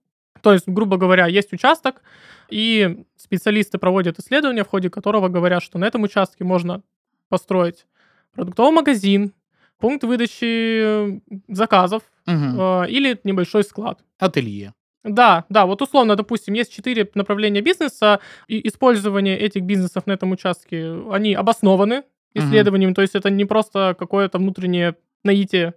То 0.46 0.52
есть, 0.52 0.68
грубо 0.68 0.96
говоря, 0.96 1.26
есть 1.26 1.52
участок, 1.52 2.02
и 2.48 3.04
специалисты 3.16 3.78
проводят 3.78 4.20
исследование, 4.20 4.62
в 4.62 4.68
ходе 4.68 4.90
которого 4.90 5.26
говорят, 5.26 5.60
что 5.60 5.76
на 5.76 5.86
этом 5.86 6.04
участке 6.04 6.44
можно 6.44 6.84
построить 7.28 7.84
продуктовый 8.32 8.70
магазин, 8.70 9.32
пункт 9.80 10.04
выдачи 10.04 11.20
заказов 11.48 12.04
Мгм. 12.26 12.60
э, 12.60 12.90
или 12.90 13.18
небольшой 13.24 13.64
склад. 13.64 14.04
Ателье. 14.20 14.72
Да, 15.02 15.46
да, 15.48 15.66
вот 15.66 15.82
условно, 15.82 16.14
допустим, 16.14 16.54
есть 16.54 16.72
четыре 16.72 17.10
направления 17.14 17.60
бизнеса, 17.60 18.20
и 18.46 18.68
использование 18.68 19.36
этих 19.36 19.64
бизнесов 19.64 20.06
на 20.06 20.12
этом 20.12 20.30
участке, 20.30 20.96
они 21.10 21.34
обоснованы 21.34 22.04
исследованием, 22.34 22.94
то 22.94 23.02
есть 23.02 23.16
это 23.16 23.30
не 23.30 23.46
просто 23.46 23.96
какое-то 23.98 24.38
внутреннее 24.38 24.94
наитие. 25.24 25.74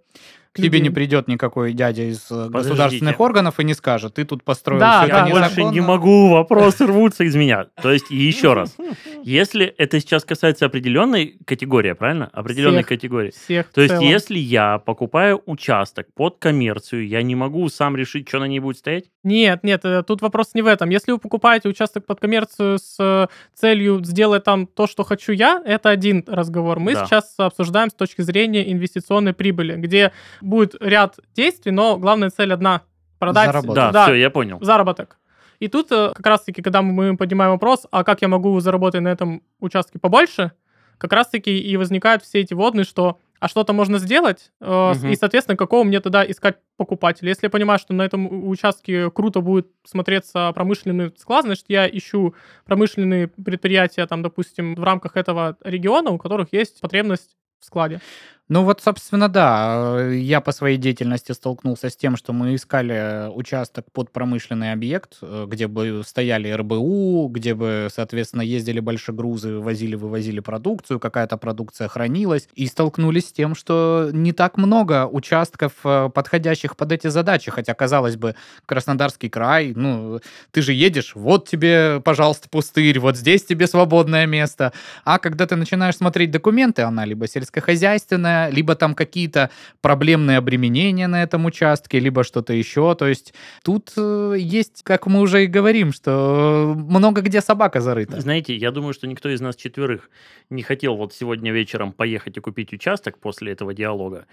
К 0.51 0.57
тебе 0.57 0.79
не 0.79 0.85
людей. 0.85 0.95
придет 0.95 1.27
никакой 1.27 1.73
дядя 1.73 2.03
из 2.09 2.25
э, 2.31 2.45
Подождите. 2.47 2.69
государственных 2.69 3.19
органов 3.19 3.59
и 3.59 3.63
не 3.63 3.75
скажет, 3.75 4.15
ты 4.15 4.25
тут 4.25 4.43
построил 4.43 4.79
Да, 4.79 5.03
всё 5.03 5.11
да, 5.11 5.19
это 5.19 5.27
Я 5.27 5.33
больше 5.33 5.49
незаконно». 5.51 5.73
не 5.73 5.81
могу, 5.81 6.29
вопросы 6.29 6.87
рвутся 6.87 7.23
из 7.23 7.35
меня. 7.35 7.67
То 7.81 7.91
есть, 7.91 8.09
еще 8.09 8.53
раз, 8.53 8.75
если 9.23 9.67
это 9.67 9.99
сейчас 9.99 10.25
касается 10.25 10.65
определенной 10.65 11.37
категории, 11.45 11.91
правильно? 11.93 12.29
Определенной 12.33 12.79
Всех. 12.79 12.87
категории. 12.87 13.31
Всех 13.31 13.67
То 13.71 13.81
есть, 13.81 13.93
целом. 13.93 14.07
если 14.09 14.39
я 14.39 14.79
покупаю 14.79 15.41
участок 15.45 16.07
под 16.15 16.37
коммерцию, 16.39 17.07
я 17.07 17.21
не 17.21 17.35
могу 17.35 17.69
сам 17.69 17.95
решить, 17.95 18.27
что 18.27 18.39
на 18.39 18.45
ней 18.45 18.59
будет 18.59 18.77
стоять? 18.77 19.05
Нет, 19.23 19.63
нет, 19.63 19.81
э, 19.85 20.01
тут 20.03 20.21
вопрос 20.21 20.55
не 20.55 20.61
в 20.63 20.67
этом. 20.67 20.89
Если 20.89 21.11
вы 21.11 21.19
покупаете 21.19 21.69
участок 21.69 22.05
под 22.05 22.19
коммерцию 22.19 22.79
с 22.79 22.95
э, 22.99 23.27
целью 23.53 24.03
сделать 24.03 24.43
там 24.45 24.65
то, 24.65 24.87
что 24.87 25.03
хочу 25.03 25.31
я, 25.31 25.61
это 25.63 25.89
один 25.89 26.23
разговор. 26.27 26.79
Мы 26.79 26.93
Да. 26.93 27.05
сейчас 27.05 27.33
обсуждаем 27.37 27.89
с 27.89 27.93
точки 27.93 28.21
зрения 28.21 28.71
инвестиционной 28.71 29.33
прибыли, 29.33 29.75
где 29.75 30.11
будет 30.41 30.75
ряд 30.79 31.19
действий, 31.35 31.71
но 31.71 31.97
главная 31.97 32.29
цель 32.29 32.53
одна— 32.53 32.81
продать. 33.19 33.47
Заработать. 33.47 33.91
Да, 33.93 34.03
все, 34.05 34.13
я 34.15 34.29
понял. 34.29 34.57
заработок. 34.61 35.17
И 35.59 35.67
тут 35.67 35.91
э, 35.91 36.11
как 36.15 36.25
раз-таки, 36.25 36.61
когда 36.61 36.81
мы 36.81 37.17
поднимаем 37.17 37.51
вопрос, 37.51 37.85
а 37.91 38.03
как 38.03 38.21
я 38.21 38.27
могу 38.29 38.59
заработать 38.61 39.01
на 39.01 39.09
этом 39.09 39.43
участке 39.59 39.99
побольше, 39.99 40.53
как 40.97 41.11
раз-таки 41.13 41.57
и 41.57 41.75
возникают 41.77 42.23
все 42.23 42.39
эти 42.39 42.53
водные, 42.53 42.85
что 42.85 43.19
а 43.41 43.47
что-то 43.47 43.71
можно 43.71 43.99
сделать, 43.99 44.51
э, 44.59 44.93
Мгм. 44.97 45.07
и, 45.09 45.15
соответственно, 45.15 45.55
какого 45.55 45.85
мне 45.85 46.01
тогда 46.01 46.29
искать 46.29 46.57
покупателя. 46.75 47.29
Если 47.29 47.45
я 47.45 47.49
понимаю, 47.49 47.79
что 47.79 47.93
на 47.93 48.01
этом 48.01 48.49
участке 48.49 49.09
круто 49.11 49.39
будет 49.39 49.67
смотреться 49.85 50.51
промышленный 50.53 51.13
склад, 51.17 51.45
значит, 51.45 51.65
я 51.69 51.87
ищу 51.89 52.35
промышленные 52.65 53.27
предприятия, 53.29 54.05
там, 54.07 54.21
допустим, 54.23 54.75
в 54.75 54.83
рамках 54.83 55.15
этого 55.15 55.55
региона, 55.63 56.09
у 56.11 56.17
которых 56.17 56.49
есть 56.51 56.81
потребность 56.81 57.37
в 57.61 57.65
складе. 57.65 58.01
Ну 58.51 58.63
вот, 58.63 58.81
собственно, 58.81 59.29
да, 59.29 60.09
я 60.11 60.41
по 60.41 60.51
своей 60.51 60.77
деятельности 60.77 61.33
столкнулся 61.33 61.91
с 61.91 61.95
тем, 61.95 62.15
что 62.17 62.33
мы 62.33 62.55
искали 62.55 63.29
участок 63.31 63.85
под 63.93 64.11
промышленный 64.11 64.71
объект, 64.71 65.19
э, 65.21 65.45
где 65.47 65.67
бы 65.67 66.01
стояли 66.03 66.49
РБУ, 66.49 67.27
где 67.31 67.53
бы, 67.53 67.89
соответственно, 67.93 68.41
ездили 68.41 68.79
большегрузы, 68.79 69.59
возили, 69.59 69.93
вывозили 69.93 70.39
продукцию, 70.39 70.99
какая-то 70.99 71.37
продукция 71.37 71.87
хранилась, 71.89 72.49
и 72.55 72.65
столкнулись 72.65 73.27
с 73.29 73.31
тем, 73.31 73.53
что 73.53 74.09
не 74.13 74.31
так 74.33 74.57
много 74.57 75.05
участков, 75.05 75.73
э, 75.83 76.09
подходящих 76.11 76.75
под 76.75 76.91
эти 76.91 77.05
задачи, 77.05 77.51
хотя, 77.51 77.75
казалось 77.75 78.15
бы, 78.17 78.33
Краснодарский 78.65 79.29
край, 79.29 79.73
ну, 79.75 80.21
ты 80.49 80.63
же 80.63 80.73
едешь, 80.73 81.11
вот 81.13 81.47
тебе, 81.47 82.01
пожалуйста, 82.03 82.49
пустырь, 82.49 82.97
вот 82.97 83.15
здесь 83.15 83.45
тебе 83.45 83.67
свободное 83.67 84.25
место, 84.25 84.73
а 85.05 85.19
когда 85.19 85.45
ты 85.45 85.55
начинаешь 85.55 85.97
смотреть 85.97 86.31
документы, 86.31 86.81
она 86.81 87.05
либо 87.05 87.27
сельскохозяйственная, 87.27 88.38
либо 88.47 88.75
там 88.75 88.95
какие-то 88.95 89.49
проблемные 89.81 90.37
обременения 90.37 91.07
на 91.07 91.21
этом 91.21 91.45
участке, 91.45 91.99
либо 91.99 92.23
что-то 92.23 92.53
еще. 92.53 92.95
То 92.95 93.07
есть 93.07 93.33
тут 93.63 93.91
э, 93.97 94.35
есть, 94.37 94.83
как 94.83 95.07
мы 95.07 95.19
уже 95.19 95.43
и 95.43 95.47
говорим, 95.47 95.91
что 95.91 96.73
э, 96.77 96.79
много 96.79 97.21
где 97.21 97.41
собака 97.41 97.81
зарыта. 97.81 98.21
Знаете, 98.21 98.55
я 98.55 98.71
думаю, 98.71 98.93
что 98.93 99.07
никто 99.07 99.29
из 99.29 99.41
нас 99.41 99.55
четверых 99.57 100.09
не 100.49 100.63
хотел 100.63 100.95
вот 100.95 101.13
сегодня 101.13 101.51
вечером 101.51 101.91
поехать 101.91 102.37
и 102.37 102.39
купить 102.39 102.71
участок 102.71 103.17
после 103.19 103.51
этого 103.51 103.73
диалога. 103.73 104.25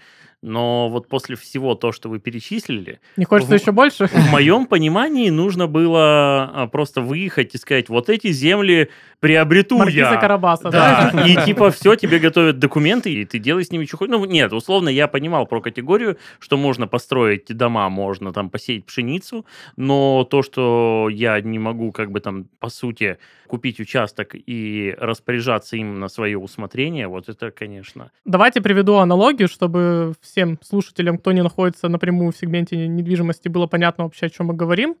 Но 0.43 0.87
вот 0.89 1.07
после 1.07 1.35
всего 1.35 1.73
то, 1.75 1.91
что 1.91 2.09
вы 2.09 2.19
перечислили, 2.19 2.99
Не 3.17 3.25
хочется 3.25 3.57
В- 3.57 3.59
еще 3.61 3.71
больше? 3.71 4.07
в 4.07 4.31
моем 4.31 4.67
понимании 4.67 5.29
нужно 5.31 5.65
было 5.67 6.51
а, 6.53 6.67
просто 6.71 7.01
выехать 7.01 7.55
и 7.55 7.57
сказать, 7.57 7.89
вот 7.89 8.09
эти 8.09 8.31
земли 8.31 8.89
приобрету 9.19 9.77
Маркиза 9.77 10.11
я. 10.13 10.17
Карабаса, 10.17 10.69
Да, 10.69 11.11
да? 11.13 11.25
и 11.25 11.35
типа 11.45 11.71
все, 11.71 11.95
тебе 11.95 12.19
готовят 12.19 12.59
документы, 12.59 13.11
и 13.11 13.25
ты 13.25 13.39
делай 13.39 13.63
с 13.63 13.71
ними 13.71 13.85
что 13.85 13.97
хочешь. 13.97 14.11
Ну, 14.11 14.25
нет, 14.25 14.53
условно, 14.53 14.89
я 14.89 15.07
понимал 15.07 15.47
про 15.47 15.61
категорию, 15.61 16.17
что 16.39 16.57
можно 16.57 16.87
построить 16.87 17.45
дома, 17.47 17.89
можно 17.89 18.31
там 18.33 18.49
посеять 18.49 18.85
пшеницу, 18.85 19.45
но 19.75 20.23
то, 20.23 20.43
что 20.43 21.09
я 21.11 21.41
не 21.41 21.59
могу, 21.59 21.91
как 21.91 22.11
бы 22.11 22.19
там, 22.19 22.45
по 22.59 22.69
сути, 22.69 23.17
купить 23.47 23.79
участок 23.79 24.31
и 24.33 24.95
распоряжаться 24.99 25.77
им 25.77 25.99
на 25.99 26.09
свое 26.09 26.37
усмотрение, 26.37 27.07
вот 27.07 27.29
это, 27.29 27.49
конечно. 27.51 28.11
Давайте 28.25 28.61
приведу 28.61 28.95
аналогию, 28.95 29.47
чтобы 29.47 30.13
всем 30.21 30.59
слушателям, 30.61 31.17
кто 31.17 31.31
не 31.31 31.41
находится 31.41 31.87
напрямую 31.87 32.31
в 32.31 32.37
сегменте 32.37 32.87
недвижимости, 32.87 33.47
было 33.47 33.67
понятно 33.67 34.03
вообще, 34.03 34.27
о 34.27 34.29
чем 34.29 34.47
мы 34.47 34.53
говорим. 34.53 34.95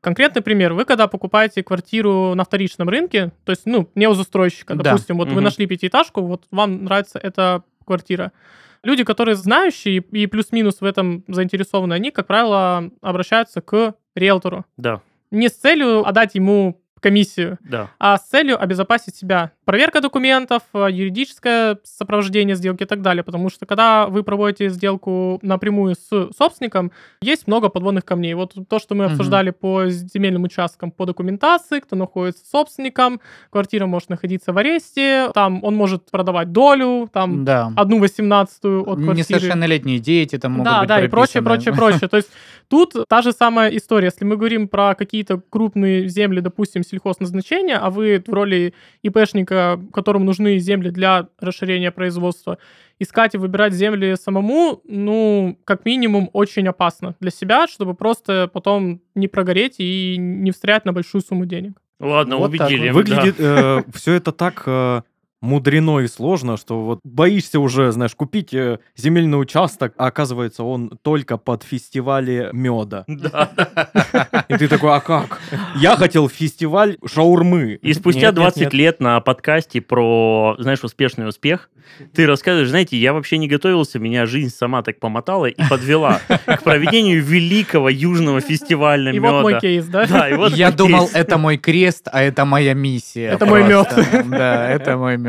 Конкретный 0.00 0.42
пример. 0.42 0.74
Вы 0.74 0.84
когда 0.84 1.08
покупаете 1.08 1.62
квартиру 1.62 2.34
на 2.34 2.44
вторичном 2.44 2.88
рынке, 2.88 3.32
то 3.44 3.50
есть, 3.50 3.62
ну, 3.66 3.88
не 3.94 4.06
у 4.08 4.14
застройщика, 4.14 4.74
Да. 4.74 4.84
допустим, 4.84 5.16
вот 5.18 5.28
вы 5.28 5.34
Мгм. 5.36 5.44
нашли 5.44 5.66
пятиэтажку, 5.66 6.22
вот 6.22 6.44
вам 6.52 6.84
нравится 6.84 7.18
эта 7.18 7.62
квартира. 7.84 8.32
Люди, 8.84 9.02
которые 9.02 9.34
знающие 9.34 9.96
и 9.96 10.26
плюс-минус 10.26 10.80
в 10.80 10.84
этом 10.84 11.24
заинтересованы, 11.26 11.94
они, 11.94 12.12
как 12.12 12.28
правило, 12.28 12.90
обращаются 13.02 13.60
к 13.60 13.94
риэлтору. 14.14 14.64
Да, 14.76 15.00
Не 15.30 15.48
с 15.48 15.56
целью 15.58 16.06
отдать 16.08 16.36
ему 16.36 16.80
комиссию, 17.00 17.58
да. 17.60 17.90
а 17.98 18.16
с 18.16 18.28
целью 18.28 18.60
обезопасить 18.62 19.14
себя. 19.16 19.52
Проверка 19.68 20.00
документов, 20.00 20.62
э, 20.72 20.86
юридическое 20.90 21.76
сопровождение 21.84 22.56
сделки 22.56 22.84
и 22.84 22.86
так 22.86 23.02
далее. 23.02 23.22
Потому 23.22 23.50
что 23.50 23.66
когда 23.66 24.06
вы 24.06 24.22
проводите 24.22 24.70
сделку 24.70 25.38
напрямую 25.42 25.94
с 25.94 26.30
собственником, 26.34 26.90
есть 27.20 27.46
много 27.46 27.68
подводных 27.68 28.06
камней. 28.06 28.32
Вот 28.32 28.54
то, 28.66 28.78
что 28.78 28.94
мы 28.94 29.04
Мгм. 29.04 29.12
обсуждали 29.12 29.50
по 29.50 29.86
земельным 29.90 30.44
участкам, 30.44 30.90
по 30.90 31.04
документации, 31.04 31.80
кто 31.80 31.96
находится 31.96 32.46
собственником, 32.46 33.20
квартира 33.50 33.84
может 33.84 34.08
находиться 34.08 34.54
в 34.54 34.56
аресте, 34.56 35.28
там 35.34 35.62
он 35.62 35.74
может 35.74 36.10
продавать 36.10 36.50
долю, 36.50 37.10
там 37.12 37.44
Да. 37.44 37.70
одну 37.76 37.98
восемнадцатую 37.98 38.80
от 38.80 39.02
квартиры. 39.02 39.18
Несовершеннолетние 39.18 39.98
дети 39.98 40.38
там 40.38 40.52
могут 40.52 40.64
Да, 40.64 40.80
быть 40.80 40.88
да, 40.88 41.04
и 41.04 41.08
прочее, 41.08 41.42
прочее, 41.42 41.74
прочее. 41.74 42.08
То 42.08 42.16
есть 42.16 42.30
тут 42.68 42.94
та 43.06 43.20
же 43.20 43.32
самая 43.32 43.68
история. 43.76 44.06
Если 44.06 44.24
мы 44.24 44.38
говорим 44.38 44.66
про 44.66 44.94
какие-то 44.94 45.42
крупные 45.50 46.08
земли, 46.08 46.40
допустим, 46.40 46.82
сельхозназначения, 46.84 47.76
а 47.78 47.90
вы 47.90 48.24
в 48.26 48.32
роли 48.32 48.72
ИПшника, 49.02 49.57
которому 49.92 50.24
нужны 50.24 50.58
земли 50.58 50.90
для 50.90 51.28
расширения 51.40 51.90
производства, 51.90 52.58
искать 52.98 53.34
и 53.34 53.38
выбирать 53.38 53.72
земли 53.74 54.16
самому, 54.16 54.80
ну, 54.84 55.58
как 55.64 55.84
минимум, 55.84 56.30
очень 56.32 56.66
опасно 56.68 57.14
для 57.20 57.30
себя, 57.30 57.66
чтобы 57.66 57.94
просто 57.94 58.48
потом 58.52 59.00
не 59.14 59.28
прогореть 59.28 59.76
и 59.78 60.16
не 60.18 60.50
встрять 60.50 60.84
на 60.84 60.92
большую 60.92 61.22
сумму 61.22 61.46
денег. 61.46 61.72
Ладно, 62.00 62.36
Вот 62.36 62.56
так 62.56 62.68
убедили. 62.68 62.90
вот. 62.90 63.06
да. 63.06 63.22
Выглядит 63.22 63.96
все 63.96 64.12
это 64.14 64.32
так 64.32 64.62
э, 64.66 65.02
мудрено 65.40 66.00
и 66.00 66.08
сложно, 66.08 66.56
что 66.56 66.82
вот 66.82 67.00
боишься 67.04 67.60
уже, 67.60 67.92
знаешь, 67.92 68.14
купить 68.14 68.52
э, 68.54 68.78
земельный 68.96 69.40
участок, 69.40 69.94
а 69.96 70.06
оказывается 70.06 70.64
он 70.64 70.98
только 71.02 71.36
под 71.36 71.62
фестивали 71.62 72.48
меда. 72.52 73.04
Да. 73.06 73.50
И 74.48 74.56
ты 74.56 74.68
такой, 74.68 74.94
а 74.94 75.00
как? 75.00 75.40
Я 75.76 75.96
хотел 75.96 76.28
фестиваль 76.28 76.96
шаурмы. 77.06 77.78
И 77.82 77.92
спустя 77.94 78.20
Нет, 78.28 78.30
нет, 78.30 78.34
20 78.36 78.60
нет. 78.60 78.74
лет 78.74 79.00
на 79.00 79.20
подкасте 79.20 79.80
про, 79.80 80.56
знаешь, 80.58 80.82
успешный 80.82 81.28
успех, 81.28 81.70
ты 82.14 82.26
рассказываешь, 82.26 82.68
знаете, 82.68 82.96
я 82.98 83.12
вообще 83.12 83.38
не 83.38 83.48
готовился, 83.48 83.98
меня 83.98 84.26
жизнь 84.26 84.54
сама 84.54 84.82
так 84.82 85.00
помотала 85.00 85.46
и 85.46 85.68
подвела 85.70 86.20
к 86.28 86.62
проведению 86.62 87.22
великого 87.22 87.88
южного 87.88 88.40
фестиваля 88.40 89.12
И 89.12 89.18
меда. 89.18 89.32
вот 89.32 89.42
мой 89.42 89.60
кейс, 89.60 89.86
да? 89.86 90.06
Да, 90.06 90.28
и 90.28 90.34
вот 90.34 90.52
Я 90.52 90.68
мой 90.68 90.76
думал, 90.76 91.06
кейс. 91.06 91.14
это 91.14 91.38
мой 91.38 91.56
крест, 91.56 92.08
а 92.12 92.22
это 92.22 92.44
моя 92.44 92.74
миссия. 92.74 93.28
Это 93.28 93.46
мой 93.46 93.64
мед. 93.64 93.88
Да, 94.26 94.68
это 94.68 94.96
мой 94.96 95.16
мед. 95.16 95.27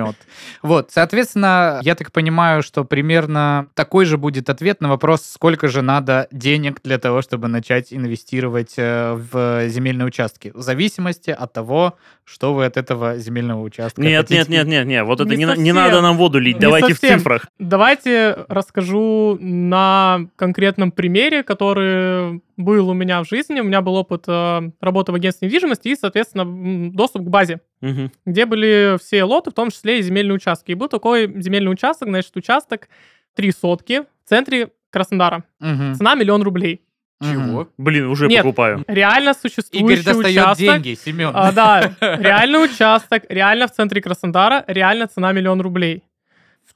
Вот, 0.62 0.90
соответственно, 0.92 1.80
я 1.84 1.96
так 1.96 2.12
понимаю, 2.12 2.64
что 2.64 2.84
примерно 2.86 3.68
такой 3.74 4.06
же 4.06 4.18
будет 4.18 4.50
ответ 4.50 4.82
на 4.82 4.90
вопрос, 4.90 5.24
сколько 5.24 5.68
же 5.68 5.82
надо 5.82 6.28
денег 6.32 6.80
для 6.84 6.98
того, 6.98 7.22
чтобы 7.22 7.48
начать 7.48 7.94
инвестировать 7.94 8.74
э, 8.78 9.14
в 9.14 9.68
земельные 9.70 10.06
участки. 10.06 10.52
В 10.54 10.62
зависимости 10.62 11.30
от 11.32 11.54
того, 11.54 11.96
что 12.24 12.54
вы 12.54 12.66
от 12.66 12.78
этого 12.78 13.18
земельного 13.18 13.62
участка 13.62 14.02
Нет, 14.02 14.22
хотите. 14.22 14.40
нет, 14.40 14.50
нет, 14.50 14.68
нет, 14.68 14.86
нет, 14.88 15.06
вот 15.06 15.20
это 15.20 15.30
Не 15.30 15.38
не, 15.38 15.46
на- 15.46 15.56
не 15.56 15.72
надо 15.72 16.02
нам 16.02 16.18
воду 16.18 16.40
лить, 16.40 16.56
Не 16.56 16.62
давайте 16.62 16.94
в 16.94 16.98
совсем. 16.98 17.20
цифрах. 17.20 17.48
Давайте 17.60 18.46
расскажу 18.48 19.38
на 19.40 20.28
конкретном 20.36 20.92
примере, 20.92 21.44
который 21.44 22.42
был 22.58 22.90
у 22.90 22.94
меня 22.94 23.24
в 23.24 23.28
жизни. 23.28 23.60
У 23.62 23.64
меня 23.64 23.82
был 23.82 23.96
опыт 23.96 24.26
э, 24.28 24.62
работы 24.82 25.12
в 25.12 25.16
агентстве 25.16 25.48
недвижимости 25.48 25.88
и, 25.90 25.96
соответственно, 25.96 26.92
доступ 26.92 27.24
к 27.24 27.30
базе, 27.30 27.62
Мгм. 27.82 28.12
где 28.26 28.46
были 28.46 28.98
все 29.00 29.24
лоты, 29.24 29.52
в 29.52 29.54
том 29.54 29.70
числе 29.72 30.00
и 30.00 30.02
земельные 30.02 30.36
участки. 30.36 30.72
И 30.72 30.76
был 30.76 30.88
такой 30.90 31.32
земельный 31.42 31.72
участок, 31.72 32.10
значит, 32.10 32.36
участок 32.36 32.90
три 33.36 33.52
сотки 33.52 34.02
в 34.26 34.30
центре 34.30 34.72
Краснодара. 34.92 35.44
Мгм. 35.60 35.96
Цена 35.96 36.16
миллион 36.16 36.42
рублей. 36.42 36.82
Мгм. 37.22 37.68
Блин, 37.78 38.06
уже 38.08 38.28
Нет. 38.28 38.44
покупаю. 38.44 38.84
Реально 38.88 39.32
Игорь 39.32 39.42
существующий 39.42 40.04
достает 40.04 40.26
участок. 40.38 40.58
деньги, 40.58 40.94
Семен. 40.96 41.32
А, 41.34 41.52
да, 41.52 41.94
реальный 42.02 42.64
участок, 42.64 43.24
реально 43.30 43.68
в 43.68 43.72
центре 43.72 44.02
Краснодара, 44.02 44.64
реально 44.68 45.08
цена 45.08 45.32
миллион 45.34 45.60
рублей. 45.62 46.04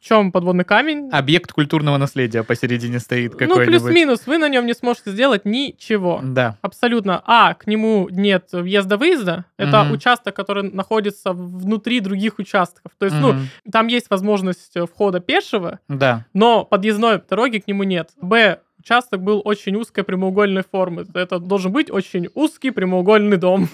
В 0.03 0.05
чем 0.05 0.33
подводный 0.33 0.65
камень? 0.65 1.07
Объект 1.13 1.53
культурного 1.53 1.95
наследия 1.95 2.43
посередине 2.43 2.99
стоит 2.99 3.31
ну, 3.31 3.37
какой-нибудь. 3.37 3.65
плюс-минус, 3.81 4.27
вы 4.27 4.37
на 4.37 4.49
нем 4.49 4.65
не 4.65 4.73
сможете 4.73 5.11
сделать 5.11 5.45
ничего. 5.45 6.19
Да. 6.21 6.57
Абсолютно. 6.61 7.23
А, 7.25 7.53
к 7.53 7.67
нему 7.67 8.09
нет 8.11 8.49
въезда-выезда. 8.51 9.45
Это 9.55 9.81
Мгм. 9.85 9.93
участок, 9.93 10.35
который 10.35 10.69
находится 10.69 11.31
внутри 11.31 12.01
других 12.01 12.37
участков. 12.37 12.91
То 12.97 13.05
есть, 13.05 13.17
ну, 13.17 13.31
Мгм. 13.31 13.47
там 13.71 13.87
есть 13.87 14.09
возможность 14.09 14.75
э, 14.75 14.85
входа 14.85 15.21
пешего, 15.21 15.79
Да. 15.87 16.25
но 16.33 16.65
подъездной 16.65 17.21
дороги 17.29 17.59
к 17.59 17.67
нему 17.69 17.83
нет. 17.83 18.09
Б, 18.21 18.59
участок 18.83 19.21
был 19.21 19.41
очень 19.45 19.75
узкой 19.75 20.03
прямоугольной 20.03 20.63
формы. 20.69 21.05
Это 21.13 21.39
должен 21.39 21.71
быть 21.71 21.89
очень 21.89 22.27
узкий 22.33 22.71
прямоугольный 22.71 23.37
дом, 23.37 23.69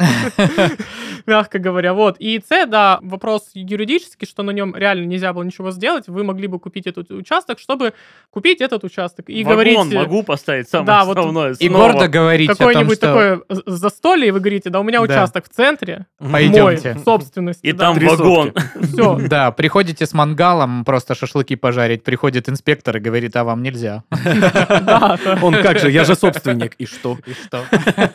мягко 1.26 1.60
говоря. 1.60 1.93
Вот. 1.93 2.17
И 2.19 2.39
С, 2.48 2.65
да, 2.67 3.00
вопрос 3.02 3.50
юридический, 3.54 4.28
что 4.28 4.43
на 4.43 4.52
нем 4.52 4.76
реально 4.76 5.06
нельзя 5.06 5.34
было 5.34 5.43
ничего 5.43 5.72
сделать. 5.72 6.08
Вы 6.08 6.24
могли 6.24 6.48
бы 6.48 6.60
купить 6.60 6.86
этот 6.86 7.10
участок, 7.12 7.60
чтобы 7.60 7.93
купить 8.30 8.62
этот 8.62 8.84
участок. 8.84 9.30
И 9.30 9.43
говорить... 9.43 9.78
могу 9.78 10.24
поставить 10.24 10.69
самое 10.69 10.88
Да, 10.88 11.06
вот 11.06 11.17
основное. 11.17 11.56
И 11.60 11.69
гордо 11.69 12.08
говорить 12.08 12.50
какое-нибудь 12.50 13.00
такое 13.00 13.41
застолье, 13.65 14.28
и 14.28 14.32
вы 14.32 14.39
говорите, 14.39 14.69
да, 14.69 14.80
у 14.80 14.84
меня 14.84 15.02
участок 15.02 15.45
в 15.45 15.50
центре, 15.50 16.06
Пойдемте. 16.19 16.93
мой, 16.93 17.04
собственности. 17.04 17.65
И 17.65 17.74
там 17.74 17.98
вагон. 17.98 18.54
Все. 18.82 19.19
Да, 19.30 19.52
приходите 19.52 20.06
с 20.06 20.13
мангалом 20.13 20.84
просто 20.86 21.13
шашлыки 21.13 21.56
пожарить, 21.56 22.04
приходит 22.04 22.50
инспектор 22.50 22.98
и 22.98 23.00
говорит, 23.00 23.36
а 23.36 23.43
вам 23.43 23.63
нельзя. 23.63 24.04
Да, 24.89 24.99
да. 25.00 25.40
Он 25.42 25.54
как 25.54 25.80
же, 25.80 25.92
я 25.92 26.04
же 26.04 26.16
собственник. 26.16 26.76
И 26.78 26.86
что? 26.86 27.18
И 27.26 27.34
что? 27.34 27.64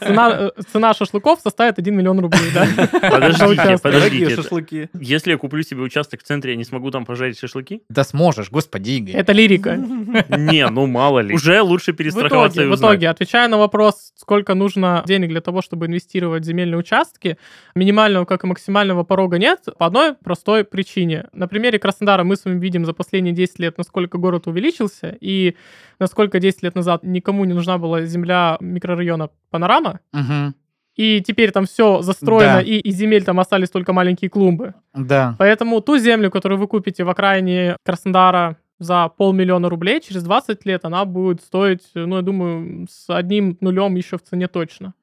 Цена, 0.01 0.53
э, 0.57 0.63
цена 0.73 0.95
шашлыков 0.95 1.41
составит 1.41 1.79
1 1.79 1.95
миллион 1.95 2.21
рублей, 2.21 2.51
да? 2.53 2.67
Подождите, 3.11 3.79
подождите. 3.83 4.37
шашлыки. 4.37 4.89
Если 4.95 5.33
я 5.33 5.39
куплю 5.39 5.63
себе 5.63 5.83
участок 5.83 6.21
в 6.21 6.25
центре, 6.25 6.53
я 6.53 6.57
не 6.57 6.65
смогу 6.65 6.91
там 6.91 7.05
пожарить 7.05 7.39
шашлыки? 7.39 7.83
Да 7.89 8.05
сможешь, 8.05 8.51
господи, 8.51 8.91
Игорь. 8.93 9.15
Это 9.17 9.33
лирика. 9.33 9.77
Не, 9.77 10.69
ну 10.69 10.87
мало 10.87 11.21
ли. 11.21 11.35
Уже 11.35 11.61
лучше 11.61 11.93
В 11.93 11.97
перестраховаться 11.97 12.61
итоге, 12.61 12.69
и 12.69 12.77
в 12.77 12.79
итоге, 12.79 13.09
отвечая 13.09 13.49
на 13.49 13.59
вопрос, 13.59 14.13
сколько 14.17 14.55
нужно 14.55 15.03
денег 15.07 15.29
для 15.29 15.41
того, 15.41 15.63
чтобы 15.63 15.87
инвестировать 15.87 16.43
в 16.43 16.47
земельные 16.47 16.79
участки, 16.79 17.39
минимального, 17.75 18.25
как 18.25 18.45
и 18.45 18.47
максимального 18.47 19.05
порога 19.05 19.39
нет, 19.39 19.61
по 19.79 19.87
одной 19.87 20.15
простой 20.15 20.65
причине. 20.65 21.27
На 21.33 21.49
примере 21.49 21.79
Краснодара 21.79 22.25
мы 22.25 22.37
с 22.37 22.45
вами 22.45 22.59
видим 22.61 22.85
за 22.85 22.93
последние 22.93 23.35
10 23.35 23.59
лет, 23.59 23.79
насколько 23.79 24.19
город 24.19 24.47
увеличился, 24.47 25.17
и 25.21 25.57
насколько 25.99 26.41
10 26.41 26.63
лет 26.63 26.74
назад 26.75 27.03
никому 27.05 27.45
не 27.45 27.53
нужна 27.55 27.79
была 27.79 28.03
земля 28.03 28.57
микрорайона 28.61 29.31
Панорама, 29.51 30.01
Мгм. 30.13 30.55
и 30.97 31.21
теперь 31.21 31.51
там 31.53 31.65
все 31.67 32.03
застроено, 32.03 32.55
Да. 32.55 32.61
и 32.63 32.79
из 32.79 32.95
земель 32.97 33.25
там 33.25 33.41
остались 33.41 33.71
только 33.71 33.93
маленькие 33.93 34.31
клумбы. 34.31 34.75
Да. 34.95 35.35
Поэтому 35.39 35.81
ту 35.81 35.99
землю, 35.99 36.31
которую 36.31 36.59
вы 36.59 36.67
купите 36.69 37.05
в 37.05 37.11
окраине 37.11 37.77
Краснодара 37.85 38.57
за 38.79 39.09
полмиллиона 39.09 39.69
рублей, 39.69 40.01
через 40.01 40.23
20 40.25 40.67
лет 40.67 40.85
она 40.85 41.05
будет 41.05 41.43
стоить, 41.43 41.83
ну, 41.95 42.17
я 42.17 42.23
думаю, 42.23 42.87
с 42.91 43.09
одним 43.09 43.57
нулем 43.61 43.95
еще 43.95 44.19
в 44.19 44.23
цене 44.23 44.49
точно. 44.49 44.95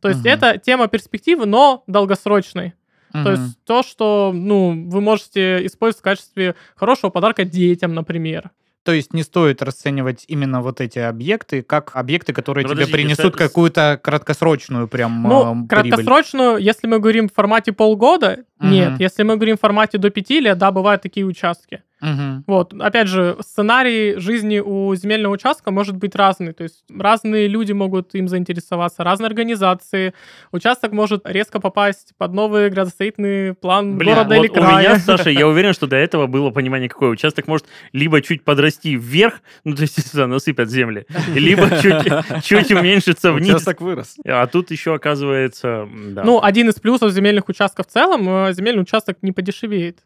То 0.00 0.08
есть 0.08 0.20
Мгм. 0.20 0.28
это 0.28 0.58
тема 0.58 0.88
перспективы, 0.88 1.46
но 1.46 1.82
долгосрочной. 1.86 2.74
То 3.12 3.18
Мгм. 3.18 3.30
есть 3.32 3.64
то, 3.64 3.82
что, 3.82 4.30
ну, 4.32 4.88
вы 4.88 5.00
можете 5.00 5.66
использовать 5.66 5.98
в 6.00 6.04
качестве 6.04 6.54
хорошего 6.76 7.10
подарка 7.10 7.44
детям, 7.44 7.92
например. 7.92 8.50
То 8.82 8.92
есть 8.92 9.12
не 9.12 9.22
стоит 9.22 9.62
расценивать 9.62 10.24
именно 10.26 10.62
вот 10.62 10.80
эти 10.80 10.98
объекты 10.98 11.62
как 11.62 11.94
объекты, 11.94 12.32
которые 12.32 12.66
Ну, 12.66 12.74
тебе 12.74 12.86
принесут 12.86 13.36
какую-то 13.36 14.00
краткосрочную 14.02 14.88
прям 14.88 15.22
Ну, 15.22 15.42
э, 15.64 15.68
прибыль. 15.68 15.68
краткосрочную, 15.68 16.56
если 16.58 16.86
мы 16.86 16.98
говорим 16.98 17.28
в 17.28 17.34
формате 17.34 17.72
полгода, 17.72 18.44
нет. 18.58 18.92
Мгм. 18.92 19.00
Если 19.00 19.22
мы 19.22 19.36
говорим 19.36 19.56
в 19.58 19.60
формате 19.60 19.98
до 19.98 20.08
пяти 20.10 20.40
лет, 20.40 20.56
да, 20.56 20.70
бывают 20.70 21.02
такие 21.02 21.26
участки. 21.26 21.82
Мгм. 22.00 22.44
Вот, 22.46 22.72
опять 22.78 23.08
же, 23.08 23.36
сценарий 23.40 24.14
жизни 24.16 24.58
у 24.58 24.94
земельного 24.94 25.34
участка 25.34 25.70
может 25.70 25.96
быть 25.96 26.14
разный. 26.14 26.52
То 26.52 26.62
есть 26.62 26.84
разные 26.88 27.46
люди 27.46 27.72
могут 27.72 28.14
им 28.14 28.28
заинтересоваться, 28.28 29.04
разные 29.04 29.26
организации. 29.26 30.14
Участок 30.50 30.92
может 30.92 31.22
резко 31.24 31.60
попасть 31.60 32.12
под 32.16 32.32
новый 32.32 32.70
градостроительный 32.70 33.54
план 33.54 33.98
Блин, 33.98 34.14
города 34.14 34.34
вот 34.34 34.44
или 34.44 34.50
у 34.50 34.54
края. 34.54 34.78
меня, 34.78 34.98
Саша, 34.98 35.30
я 35.30 35.46
уверен, 35.46 35.74
что 35.74 35.86
до 35.86 35.96
этого 35.96 36.26
было 36.26 36.50
понимание 36.50 36.88
какое. 36.88 37.10
Участок 37.10 37.46
может 37.46 37.66
либо 37.92 38.22
чуть 38.22 38.44
подрасти 38.44 38.96
вверх, 38.96 39.40
ну, 39.64 39.74
то 39.74 39.82
есть 39.82 40.06
сюда 40.10 40.26
насыпят 40.26 40.70
земли, 40.70 41.06
либо 41.34 41.68
чуть, 41.80 42.44
чуть 42.44 42.70
уменьшиться 42.72 43.32
вниз. 43.32 43.50
Участок 43.50 43.80
вырос. 43.80 44.16
А 44.24 44.46
тут 44.46 44.70
еще 44.70 44.94
оказывается, 44.94 45.86
да. 45.92 46.24
Ну, 46.24 46.42
один 46.42 46.68
из 46.70 46.74
плюсов 46.74 47.12
земельных 47.12 47.48
участков 47.48 47.86
в 47.88 47.90
целом, 47.90 48.46
э, 48.46 48.52
земельный 48.54 48.82
участок 48.82 49.18
не 49.22 49.32
подешевеет. 49.32 50.00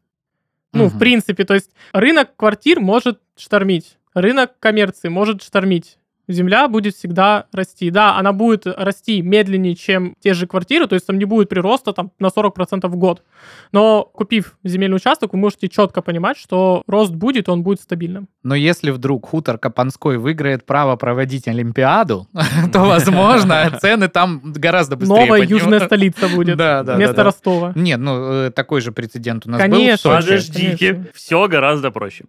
Ну, 0.74 0.88
в 0.88 0.90
Мгм. 0.90 0.98
принципе, 0.98 1.44
то 1.44 1.54
есть 1.54 1.70
рынок 1.92 2.36
квартир 2.36 2.80
может 2.80 3.20
штормить, 3.36 3.96
рынок 4.12 4.58
коммерции 4.58 5.08
может 5.08 5.42
штормить. 5.42 5.98
Земля 6.28 6.68
будет 6.68 6.94
всегда 6.94 7.46
расти. 7.52 7.90
Да, 7.90 8.16
она 8.16 8.32
будет 8.32 8.66
расти 8.66 9.20
медленнее, 9.20 9.74
чем 9.74 10.14
те 10.20 10.34
же 10.34 10.46
квартиры, 10.46 10.86
то 10.86 10.94
есть 10.94 11.06
там 11.06 11.18
не 11.18 11.24
будет 11.24 11.48
прироста 11.48 11.92
там, 11.92 12.12
на 12.18 12.28
40% 12.28 12.86
в 12.88 12.96
год. 12.96 13.22
Но 13.72 14.04
купив 14.04 14.56
земельный 14.64 14.96
участок, 14.96 15.32
вы 15.32 15.38
можете 15.38 15.68
четко 15.68 16.00
понимать, 16.00 16.38
что 16.38 16.82
рост 16.86 17.12
будет, 17.12 17.48
он 17.48 17.62
будет 17.62 17.80
стабильным. 17.80 18.28
Но 18.42 18.54
если 18.54 18.90
вдруг 18.90 19.28
хутор 19.28 19.58
Капанской 19.58 20.16
выиграет 20.18 20.64
право 20.64 20.96
проводить 20.96 21.46
Олимпиаду, 21.48 22.26
то, 22.72 22.80
возможно, 22.80 23.78
цены 23.80 24.08
там 24.08 24.40
гораздо 24.44 24.96
быстрее 24.96 25.26
Новая 25.26 25.42
южная 25.42 25.80
столица 25.80 26.28
будет 26.28 26.56
вместо. 26.94 27.24
Ростова. 27.24 27.72
Нет, 27.74 28.00
ну 28.00 28.32
э, 28.32 28.50
такой 28.50 28.80
же 28.80 28.92
прецедент 28.92 29.46
у 29.46 29.50
нас 29.50 29.60
Конечно. 29.60 30.10
был 30.10 30.16
Сочи. 30.16 30.26
Подождите, 30.26 30.92
конечно. 30.92 31.10
все 31.14 31.48
гораздо 31.48 31.90
проще. 31.90 32.24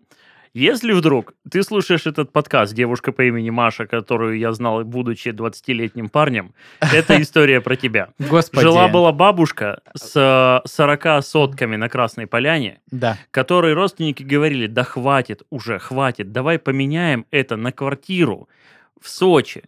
Если 0.56 0.94
вдруг 0.94 1.34
ты 1.52 1.64
слушаешь 1.64 2.06
этот 2.08 2.32
подкаст, 2.32 2.74
девушка 2.74 3.12
по 3.12 3.24
имени 3.24 3.50
Маша, 3.50 3.88
которую 3.88 4.38
я 4.40 4.54
знал, 4.54 4.86
будучи 4.86 5.28
20-летним 5.28 6.08
парнем, 6.08 6.54
это 6.80 7.22
история 7.22 7.60
про 7.60 7.76
тебя. 7.76 8.14
Господи. 8.20 8.62
Жила-была 8.62 9.12
бабушка 9.12 9.82
с 9.94 10.16
э, 10.16 10.66
40 10.66 11.26
сотками 11.26 11.76
на 11.76 11.90
Красной 11.90 12.26
Поляне, 12.26 12.80
Да. 12.90 13.18
которой 13.32 13.74
родственники 13.74 14.24
говорили, 14.24 14.68
да 14.68 14.86
хватит 14.86 15.42
уже, 15.50 15.78
хватит, 15.78 16.32
давай 16.32 16.58
поменяем 16.58 17.26
это 17.32 17.58
на 17.58 17.74
квартиру 17.74 18.48
в 19.02 19.10
Сочи. 19.10 19.66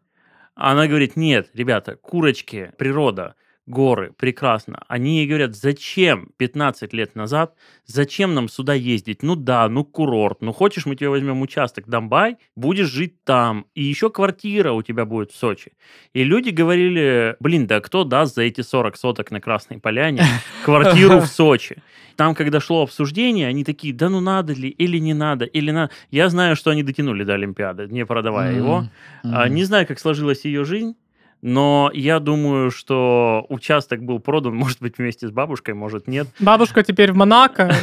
Она 0.55 0.87
говорит, 0.87 1.17
нет, 1.17 1.49
ребята, 1.53 1.97
курочки, 1.97 2.71
природа, 2.77 3.35
горы, 3.67 4.13
прекрасно. 4.17 4.83
Они 4.87 5.17
ей 5.17 5.27
говорят, 5.27 5.55
зачем 5.55 6.29
15 6.37 6.93
лет 6.93 7.15
назад, 7.15 7.53
зачем 7.85 8.33
нам 8.33 8.47
сюда 8.47 8.73
ездить? 8.73 9.21
Ну 9.21 9.35
да, 9.35 9.67
ну 9.69 9.83
курорт, 9.83 10.41
ну 10.41 10.53
хочешь, 10.53 10.85
мы 10.85 10.95
тебе 10.95 11.09
возьмем 11.09 11.41
участок 11.41 11.87
Домбай, 11.87 12.37
будешь 12.55 12.87
жить 12.87 13.23
там, 13.23 13.67
и 13.75 13.83
еще 13.83 14.09
квартира 14.09 14.71
у 14.71 14.81
тебя 14.81 15.05
будет 15.05 15.31
в 15.31 15.35
Сочи. 15.35 15.73
И 16.13 16.23
люди 16.23 16.49
говорили, 16.49 17.35
блин, 17.39 17.67
да 17.67 17.81
кто 17.81 18.05
даст 18.05 18.35
за 18.35 18.43
эти 18.43 18.61
40 18.61 18.95
соток 18.97 19.31
на 19.31 19.41
Красной 19.41 19.79
Поляне 19.79 20.23
квартиру 20.65 21.19
в 21.19 21.27
Сочи? 21.27 21.83
Там, 22.15 22.33
когда 22.33 22.59
шло 22.59 22.81
обсуждение, 22.81 23.47
они 23.47 23.63
такие, 23.63 23.93
да 23.93 24.09
ну 24.09 24.21
надо 24.21 24.53
ли, 24.53 24.69
или 24.69 24.97
не 24.97 25.13
надо, 25.13 25.45
или 25.45 25.69
надо. 25.69 25.91
Я 26.09 26.29
знаю, 26.29 26.55
что 26.55 26.71
они 26.71 26.81
дотянули 26.81 27.23
до 27.23 27.35
Олимпиады, 27.35 27.87
не 27.87 28.05
продавая 28.05 28.55
его. 28.55 28.85
А. 29.23 29.47
Не 29.47 29.63
знаю, 29.65 29.85
как 29.85 29.99
сложилась 29.99 30.43
ее 30.43 30.65
жизнь, 30.65 30.95
но 31.41 31.91
я 31.93 32.19
думаю, 32.19 32.71
что 32.71 33.45
участок 33.49 34.03
был 34.03 34.19
продан, 34.19 34.55
может 34.57 34.79
быть, 34.81 34.97
вместе 34.97 35.27
с 35.27 35.31
бабушкой, 35.31 35.73
может, 35.73 36.07
нет. 36.07 36.27
Бабушка 36.39 36.83
теперь 36.83 37.11
в 37.11 37.15
Монако 37.15 37.73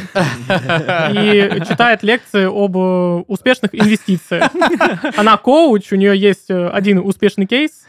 и 1.11 1.61
читает 1.67 2.03
лекции 2.03 2.45
об 2.45 2.77
э, 2.77 3.23
успешных 3.27 3.73
инвестициях. 3.73 4.51
Она 5.17 5.37
коуч, 5.37 5.91
у 5.91 5.95
нее 5.95 6.17
есть 6.17 6.49
э, 6.49 6.69
один 6.69 6.99
успешный 6.99 7.45
кейс. 7.45 7.85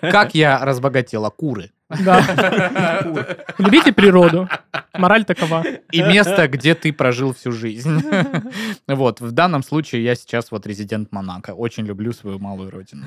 Как 0.00 0.34
я 0.34 0.64
разбогатела 0.64 1.30
куры. 1.30 1.70
Да. 1.88 3.02
Любите 3.58 3.92
природу. 3.92 4.48
Мораль 4.94 5.24
такова. 5.24 5.64
И 5.90 6.02
место, 6.02 6.48
где 6.48 6.74
ты 6.74 6.92
прожил 6.92 7.32
всю 7.32 7.52
жизнь. 7.52 8.02
Вот, 8.86 9.20
в 9.20 9.32
данном 9.32 9.62
случае 9.62 10.04
я 10.04 10.14
сейчас 10.14 10.50
вот 10.50 10.66
резидент 10.66 11.12
Монако. 11.12 11.52
Очень 11.52 11.86
люблю 11.86 12.12
свою 12.12 12.38
малую 12.38 12.70
родину. 12.70 13.04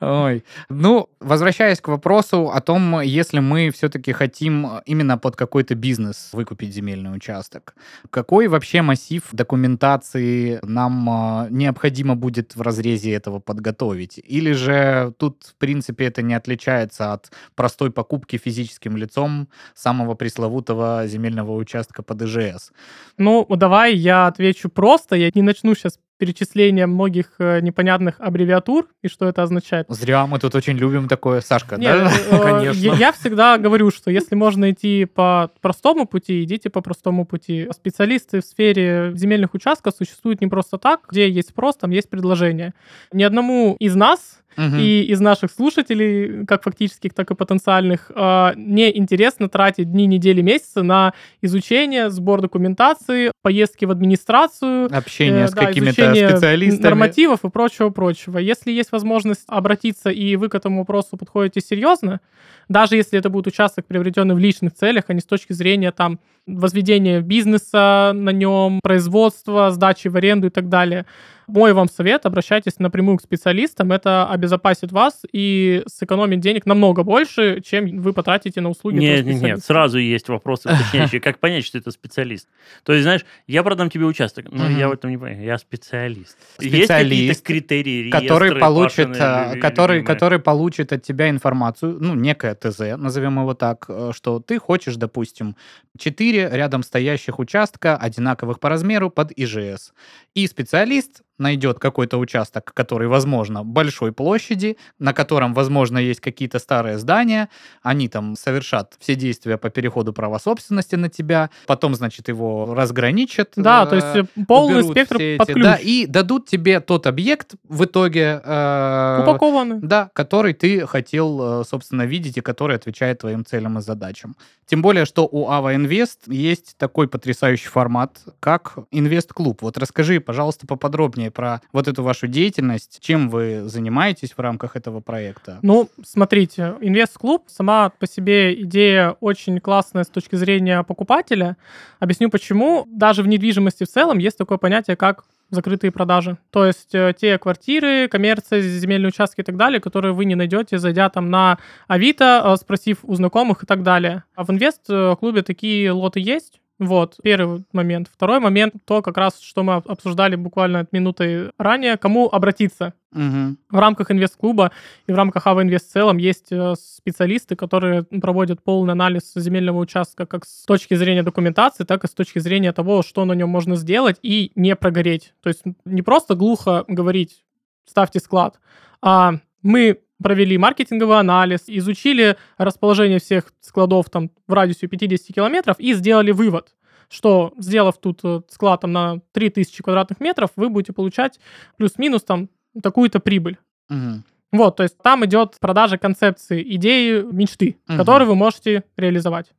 Ой. 0.00 0.44
Ну, 0.68 1.08
возвращаясь 1.20 1.80
к 1.80 1.88
вопросу 1.88 2.50
о 2.50 2.60
том, 2.60 3.00
если 3.00 3.40
мы 3.40 3.70
все-таки 3.70 4.12
хотим 4.12 4.80
именно 4.86 5.18
под 5.18 5.36
какой-то 5.36 5.74
бизнес 5.74 6.30
выкупить 6.32 6.74
земельный 6.74 7.14
участок, 7.14 7.74
какой 8.10 8.48
вообще 8.48 8.82
массив 8.82 9.22
документации 9.32 10.60
нам 10.62 11.08
а, 11.10 11.46
необходимо 11.50 12.14
будет 12.14 12.56
в 12.56 12.62
разрезе 12.62 13.12
этого 13.12 13.38
подготовить? 13.40 14.20
Или 14.22 14.52
же 14.52 15.14
тут, 15.18 15.44
в 15.44 15.54
принципе, 15.56 16.04
это 16.06 16.22
не 16.22 16.34
отличается 16.34 16.99
от 17.00 17.32
простой 17.54 17.90
покупки 17.90 18.36
физическим 18.36 18.96
лицом 18.96 19.48
самого 19.74 20.14
пресловутого 20.14 21.06
земельного 21.06 21.52
участка 21.56 22.02
под 22.02 22.22
ИЖС? 22.22 22.72
Ну, 23.18 23.46
давай 23.48 23.94
я 23.94 24.26
отвечу 24.26 24.68
просто. 24.68 25.16
Я 25.16 25.30
не 25.34 25.42
начну 25.42 25.74
сейчас 25.74 25.98
перечисление 26.20 26.86
многих 26.86 27.32
э, 27.38 27.60
непонятных 27.60 28.16
аббревиатур 28.18 28.86
и 29.02 29.08
что 29.08 29.26
это 29.26 29.42
означает. 29.42 29.86
Зря 29.88 30.26
мы 30.26 30.38
тут 30.38 30.54
очень 30.54 30.76
любим 30.76 31.08
такое. 31.08 31.40
Сашка, 31.40 31.76
Нет, 31.76 32.04
да? 32.04 32.12
э, 32.30 32.42
Конечно. 32.42 32.78
Я, 32.78 32.94
я 32.94 33.12
всегда 33.12 33.56
говорю, 33.56 33.90
что 33.90 34.10
если 34.10 34.34
можно 34.34 34.70
идти 34.70 35.06
по 35.06 35.50
простому 35.62 36.06
пути, 36.06 36.44
идите 36.44 36.68
по 36.68 36.82
простому 36.82 37.24
пути. 37.24 37.68
Специалисты 37.72 38.42
в 38.42 38.44
сфере 38.44 39.12
земельных 39.14 39.54
участков 39.54 39.94
существуют 39.96 40.42
не 40.42 40.46
просто 40.46 40.76
так, 40.76 41.06
где 41.10 41.28
есть 41.28 41.48
спрос, 41.48 41.76
там 41.76 41.90
есть 41.90 42.10
предложение. 42.10 42.74
Ни 43.12 43.22
одному 43.22 43.76
из 43.80 43.96
нас 43.96 44.40
и 44.58 45.06
из 45.08 45.20
наших 45.20 45.50
слушателей, 45.50 46.44
как 46.46 46.64
фактических, 46.64 47.14
так 47.14 47.30
и 47.30 47.34
потенциальных, 47.34 48.10
э, 48.14 48.52
не 48.56 48.96
интересно 48.96 49.48
тратить 49.48 49.90
дни, 49.90 50.06
недели, 50.06 50.42
месяцы 50.42 50.82
на 50.82 51.14
изучение, 51.40 52.10
сбор 52.10 52.40
документации, 52.40 53.32
поездки 53.42 53.84
в 53.84 53.90
администрацию, 53.90 54.94
Общение 54.94 55.44
э, 55.44 55.48
с 55.48 55.52
да, 55.52 55.66
какими-то 55.66 56.09
специалистами. 56.14 56.82
нормативов 56.82 57.44
и 57.44 57.50
прочего-прочего. 57.50 58.38
Если 58.38 58.70
есть 58.70 58.92
возможность 58.92 59.44
обратиться, 59.46 60.10
и 60.10 60.36
вы 60.36 60.48
к 60.48 60.54
этому 60.54 60.78
вопросу 60.80 61.16
подходите 61.16 61.60
серьезно, 61.60 62.20
даже 62.68 62.96
если 62.96 63.18
это 63.18 63.30
будет 63.30 63.48
участок, 63.48 63.86
приобретенный 63.86 64.34
в 64.34 64.38
личных 64.38 64.74
целях, 64.74 65.04
а 65.08 65.14
не 65.14 65.20
с 65.20 65.24
точки 65.24 65.52
зрения 65.52 65.90
там 65.92 66.20
возведения 66.46 67.20
бизнеса 67.20 68.12
на 68.14 68.30
нем, 68.30 68.80
производства, 68.82 69.70
сдачи 69.70 70.08
в 70.08 70.16
аренду 70.16 70.46
и 70.48 70.50
так 70.50 70.68
далее, 70.68 71.06
мой 71.50 71.72
вам 71.72 71.88
совет, 71.88 72.26
обращайтесь 72.26 72.78
напрямую 72.78 73.18
к 73.18 73.22
специалистам, 73.22 73.92
это 73.92 74.26
обезопасит 74.26 74.92
вас 74.92 75.22
и 75.32 75.82
сэкономит 75.86 76.40
денег 76.40 76.66
намного 76.66 77.02
больше, 77.02 77.60
чем 77.60 78.00
вы 78.00 78.12
потратите 78.12 78.60
на 78.60 78.70
услуги 78.70 78.96
Нет, 78.96 79.24
нет, 79.24 79.42
нет, 79.42 79.64
сразу 79.64 79.98
есть 79.98 80.28
вопросы 80.28 80.68
уточняющие. 80.68 81.20
Как 81.20 81.38
понять, 81.38 81.64
что 81.64 81.78
это 81.78 81.90
специалист? 81.90 82.48
То 82.84 82.92
есть, 82.92 83.02
знаешь, 83.02 83.24
я 83.46 83.62
продам 83.62 83.90
тебе 83.90 84.06
участок, 84.06 84.46
но 84.50 84.68
я 84.68 84.88
в 84.88 84.92
этом 84.92 85.10
не 85.10 85.16
понимаю. 85.16 85.44
Я 85.44 85.58
специалист. 85.58 86.36
Есть 86.60 86.74
Специалист, 86.76 87.44
критерии, 87.44 88.10
который 88.10 88.56
получит, 88.56 89.16
а, 89.18 89.56
который, 89.56 90.02
который 90.02 90.38
получит 90.38 90.92
от 90.92 91.02
тебя 91.02 91.28
информацию, 91.30 91.98
ну, 92.00 92.14
некое 92.14 92.54
ТЗ, 92.54 92.96
назовем 92.96 93.38
его 93.40 93.54
так, 93.54 93.86
э, 93.88 94.12
что 94.14 94.40
ты 94.40 94.58
хочешь, 94.58 94.96
допустим, 94.96 95.56
4 95.98 96.50
рядом 96.52 96.82
стоящих 96.82 97.38
участка, 97.38 97.96
одинаковых 97.96 98.60
по 98.60 98.68
размеру, 98.68 99.10
под 99.10 99.32
ИЖС. 99.36 99.92
И 100.34 100.46
специалист 100.46 101.22
найдет 101.40 101.78
какой-то 101.78 102.18
участок, 102.18 102.72
который, 102.74 103.08
возможно, 103.08 103.64
большой 103.64 104.12
площади, 104.12 104.76
на 104.98 105.12
котором, 105.12 105.54
возможно, 105.54 105.98
есть 105.98 106.20
какие-то 106.20 106.58
старые 106.58 106.98
здания, 106.98 107.48
они 107.82 108.08
там 108.08 108.36
совершат 108.36 108.94
все 109.00 109.14
действия 109.16 109.56
по 109.58 109.70
переходу 109.70 110.12
права 110.12 110.38
собственности 110.38 110.94
на 110.94 111.08
тебя, 111.08 111.50
потом, 111.66 111.94
значит, 111.94 112.28
его 112.28 112.74
разграничат. 112.74 113.54
Да, 113.56 113.84
э, 113.84 113.86
то 113.88 113.96
есть 113.96 114.16
э, 114.36 114.44
полный 114.46 114.84
спектр 114.84 115.14
под 115.14 115.20
эти- 115.22 115.52
ключ. 115.52 115.64
Да, 115.64 115.74
и 115.76 116.06
дадут 116.06 116.46
тебе 116.46 116.80
тот 116.80 117.06
объект 117.06 117.54
в 117.68 117.84
итоге, 117.84 118.40
э, 118.44 119.20
Упакованный. 119.22 119.78
да, 119.80 120.10
который 120.12 120.52
ты 120.52 120.86
хотел, 120.86 121.62
э, 121.62 121.64
собственно, 121.64 122.02
видеть 122.02 122.36
и 122.36 122.40
который 122.40 122.76
отвечает 122.76 123.20
твоим 123.20 123.44
целям 123.44 123.78
и 123.78 123.80
задачам. 123.80 124.36
Тем 124.66 124.82
более, 124.82 125.04
что 125.04 125.26
у 125.26 125.48
Ава 125.48 125.74
Инвест 125.74 126.20
есть 126.28 126.76
такой 126.78 127.08
потрясающий 127.08 127.68
формат, 127.68 128.18
как 128.38 128.78
Инвест-клуб. 128.92 129.62
Вот 129.62 129.78
расскажи, 129.78 130.20
пожалуйста, 130.20 130.66
поподробнее 130.66 131.29
про 131.30 131.60
вот 131.72 131.88
эту 131.88 132.02
вашу 132.02 132.26
деятельность, 132.26 132.98
чем 133.00 133.28
вы 133.28 133.62
занимаетесь 133.64 134.32
в 134.32 134.38
рамках 134.40 134.76
этого 134.76 135.00
проекта. 135.00 135.58
Ну, 135.62 135.88
смотрите, 136.04 136.74
инвест-клуб, 136.80 137.44
сама 137.48 137.90
по 137.90 138.06
себе 138.06 138.60
идея 138.62 139.16
очень 139.20 139.60
классная 139.60 140.04
с 140.04 140.08
точки 140.08 140.36
зрения 140.36 140.82
покупателя. 140.82 141.56
Объясню 141.98 142.30
почему. 142.30 142.86
Даже 142.88 143.22
в 143.22 143.28
недвижимости 143.28 143.84
в 143.84 143.88
целом 143.88 144.18
есть 144.18 144.38
такое 144.38 144.58
понятие, 144.58 144.96
как 144.96 145.24
закрытые 145.50 145.90
продажи. 145.90 146.38
То 146.50 146.64
есть 146.64 146.94
э, 146.94 147.12
те 147.18 147.38
квартиры, 147.38 148.08
коммерция, 148.08 148.60
земельные 148.60 149.08
участки 149.08 149.40
и 149.40 149.44
так 149.44 149.56
далее, 149.56 149.80
которые 149.80 150.14
вы 150.14 150.24
не 150.24 150.34
найдете, 150.34 150.78
зайдя 150.78 151.08
там 151.10 151.30
на 151.30 151.58
Авито, 151.88 152.42
э, 152.44 152.56
спросив 152.56 152.98
у 153.02 153.14
знакомых 153.14 153.64
и 153.64 153.66
так 153.66 153.82
далее. 153.82 154.24
А 154.34 154.44
в 154.44 154.50
инвест-клубе 154.50 155.42
такие 155.42 155.92
лоты 155.92 156.20
есть. 156.20 156.60
Вот, 156.80 157.18
первый 157.22 157.62
момент. 157.74 158.08
Второй 158.10 158.40
момент, 158.40 158.74
то 158.86 159.02
как 159.02 159.18
раз, 159.18 159.38
что 159.38 159.62
мы 159.62 159.74
об- 159.74 159.88
обсуждали 159.90 160.34
буквально 160.34 160.86
минутой 160.92 161.50
ранее, 161.58 161.98
кому 161.98 162.26
обратиться 162.32 162.94
Мгм. 163.12 163.58
в 163.68 163.78
рамках 163.78 164.10
инвест-клуба 164.10 164.70
и 165.06 165.12
в 165.12 165.14
рамках 165.14 165.46
Ава 165.46 165.62
Инвест 165.62 165.90
в 165.90 165.92
целом 165.92 166.16
есть 166.16 166.46
э, 166.52 166.74
специалисты, 166.78 167.54
которые 167.54 168.04
проводят 168.04 168.62
полный 168.64 168.92
анализ 168.92 169.30
земельного 169.34 169.78
участка 169.78 170.24
как 170.24 170.46
с 170.46 170.64
точки 170.64 170.94
зрения 170.94 171.22
документации, 171.22 171.84
так 171.84 172.04
и 172.04 172.08
с 172.08 172.12
точки 172.14 172.38
зрения 172.38 172.72
того, 172.72 173.02
что 173.02 173.26
на 173.26 173.34
нем 173.34 173.50
можно 173.50 173.76
сделать 173.76 174.16
и 174.22 174.50
не 174.54 174.74
прогореть. 174.74 175.34
То 175.42 175.50
есть 175.50 175.62
не 175.84 176.00
просто 176.00 176.34
глухо 176.34 176.84
говорить 176.88 177.44
«ставьте 177.84 178.20
склад», 178.20 178.58
а 179.02 179.34
мы 179.62 180.00
провели 180.22 180.58
маркетинговый 180.58 181.18
анализ, 181.18 181.64
изучили 181.66 182.36
расположение 182.58 183.18
всех 183.18 183.52
складов 183.60 184.10
там 184.10 184.30
в 184.46 184.52
радиусе 184.52 184.86
50 184.86 185.34
километров 185.34 185.78
и 185.78 185.92
сделали 185.94 186.30
вывод, 186.30 186.74
что 187.08 187.52
сделав 187.58 187.98
тут 187.98 188.20
э, 188.24 188.42
склад 188.48 188.80
там, 188.82 188.92
на 188.92 189.20
3000 189.32 189.82
квадратных 189.82 190.20
метров, 190.20 190.50
вы 190.56 190.68
будете 190.68 190.92
получать 190.92 191.40
плюс-минус 191.76 192.22
там 192.22 192.48
такую-то 192.82 193.20
прибыль. 193.20 193.58
Мгм. 193.88 194.24
Вот, 194.52 194.76
то 194.76 194.82
есть 194.82 194.98
там 194.98 195.24
идет 195.24 195.56
продажа 195.60 195.96
концепции, 195.96 196.62
идеи, 196.74 197.22
мечты, 197.32 197.76
Мгм. 197.86 197.98
которые 197.98 198.26
вы 198.28 198.34
можете 198.34 198.84
реализовать. 198.96 199.52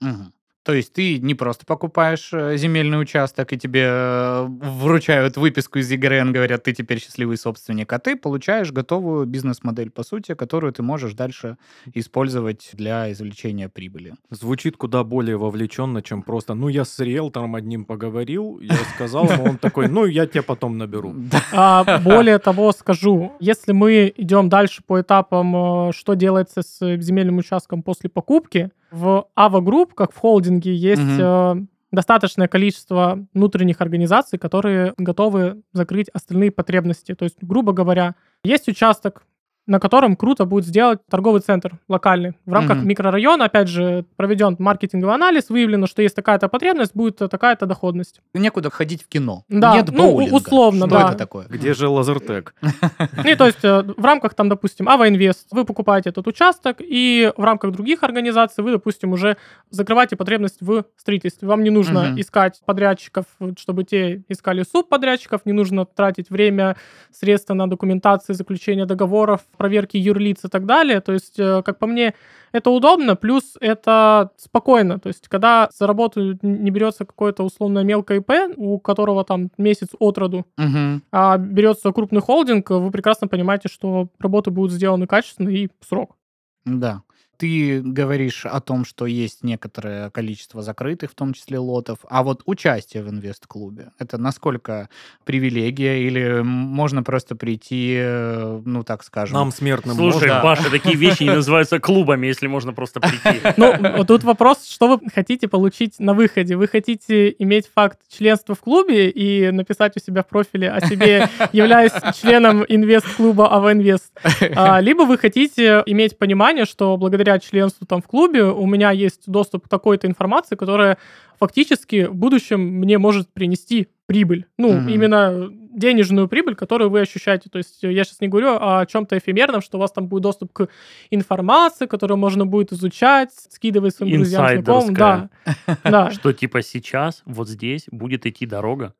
Мгм. 0.00 0.32
То 0.66 0.74
есть 0.74 0.92
ты 0.92 1.18
не 1.20 1.36
просто 1.36 1.64
покупаешь 1.64 2.30
э, 2.32 2.56
земельный 2.56 3.00
участок, 3.00 3.52
и 3.52 3.56
тебе 3.56 3.84
э, 3.86 4.46
вручают 4.48 5.36
выписку 5.36 5.78
из 5.78 5.88
ЕГРН, 5.92 6.32
говорят, 6.32 6.64
ты 6.64 6.72
теперь 6.72 7.00
счастливый 7.00 7.36
собственник, 7.36 7.92
а 7.92 8.00
ты 8.00 8.16
получаешь 8.16 8.72
готовую 8.72 9.26
бизнес-модель, 9.26 9.90
по 9.90 10.02
сути, 10.02 10.34
которую 10.34 10.72
ты 10.72 10.82
можешь 10.82 11.14
дальше 11.14 11.56
использовать 11.94 12.70
для 12.72 13.12
извлечения 13.12 13.68
прибыли. 13.68 14.14
Звучит 14.30 14.76
куда 14.76 15.04
более 15.04 15.36
вовлеченно, 15.36 16.02
чем 16.02 16.22
просто, 16.24 16.54
ну, 16.54 16.66
я 16.66 16.84
с 16.84 16.98
риэлтором 16.98 17.54
одним 17.54 17.84
поговорил, 17.84 18.58
я 18.60 18.74
сказал 18.96 19.30
ему, 19.30 19.44
он 19.44 19.58
такой, 19.58 19.86
ну, 19.88 20.04
я 20.04 20.26
тебя 20.26 20.42
потом 20.42 20.78
наберу. 20.78 21.14
А, 21.52 22.00
более 22.00 22.40
того, 22.40 22.72
скажу, 22.72 23.32
если 23.38 23.70
мы 23.70 24.12
идем 24.16 24.48
дальше 24.48 24.82
по 24.84 25.00
этапам, 25.00 25.90
э, 25.90 25.92
что 25.92 26.14
делается 26.14 26.62
с 26.62 26.78
земельным 27.00 27.38
участком 27.38 27.84
после 27.84 28.10
покупки, 28.10 28.70
в 28.90 29.26
AVA 29.34 29.60
Group, 29.60 29.94
как 29.94 30.12
в 30.12 30.16
холдинге, 30.18 30.74
есть 30.74 31.18
э, 31.18 31.54
достаточное 31.92 32.48
количество 32.48 33.26
внутренних 33.34 33.80
организаций, 33.80 34.38
которые 34.38 34.94
готовы 34.96 35.62
закрыть 35.72 36.08
остальные 36.10 36.50
потребности. 36.50 37.14
То 37.14 37.24
есть, 37.24 37.36
грубо 37.40 37.72
говоря, 37.72 38.14
есть 38.44 38.68
участок, 38.68 39.26
на 39.66 39.80
котором 39.80 40.16
круто 40.16 40.44
будет 40.44 40.64
сделать 40.64 41.00
торговый 41.08 41.40
центр 41.40 41.78
локальный. 41.88 42.34
В 42.46 42.52
рамках 42.52 42.78
Мгм. 42.78 42.88
микрорайона, 42.88 43.46
опять 43.46 43.68
же, 43.68 44.04
проведен 44.16 44.56
маркетинговый 44.58 45.14
анализ, 45.14 45.48
выявлено, 45.50 45.86
что 45.86 46.02
есть 46.02 46.14
такая-то 46.14 46.48
потребность, 46.48 46.94
будет 46.94 47.16
такая-то 47.16 47.66
доходность. 47.66 48.20
Некуда 48.34 48.70
ходить 48.70 49.02
в 49.02 49.08
кино. 49.08 49.44
Да, 49.48 49.74
Нет 49.74 49.88
ну, 49.90 50.12
боулинга. 50.12 50.34
условно, 50.34 50.86
Что 50.86 50.96
да. 50.98 51.08
это 51.08 51.18
такое? 51.18 51.46
Где 51.48 51.74
же 51.74 51.88
лазертек? 51.88 52.54
Ну, 52.62 53.36
то 53.36 53.46
есть 53.46 53.64
э, 53.64 53.82
в 53.96 54.04
рамках, 54.04 54.34
там, 54.34 54.48
допустим, 54.48 54.88
Ава 54.88 55.08
Инвест 55.08 55.48
вы 55.50 55.64
покупаете 55.64 56.10
этот 56.10 56.26
участок, 56.26 56.76
и 56.80 57.32
в 57.36 57.42
рамках 57.44 57.72
других 57.72 58.02
организаций 58.02 58.62
вы, 58.62 58.70
допустим, 58.72 59.12
уже 59.12 59.36
закрываете 59.70 60.16
потребность 60.16 60.58
в 60.60 60.84
строительстве. 60.96 61.48
Вам 61.48 61.62
не 61.64 61.70
нужно 61.70 62.14
искать 62.16 62.60
подрядчиков, 62.64 63.24
чтобы 63.58 63.84
те 63.84 64.22
искали 64.28 64.62
субподрядчиков, 64.62 65.40
не 65.44 65.52
нужно 65.52 65.84
тратить 65.86 66.30
время, 66.30 66.76
средства 67.12 67.54
на 67.54 67.68
документации, 67.68 68.32
заключение 68.32 68.86
договоров, 68.86 69.40
проверки 69.56 69.96
юрлиц 69.96 70.44
и 70.44 70.48
так 70.48 70.66
далее. 70.66 71.00
То 71.00 71.12
есть, 71.12 71.38
э, 71.38 71.62
как 71.64 71.78
по 71.78 71.86
мне, 71.86 72.14
это 72.52 72.70
удобно, 72.70 73.16
плюс 73.16 73.56
это 73.60 74.30
спокойно. 74.36 74.98
То 74.98 75.08
есть, 75.08 75.28
когда 75.28 75.68
за 75.76 75.86
работу 75.86 76.38
не 76.42 76.70
берется 76.70 77.04
какое-то 77.04 77.42
условно 77.42 77.84
мелкое 77.84 78.18
ИП, 78.20 78.54
у 78.56 78.78
которого 78.78 79.24
там 79.24 79.50
месяц 79.58 79.88
от 79.98 80.18
роду, 80.18 80.46
Мгм. 80.56 81.02
а 81.12 81.36
берется 81.38 81.92
крупный 81.92 82.20
холдинг, 82.20 82.70
вы 82.70 82.90
прекрасно 82.90 83.28
понимаете, 83.28 83.68
что 83.68 84.08
работы 84.18 84.50
будут 84.50 84.72
сделаны 84.72 85.06
качественно 85.06 85.48
и 85.48 85.68
в 85.80 85.86
срок. 85.86 86.16
Да. 86.64 87.02
Ты 87.36 87.80
говоришь 87.80 88.46
о 88.46 88.60
том, 88.60 88.84
что 88.84 89.06
есть 89.06 89.42
некоторое 89.42 90.10
количество 90.10 90.62
закрытых, 90.62 91.10
в 91.10 91.14
том 91.14 91.32
числе 91.32 91.58
лотов, 91.58 91.98
а 92.08 92.22
вот 92.22 92.42
участие 92.46 93.02
в 93.02 93.10
инвест-клубе, 93.10 93.90
это 93.98 94.18
насколько 94.18 94.88
привилегия 95.24 96.06
или 96.06 96.40
можно 96.42 97.02
просто 97.02 97.36
прийти, 97.36 97.96
э, 97.98 98.62
ну 98.64 98.82
так 98.84 99.02
скажем, 99.04 99.34
Нам, 99.34 99.52
смертным, 99.52 99.96
Слушай, 99.96 100.28
можно. 100.28 100.40
Паша, 100.40 100.70
такие 100.70 100.96
вещи 100.96 101.24
не 101.24 101.30
называются 101.34 101.78
клубами, 101.78 102.26
если 102.26 102.46
можно 102.46 102.72
просто 102.72 103.00
прийти. 103.00 103.40
Ну, 103.56 104.04
тут 104.04 104.24
вопрос, 104.24 104.68
что 104.68 104.88
вы 104.88 105.10
хотите 105.10 105.48
получить 105.48 105.98
на 105.98 106.14
выходе? 106.14 106.56
Вы 106.56 106.68
хотите 106.68 107.34
иметь 107.38 107.68
факт 107.72 107.98
членства 108.08 108.54
в 108.54 108.60
клубе 108.60 109.10
и 109.10 109.50
написать 109.50 109.96
у 109.96 110.00
себя 110.00 110.22
в 110.22 110.28
профиле 110.28 110.70
о 110.70 110.80
себе, 110.80 111.28
являюсь 111.52 111.92
членом 112.20 112.64
инвест-клуба 112.68 113.48
АВ 113.48 113.72
Инвест, 113.72 114.12
А, 114.54 114.80
либо 114.80 115.02
вы 115.02 115.18
хотите 115.18 115.82
иметь 115.86 116.18
понимание, 116.18 116.64
что 116.64 116.96
благодаря 116.96 117.25
членству 117.38 117.86
там 117.86 118.00
в 118.02 118.06
клубе 118.06 118.44
у 118.44 118.66
меня 118.66 118.90
есть 118.90 119.22
доступ 119.30 119.66
к 119.66 119.68
такой-то 119.68 120.06
информации, 120.06 120.56
которая 120.56 120.96
фактически 121.38 122.06
в 122.06 122.14
будущем 122.14 122.60
мне 122.60 122.98
может 122.98 123.28
принести 123.32 123.88
прибыль. 124.06 124.46
Ну, 124.58 124.72
Мгм. 124.72 124.88
именно 124.88 125.48
денежную 125.50 126.28
прибыль, 126.28 126.54
которую 126.54 126.90
вы 126.90 127.00
ощущаете. 127.00 127.50
То 127.50 127.58
есть 127.58 127.82
я 127.82 128.04
сейчас 128.04 128.20
не 128.20 128.28
говорю 128.28 128.56
о 128.58 128.86
чем-то 128.86 129.18
эфемерном, 129.18 129.60
что 129.60 129.76
у 129.76 129.80
вас 129.80 129.92
там 129.92 130.06
будет 130.06 130.22
доступ 130.22 130.52
к 130.52 130.68
информации, 131.10 131.86
которую 131.86 132.16
можно 132.18 132.46
будет 132.46 132.72
изучать, 132.72 133.30
скидывать 133.50 133.94
своим 133.94 134.14
друзьям, 134.14 134.48
знакомым. 134.48 134.94
Да, 134.94 135.28
да. 135.84 136.10
Что 136.10 136.32
типа 136.32 136.62
сейчас 136.62 137.22
вот 137.26 137.48
здесь 137.48 137.86
будет 137.90 138.26
идти 138.26 138.46
дорога, 138.46 138.94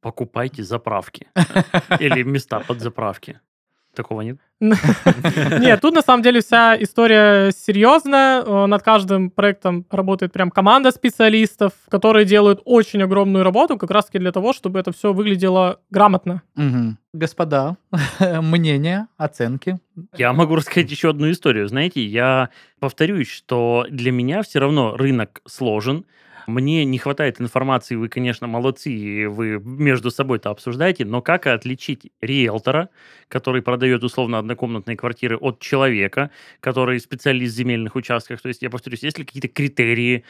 покупайте 0.00 0.62
заправки 0.64 1.28
или 2.00 2.22
места 2.22 2.60
под 2.60 2.80
заправки. 2.80 3.38
Такого 3.94 4.22
нет? 4.22 4.38
Нет, 4.60 5.80
тут 5.80 5.94
на 5.94 6.02
самом 6.02 6.22
деле 6.22 6.40
вся 6.40 6.80
история 6.80 7.50
серьезная. 7.50 8.42
Э, 8.42 8.66
над 8.66 8.82
каждым 8.82 9.30
проектом 9.30 9.84
работает 9.90 10.32
прям 10.32 10.50
команда 10.50 10.92
специалистов, 10.92 11.72
которые 11.90 12.24
делают 12.24 12.62
очень 12.64 13.02
огромную 13.02 13.44
работу 13.44 13.76
как 13.76 13.90
раз-таки 13.90 14.18
для 14.18 14.32
того, 14.32 14.52
чтобы 14.52 14.78
это 14.78 14.92
все 14.92 15.12
выглядело 15.12 15.80
грамотно. 15.90 16.42
Господа, 17.12 17.76
мнения, 18.20 19.08
оценки. 19.18 19.78
Я 20.16 20.32
могу 20.32 20.54
рассказать 20.54 20.90
еще 20.90 21.10
одну 21.10 21.30
историю. 21.30 21.68
Знаете, 21.68 22.02
я 22.04 22.48
повторюсь, 22.80 23.28
что 23.28 23.84
для 23.90 24.12
меня 24.12 24.42
все 24.42 24.60
равно 24.60 24.96
рынок 24.96 25.42
сложен, 25.46 26.06
мне 26.46 26.84
не 26.84 26.98
хватает 26.98 27.40
информации, 27.40 27.94
вы, 27.94 28.08
конечно, 28.08 28.46
молодцы, 28.46 28.90
и 28.90 29.26
вы 29.26 29.60
между 29.60 30.10
собой-то 30.10 30.50
обсуждаете, 30.50 31.04
но 31.04 31.22
как 31.22 31.46
отличить 31.46 32.10
риэлтора, 32.20 32.88
который 33.28 33.62
продает 33.62 34.04
условно 34.04 34.38
однокомнатные 34.38 34.96
квартиры, 34.96 35.36
от 35.36 35.60
человека, 35.60 36.30
который 36.60 37.00
специалист 37.00 37.54
в 37.54 37.56
земельных 37.56 37.96
участках? 37.96 38.40
То 38.40 38.48
есть, 38.48 38.62
я 38.62 38.70
повторюсь, 38.70 39.02
есть 39.02 39.18
ли 39.18 39.24
какие-то 39.24 39.48
критерии, 39.48 40.24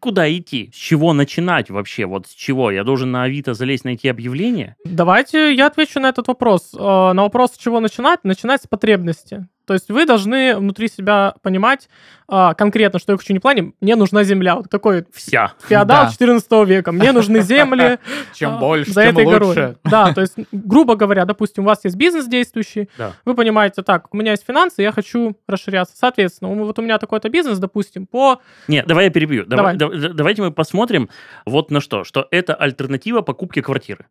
куда 0.00 0.30
идти? 0.32 0.70
С 0.72 0.76
чего 0.76 1.12
начинать 1.12 1.70
вообще? 1.70 2.06
Вот 2.06 2.26
с 2.26 2.30
чего? 2.30 2.70
Я 2.70 2.84
должен 2.84 3.10
на 3.10 3.24
Авито 3.24 3.54
залезть, 3.54 3.84
найти 3.84 4.08
объявление? 4.08 4.76
Давайте 4.84 5.54
я 5.54 5.66
отвечу 5.66 6.00
на 6.00 6.08
этот 6.08 6.28
вопрос. 6.28 6.74
Э, 6.74 7.12
на 7.12 7.22
вопрос, 7.22 7.52
с 7.52 7.58
чего 7.58 7.80
начинать? 7.80 8.24
Начинать 8.24 8.62
с 8.62 8.66
потребности. 8.66 9.46
То 9.66 9.74
есть 9.74 9.88
вы 9.90 10.06
должны 10.06 10.56
внутри 10.56 10.88
себя 10.88 11.34
понимать 11.42 11.88
а, 12.28 12.54
конкретно, 12.54 12.98
что 12.98 13.12
я 13.12 13.18
хочу 13.18 13.32
не 13.32 13.38
в 13.38 13.42
плане, 13.42 13.72
мне 13.80 13.94
нужна 13.94 14.24
земля. 14.24 14.56
Вот 14.56 14.70
такой 14.70 15.04
Вся. 15.12 15.52
феодал 15.68 16.06
да. 16.06 16.10
14 16.10 16.50
века. 16.66 16.92
Мне 16.92 17.12
нужны 17.12 17.40
земли. 17.42 17.98
Чем 18.34 18.54
а, 18.54 18.58
больше, 18.58 18.92
тем 18.92 19.16
лучше. 19.16 19.76
Да, 19.84 20.12
то 20.12 20.20
есть, 20.20 20.34
грубо 20.50 20.96
говоря, 20.96 21.24
допустим, 21.24 21.64
у 21.64 21.66
вас 21.66 21.84
есть 21.84 21.96
бизнес 21.96 22.26
действующий, 22.26 22.88
вы 23.24 23.34
понимаете, 23.34 23.82
так, 23.82 24.12
у 24.12 24.16
меня 24.16 24.32
есть 24.32 24.44
финансы, 24.46 24.82
я 24.82 24.92
хочу 24.92 25.36
расширяться. 25.46 25.96
Соответственно, 25.96 26.54
вот 26.54 26.78
у 26.78 26.82
меня 26.82 26.98
такой-то 26.98 27.28
бизнес, 27.28 27.58
допустим, 27.58 28.06
по... 28.06 28.40
Нет, 28.68 28.86
давай 28.86 29.04
я 29.06 29.10
перебью. 29.10 29.44
Давай. 29.46 29.76
Давайте 29.76 30.42
мы 30.42 30.52
посмотрим 30.52 31.08
вот 31.46 31.70
на 31.70 31.80
что. 31.80 32.04
Что 32.04 32.26
это 32.30 32.54
альтернатива 32.54 33.20
покупке 33.20 33.62
квартиры. 33.62 34.06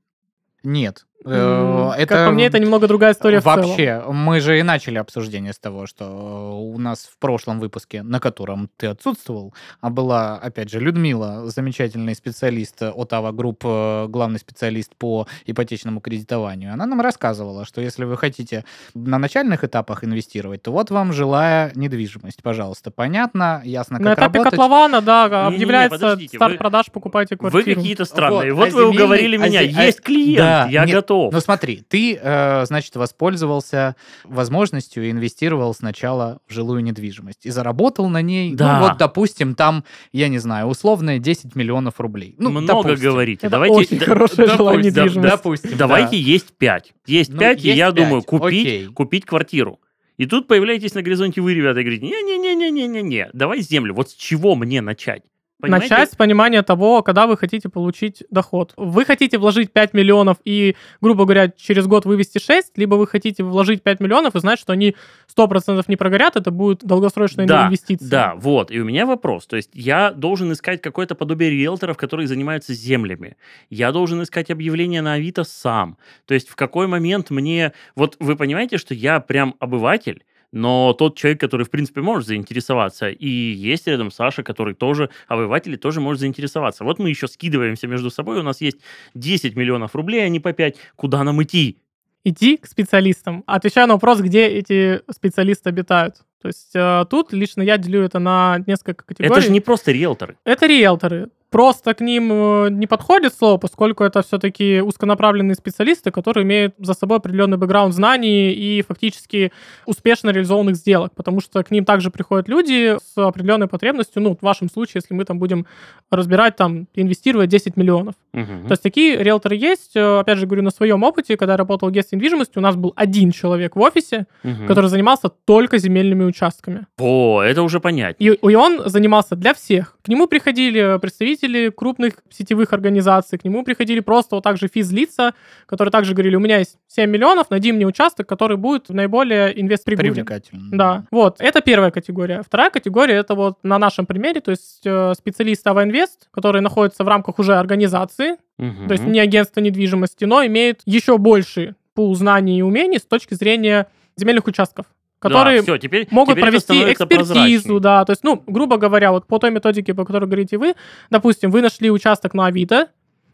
Нет. 0.63 1.05
Э, 1.24 1.91
это, 1.97 2.15
как 2.15 2.28
по 2.28 2.32
мне, 2.32 2.45
это 2.45 2.59
немного 2.59 2.88
другая 2.88 3.13
история 3.13 3.39
Вообще, 3.39 4.03
мы 4.07 4.39
же 4.39 4.59
и 4.59 4.63
начали 4.63 4.97
обсуждение 4.97 5.53
с 5.53 5.59
того, 5.59 5.86
что 5.86 6.59
у 6.59 6.78
нас 6.80 7.09
в 7.11 7.17
прошлом 7.19 7.59
выпуске, 7.59 8.01
на 8.01 8.19
котором 8.19 8.69
ты 8.78 8.88
отсутствовал, 8.88 9.53
а 9.82 9.89
была, 9.89 10.38
опять 10.38 10.69
же, 10.69 10.80
Людмила, 10.80 11.47
замечательный 11.47 12.15
специалист 12.15 12.82
от 12.82 13.13
AVA 13.13 13.32
Group, 13.32 13.63
главный 13.63 14.39
специалист 14.39 14.95
по 14.95 15.28
ипотечному 15.45 16.01
кредитованию. 16.01 16.74
Она 16.74 16.86
нам 16.86 17.01
рассказывала, 17.01 17.65
что 17.65 17.82
если 17.82 18.03
вы 18.05 18.17
хотите 18.17 18.65
на 18.95 19.19
начальных 19.19 19.63
этапах 19.63 20.03
инвестировать, 20.03 20.63
то 20.63 20.72
вот 20.72 20.89
вам 20.89 21.13
жилая 21.13 21.72
недвижимость, 21.76 22.41
пожалуйста. 22.41 22.89
Понятно, 22.89 23.61
ясно, 23.63 23.97
как 23.97 24.05
На 24.05 24.13
этапе 24.13 24.39
работать. 24.39 24.51
котлована, 24.51 25.01
да, 25.01 25.47
объявляется 25.47 26.17
старт 26.28 26.53
вы, 26.53 26.57
продаж, 26.57 26.86
покупайте 26.91 27.38
квартиру. 27.38 27.63
Вы 27.63 27.76
какие-то 27.76 28.05
странные. 28.05 28.53
Вот, 28.53 28.72
вот 28.72 28.74
а 28.74 28.76
вы 28.76 28.82
земельный, 28.82 29.03
уговорили 29.03 29.36
а 29.38 29.47
меня, 29.47 29.59
а, 29.59 29.84
есть 29.84 30.01
клиент, 30.01 30.38
да, 30.38 30.67
я 30.67 30.86
нет, 30.86 30.95
готов 30.95 31.11
готов. 31.12 31.34
Ну 31.34 31.39
смотри, 31.39 31.84
ты, 31.88 32.18
э, 32.22 32.66
значит, 32.66 32.95
воспользовался 32.95 33.95
возможностью 34.24 35.05
и 35.05 35.12
инвестировал 35.12 35.74
сначала 35.74 36.39
в 36.47 36.53
жилую 36.53 36.84
недвижимость. 36.84 37.45
И 37.45 37.49
заработал 37.49 38.09
на 38.09 38.22
ней, 38.22 38.53
да. 38.53 38.80
ну 38.80 38.88
вот, 38.88 38.97
допустим, 38.97 39.55
там, 39.55 39.84
я 40.12 40.28
не 40.28 40.39
знаю, 40.39 40.68
условные 40.68 41.20
10 41.20 41.55
миллионов 41.55 41.99
рублей. 41.99 42.36
Ну, 42.38 42.49
Много 42.49 42.68
допустим. 42.68 43.09
говорите. 43.09 43.47
Это 43.47 43.51
Давайте, 43.51 43.76
очень 43.76 43.99
хорошая 43.99 44.47
допустим, 44.47 44.57
жилая 44.57 44.78
недвижимость. 44.78 45.32
Допустим, 45.32 45.78
Давайте 45.78 46.12
да. 46.12 46.18
есть 46.18 46.57
5. 46.57 46.93
Есть 47.07 47.32
ну, 47.32 47.39
5, 47.39 47.66
и 47.66 47.72
я 47.72 47.91
5. 47.91 47.95
думаю, 47.95 48.24
купить, 48.24 48.93
купить 48.93 49.26
квартиру. 49.26 49.80
И 50.18 50.26
тут 50.28 50.47
появляетесь 50.47 50.93
на 50.93 51.01
горизонте 51.01 51.41
вы, 51.41 51.53
ребята, 51.53 51.80
и 51.80 51.84
говорите, 51.84 52.05
не-не-не-не-не-не, 52.05 53.30
давай 53.34 53.62
землю. 53.62 53.95
Вот 53.95 54.12
с 54.12 54.14
чего 54.14 54.55
мне 54.55 54.82
начать? 54.82 55.24
Понимаете? 55.62 55.89
Начать 55.89 56.12
с 56.12 56.16
понимания 56.16 56.62
того, 56.64 57.03
когда 57.03 57.28
вы 57.28 57.38
хотите 57.38 57.70
получить 57.70 58.24
доход. 58.30 58.74
Вы 58.78 59.05
хотите 59.05 59.38
вложить 59.38 59.72
5 59.72 59.93
миллионов 59.93 60.38
и, 60.43 60.76
грубо 61.01 61.26
говоря, 61.26 61.49
через 61.49 61.88
год 61.88 62.05
вывести 62.05 62.39
6, 62.39 62.78
либо 62.78 62.95
вы 62.95 63.07
хотите 63.07 63.43
вложить 63.43 63.84
5 63.84 63.99
миллионов 63.99 64.36
и 64.36 64.39
знать, 64.39 64.59
что 64.59 64.74
они 64.74 64.95
100% 65.36 65.84
не 65.88 65.95
прогорят, 65.95 66.36
это 66.36 66.51
будет 66.51 66.84
долгосрочная 66.84 67.45
да, 67.45 67.68
инвестиция. 67.68 68.09
Да, 68.09 68.34
вот. 68.36 68.72
И 68.72 68.80
у 68.80 68.86
меня 68.86 69.05
вопрос. 69.05 69.45
То 69.45 69.55
есть 69.55 69.70
я 69.74 70.12
должен 70.12 70.51
искать 70.51 70.82
какое-то 70.82 71.16
подобие 71.16 71.51
риэлторов, 71.51 71.97
которые 71.97 72.28
занимаются 72.28 72.74
землями. 72.74 73.38
Я 73.70 73.91
должен 73.91 74.22
искать 74.24 74.49
объявления 74.49 75.01
на 75.01 75.14
Авито 75.14 75.43
сам. 75.43 75.97
То 76.26 76.34
есть 76.34 76.49
в 76.49 76.55
какой 76.55 76.88
момент 76.88 77.30
мне... 77.30 77.74
Вот 77.95 78.18
вы 78.20 78.36
понимаете, 78.36 78.78
что 78.78 78.93
я 78.93 79.20
прям 79.20 79.55
обыватель, 79.59 80.24
но 80.51 80.93
тот 80.93 81.17
человек, 81.17 81.39
который, 81.39 81.65
в 81.65 81.69
принципе, 81.69 82.01
может 82.01 82.27
заинтересоваться, 82.27 83.09
и 83.09 83.27
есть 83.27 83.87
рядом 83.87 84.11
Саша, 84.11 84.43
который 84.43 84.73
тоже, 84.73 85.09
обыватель 85.27 85.77
тоже 85.77 86.01
может 86.01 86.19
заинтересоваться. 86.19 86.83
Вот 86.83 86.99
мы 86.99 87.09
еще 87.09 87.27
скидываемся 87.27 87.87
между 87.87 88.09
собой, 88.09 88.39
у 88.39 88.43
нас 88.43 88.61
есть 88.61 88.77
10 89.13 89.55
миллионов 89.55 89.95
рублей, 89.95 90.25
а 90.25 90.29
не 90.29 90.39
по 90.39 90.53
5. 90.53 90.75
Куда 90.95 91.23
нам 91.23 91.41
идти? 91.41 91.77
Идти 92.23 92.57
к 92.57 92.67
специалистам. 92.67 93.43
Отвечаю 93.47 93.87
на 93.87 93.95
вопрос, 93.95 94.19
где 94.19 94.45
эти 94.47 95.01
специалисты 95.11 95.69
обитают. 95.69 96.17
То 96.41 96.47
есть 96.47 96.71
э, 96.75 97.05
тут 97.09 97.33
лично 97.33 97.61
я 97.61 97.77
делю 97.77 98.01
это 98.01 98.19
на 98.19 98.63
несколько 98.67 99.05
категорий. 99.05 99.31
Это 99.31 99.41
же 99.41 99.51
не 99.51 99.59
просто 99.59 99.91
риэлторы. 99.91 100.37
Это 100.43 100.67
риэлторы 100.67 101.29
просто 101.51 101.93
к 101.93 101.99
ним 101.99 102.31
э, 102.31 102.69
не 102.69 102.87
подходит 102.87 103.35
слово, 103.35 103.57
поскольку 103.57 104.03
это 104.03 104.23
все-таки 104.23 104.81
узконаправленные 104.81 105.55
специалисты, 105.55 106.09
которые 106.09 106.43
имеют 106.43 106.73
за 106.79 106.93
собой 106.93 107.17
определенный 107.17 107.57
бэкграунд 107.57 107.93
знаний 107.93 108.53
и 108.53 108.81
фактически 108.81 109.51
успешно 109.85 110.29
реализованных 110.29 110.77
сделок, 110.77 111.11
потому 111.13 111.41
что 111.41 111.61
к 111.61 111.69
ним 111.69 111.83
также 111.83 112.09
приходят 112.09 112.47
люди 112.47 112.97
с 113.03 113.17
определенной 113.17 113.67
потребностью, 113.67 114.21
ну, 114.21 114.35
в 114.35 114.41
вашем 114.41 114.69
случае, 114.69 115.01
если 115.03 115.13
мы 115.13 115.25
там 115.25 115.39
будем 115.39 115.67
разбирать, 116.09 116.55
там, 116.55 116.87
инвестировать 116.95 117.49
10 117.49 117.75
миллионов. 117.75 118.15
Угу. 118.33 118.67
То 118.67 118.71
есть 118.71 118.81
такие 118.81 119.17
риэлторы 119.21 119.57
есть, 119.57 119.95
э, 119.95 120.19
опять 120.19 120.37
же, 120.37 120.47
говорю, 120.47 120.63
на 120.63 120.71
своем 120.71 121.03
опыте, 121.03 121.35
когда 121.35 121.53
я 121.53 121.57
работал 121.57 121.89
в 121.89 121.91
гест 121.91 122.13
недвижимости, 122.13 122.57
у 122.57 122.61
нас 122.61 122.77
был 122.77 122.93
один 122.95 123.31
человек 123.31 123.75
в 123.75 123.81
офисе, 123.81 124.25
угу. 124.43 124.67
который 124.67 124.89
занимался 124.89 125.27
только 125.27 125.77
земельными 125.79 126.23
участками. 126.23 126.87
О, 126.97 127.41
это 127.41 127.61
уже 127.61 127.81
понятно. 127.81 128.23
И, 128.23 128.27
и 128.27 128.55
он 128.55 128.83
занимался 128.89 129.35
для 129.35 129.53
всех. 129.53 129.97
К 130.01 130.07
нему 130.07 130.27
приходили 130.27 130.97
представители 130.99 131.40
представители 131.41 131.69
крупных 131.69 132.13
сетевых 132.29 132.73
организаций, 132.73 133.37
к 133.37 133.43
нему 133.43 133.63
приходили 133.63 133.99
просто 133.99 134.35
вот 134.35 134.43
так 134.43 134.57
же 134.57 134.67
физлица, 134.67 135.33
которые 135.65 135.91
также 135.91 136.13
говорили, 136.13 136.35
у 136.35 136.39
меня 136.39 136.59
есть 136.59 136.77
7 136.87 137.09
миллионов, 137.09 137.49
найди 137.49 137.71
мне 137.71 137.85
участок, 137.85 138.27
который 138.27 138.57
будет 138.57 138.89
наиболее 138.89 139.59
инвестприбыльным. 139.59 140.13
Привлекательным. 140.13 140.77
Да, 140.77 141.05
вот, 141.11 141.37
это 141.39 141.61
первая 141.61 141.91
категория. 141.91 142.41
Вторая 142.45 142.69
категория, 142.69 143.15
это 143.15 143.35
вот 143.35 143.57
на 143.63 143.79
нашем 143.79 144.05
примере, 144.05 144.41
то 144.41 144.51
есть 144.51 144.81
э, 144.85 145.13
специалист 145.17 145.65
Авоинвест, 145.67 146.29
который 146.31 146.61
находится 146.61 147.03
в 147.03 147.07
рамках 147.07 147.39
уже 147.39 147.55
организации, 147.55 148.33
угу. 148.57 148.87
то 148.87 148.93
есть 148.93 149.05
не 149.05 149.19
агентство 149.19 149.61
недвижимости, 149.61 150.25
но 150.25 150.45
имеет 150.45 150.81
еще 150.85 151.17
больше 151.17 151.75
пул 151.93 152.15
знаний 152.15 152.59
и 152.59 152.61
умений 152.61 152.99
с 152.99 153.05
точки 153.05 153.33
зрения 153.33 153.87
земельных 154.17 154.47
участков 154.47 154.85
которые 155.22 155.57
да, 155.57 155.63
все, 155.63 155.78
теперь, 155.78 156.07
могут 156.09 156.36
теперь 156.36 156.49
провести 156.49 156.91
экспертизу, 156.91 157.80
да, 157.80 158.03
то 158.05 158.11
есть, 158.11 158.24
ну, 158.24 158.43
грубо 158.47 158.78
говоря, 158.78 159.11
вот 159.11 159.28
по 159.28 159.38
той 159.38 159.51
методике, 159.51 159.93
по 159.93 160.03
которой 160.03 160.26
говорите 160.26 160.57
вы, 160.57 160.74
допустим, 161.11 161.51
вы 161.51 161.61
нашли 161.61 161.91
участок 161.91 162.34
на 162.34 162.47
Авито, 162.47 162.88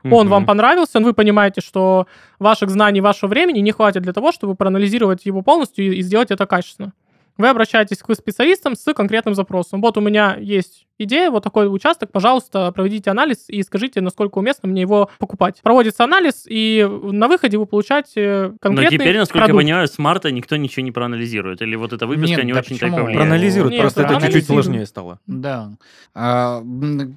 он 0.04 0.28
угу. 0.28 0.30
вам 0.30 0.46
понравился, 0.46 1.00
вы 1.00 1.14
понимаете, 1.14 1.62
что 1.62 2.08
ваших 2.40 2.70
знаний, 2.70 3.02
вашего 3.02 3.30
времени 3.30 3.60
не 3.60 3.72
хватит 3.72 4.04
для 4.04 4.14
того, 4.14 4.32
чтобы 4.32 4.56
проанализировать 4.56 5.26
его 5.26 5.42
полностью 5.42 5.86
и, 5.86 5.96
и 5.98 6.02
сделать 6.02 6.30
это 6.30 6.46
качественно. 6.46 6.94
Вы 7.38 7.50
обращаетесь 7.50 8.00
к 8.00 8.14
специалистам 8.16 8.76
с 8.76 8.94
конкретным 8.94 9.36
запросом. 9.36 9.82
Вот 9.82 9.98
у 9.98 10.02
меня 10.02 10.36
есть 10.40 10.87
идея, 10.98 11.32
вот 11.32 11.44
такой 11.44 11.74
участок, 11.74 12.12
пожалуйста, 12.12 12.72
проведите 12.72 13.10
анализ 13.12 13.46
и 13.48 13.62
скажите, 13.64 14.02
насколько 14.02 14.38
уместно 14.38 14.68
мне 14.68 14.82
его 14.82 15.10
покупать. 15.20 15.60
Проводится 15.62 16.04
анализ, 16.04 16.46
и 16.48 16.88
на 16.90 17.28
выходе 17.28 17.58
вы 17.58 17.66
получаете 17.66 18.54
конкретный 18.60 18.98
Но 18.98 19.04
теперь, 19.04 19.18
насколько 19.18 19.46
продукт. 19.46 19.62
я 19.62 19.66
понимаю, 19.66 19.88
с 19.88 19.98
марта 19.98 20.32
никто 20.32 20.56
ничего 20.56 20.84
не 20.84 20.92
проанализирует, 20.92 21.62
или 21.62 21.76
вот 21.76 21.94
эта 21.94 22.08
выписка 22.08 22.38
Нет, 22.38 22.46
не 22.46 22.54
да 22.54 22.60
очень 22.60 22.76
почему? 22.76 22.92
так 22.92 23.00
повлияет? 23.00 23.18
Проанализируют, 23.18 23.72
Нет, 23.74 23.82
просто 23.82 24.02
это 24.04 24.22
чуть-чуть 24.22 24.46
сложнее 24.46 24.86
стало. 24.86 25.20
Да. 25.28 25.72
А, 26.14 26.64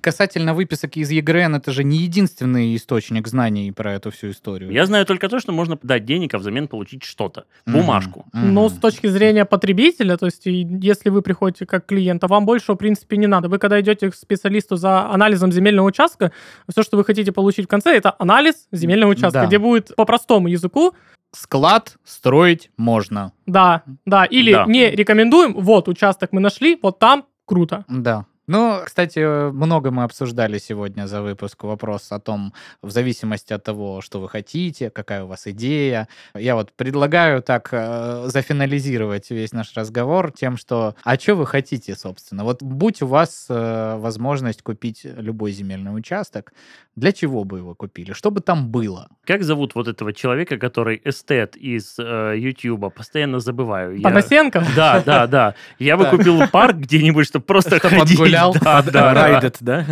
касательно 0.02 0.54
выписок 0.54 0.96
из 0.96 1.10
ЕГРН, 1.10 1.54
это 1.56 1.72
же 1.72 1.84
не 1.84 1.98
единственный 1.98 2.76
источник 2.76 3.28
знаний 3.28 3.72
про 3.72 3.94
эту 3.94 4.10
всю 4.10 4.30
историю. 4.30 4.70
Я 4.70 4.86
знаю 4.86 5.06
только 5.06 5.28
то, 5.28 5.40
что 5.40 5.52
можно 5.52 5.78
дать 5.82 6.04
денег, 6.04 6.34
а 6.34 6.38
взамен 6.38 6.68
получить 6.68 7.04
что-то, 7.04 7.44
бумажку. 7.66 8.26
Mm-hmm. 8.34 8.46
Но 8.46 8.68
с 8.68 8.74
точки 8.74 9.06
зрения 9.06 9.44
потребителя, 9.44 10.16
то 10.16 10.26
есть 10.26 10.42
если 10.44 11.10
вы 11.10 11.22
приходите 11.22 11.66
как 11.66 11.86
клиент, 11.86 12.22
а 12.24 12.28
вам 12.28 12.46
больше, 12.46 12.72
в 12.72 12.76
принципе, 12.76 13.16
не 13.16 13.26
надо. 13.26 13.48
Вы 13.48 13.58
когда 13.58 13.69
когда 13.70 13.80
идете 13.80 14.10
к 14.10 14.14
специалисту 14.16 14.74
за 14.76 15.08
анализом 15.10 15.52
земельного 15.52 15.86
участка, 15.86 16.32
все, 16.68 16.82
что 16.82 16.96
вы 16.96 17.04
хотите 17.04 17.30
получить 17.30 17.66
в 17.66 17.68
конце, 17.68 17.96
это 17.96 18.14
анализ 18.18 18.66
земельного 18.72 19.12
участка, 19.12 19.42
Да. 19.42 19.46
где 19.46 19.58
будет 19.58 19.94
по 19.96 20.04
простому 20.04 20.48
языку, 20.48 20.92
Склад 21.32 21.96
строить 22.04 22.70
можно. 22.76 23.32
да, 23.46 23.82
да, 24.04 24.24
или 24.24 24.52
Да. 24.52 24.64
не 24.66 24.90
рекомендуем, 24.90 25.54
вот 25.54 25.86
участок 25.88 26.32
мы 26.32 26.40
нашли, 26.40 26.78
вот 26.82 26.98
там 26.98 27.24
круто. 27.44 27.84
Да. 27.88 28.24
Ну, 28.50 28.80
кстати, 28.84 29.50
много 29.52 29.92
мы 29.92 30.02
обсуждали 30.02 30.58
сегодня 30.58 31.06
за 31.06 31.22
выпуск 31.22 31.62
вопрос 31.62 32.10
о 32.10 32.18
том, 32.18 32.52
в 32.82 32.90
зависимости 32.90 33.52
от 33.52 33.62
того, 33.62 34.00
что 34.00 34.20
вы 34.20 34.28
хотите, 34.28 34.90
какая 34.90 35.22
у 35.22 35.28
вас 35.28 35.46
идея. 35.46 36.08
Я 36.34 36.56
вот 36.56 36.72
предлагаю 36.72 37.42
так 37.42 37.68
э, 37.70 38.24
зафинализировать 38.26 39.30
весь 39.30 39.52
наш 39.52 39.72
разговор 39.76 40.32
тем, 40.32 40.56
что 40.56 40.96
а 41.04 41.16
что 41.16 41.36
вы 41.36 41.46
хотите, 41.46 41.94
собственно? 41.94 42.42
Вот 42.42 42.60
будь 42.60 43.02
у 43.02 43.06
вас 43.06 43.46
э, 43.48 43.96
возможность 43.98 44.62
купить 44.62 45.02
любой 45.04 45.52
земельный 45.52 45.96
участок, 45.96 46.52
для 46.96 47.12
чего 47.12 47.44
бы 47.44 47.58
его 47.58 47.76
купили? 47.76 48.12
Что 48.14 48.32
бы 48.32 48.40
там 48.40 48.68
было? 48.68 49.06
Как 49.24 49.44
зовут 49.44 49.76
вот 49.76 49.86
этого 49.86 50.12
человека, 50.12 50.58
который 50.58 51.00
эстет 51.04 51.56
из 51.56 51.94
э, 52.00 52.34
Ютуба? 52.36 52.90
Постоянно 52.90 53.38
забываю. 53.38 53.94
Я- 53.96 54.02
Панасенко? 54.02 54.66
Да, 54.74 55.00
да, 55.06 55.26
да. 55.28 55.54
Я 55.78 55.96
бы 55.96 56.06
купил 56.06 56.48
парк 56.48 56.76
где-нибудь, 56.78 57.26
чтобы 57.28 57.44
просто 57.44 57.78
ходить. 57.78 58.18
Отгулял. 58.48 58.82
Да, 58.82 58.82
да. 58.82 59.14
Райдет, 59.14 59.56
да? 59.60 59.84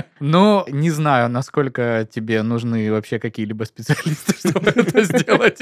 Ну, 0.20 0.64
не 0.68 0.90
знаю, 0.90 1.28
насколько 1.28 2.08
тебе 2.10 2.42
нужны 2.42 2.90
вообще 2.90 3.18
какие-либо 3.18 3.64
специалисты, 3.64 4.34
чтобы 4.48 4.70
это 4.70 5.02
сделать. 5.04 5.60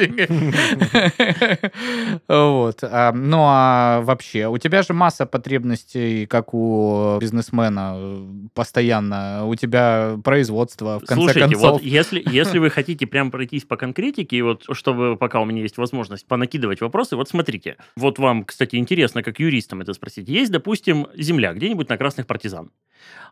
Вот. 2.28 2.78
А, 2.82 3.12
Ну, 3.12 3.44
а 3.46 4.00
вообще, 4.02 4.46
у 4.48 4.58
тебя 4.58 4.82
же 4.82 4.92
масса 4.92 5.26
потребностей, 5.26 6.26
как 6.26 6.54
у 6.54 7.18
бизнесмена, 7.20 7.94
э, 7.96 8.26
постоянно. 8.54 9.44
У 9.46 9.54
тебя 9.56 10.18
производство, 10.22 11.00
в 11.00 11.04
конце 11.04 11.14
Слушайте, 11.14 11.40
концов. 11.40 11.72
вот 11.72 11.82
если, 11.82 12.22
если 12.24 12.58
вы 12.58 12.70
хотите 12.74 13.06
прям 13.06 13.30
пройтись 13.30 13.64
по 13.64 13.76
конкретике, 13.76 14.36
и 14.36 14.42
вот 14.42 14.64
чтобы 14.72 15.16
пока 15.16 15.40
у 15.40 15.44
меня 15.44 15.62
есть 15.62 15.78
возможность 15.78 16.26
понакидывать 16.26 16.80
вопросы, 16.80 17.16
вот 17.16 17.28
смотрите, 17.28 17.76
вот 17.96 18.18
вам, 18.18 18.44
кстати, 18.44 18.76
интересно, 18.76 19.22
как 19.22 19.40
юристам 19.40 19.80
это 19.80 19.92
спросить. 19.94 20.28
Есть, 20.28 20.52
допустим, 20.52 21.08
земля 21.16 21.52
где-нибудь 21.52 21.88
на 21.88 21.96
Красных 21.96 22.26
Партизан. 22.26 22.70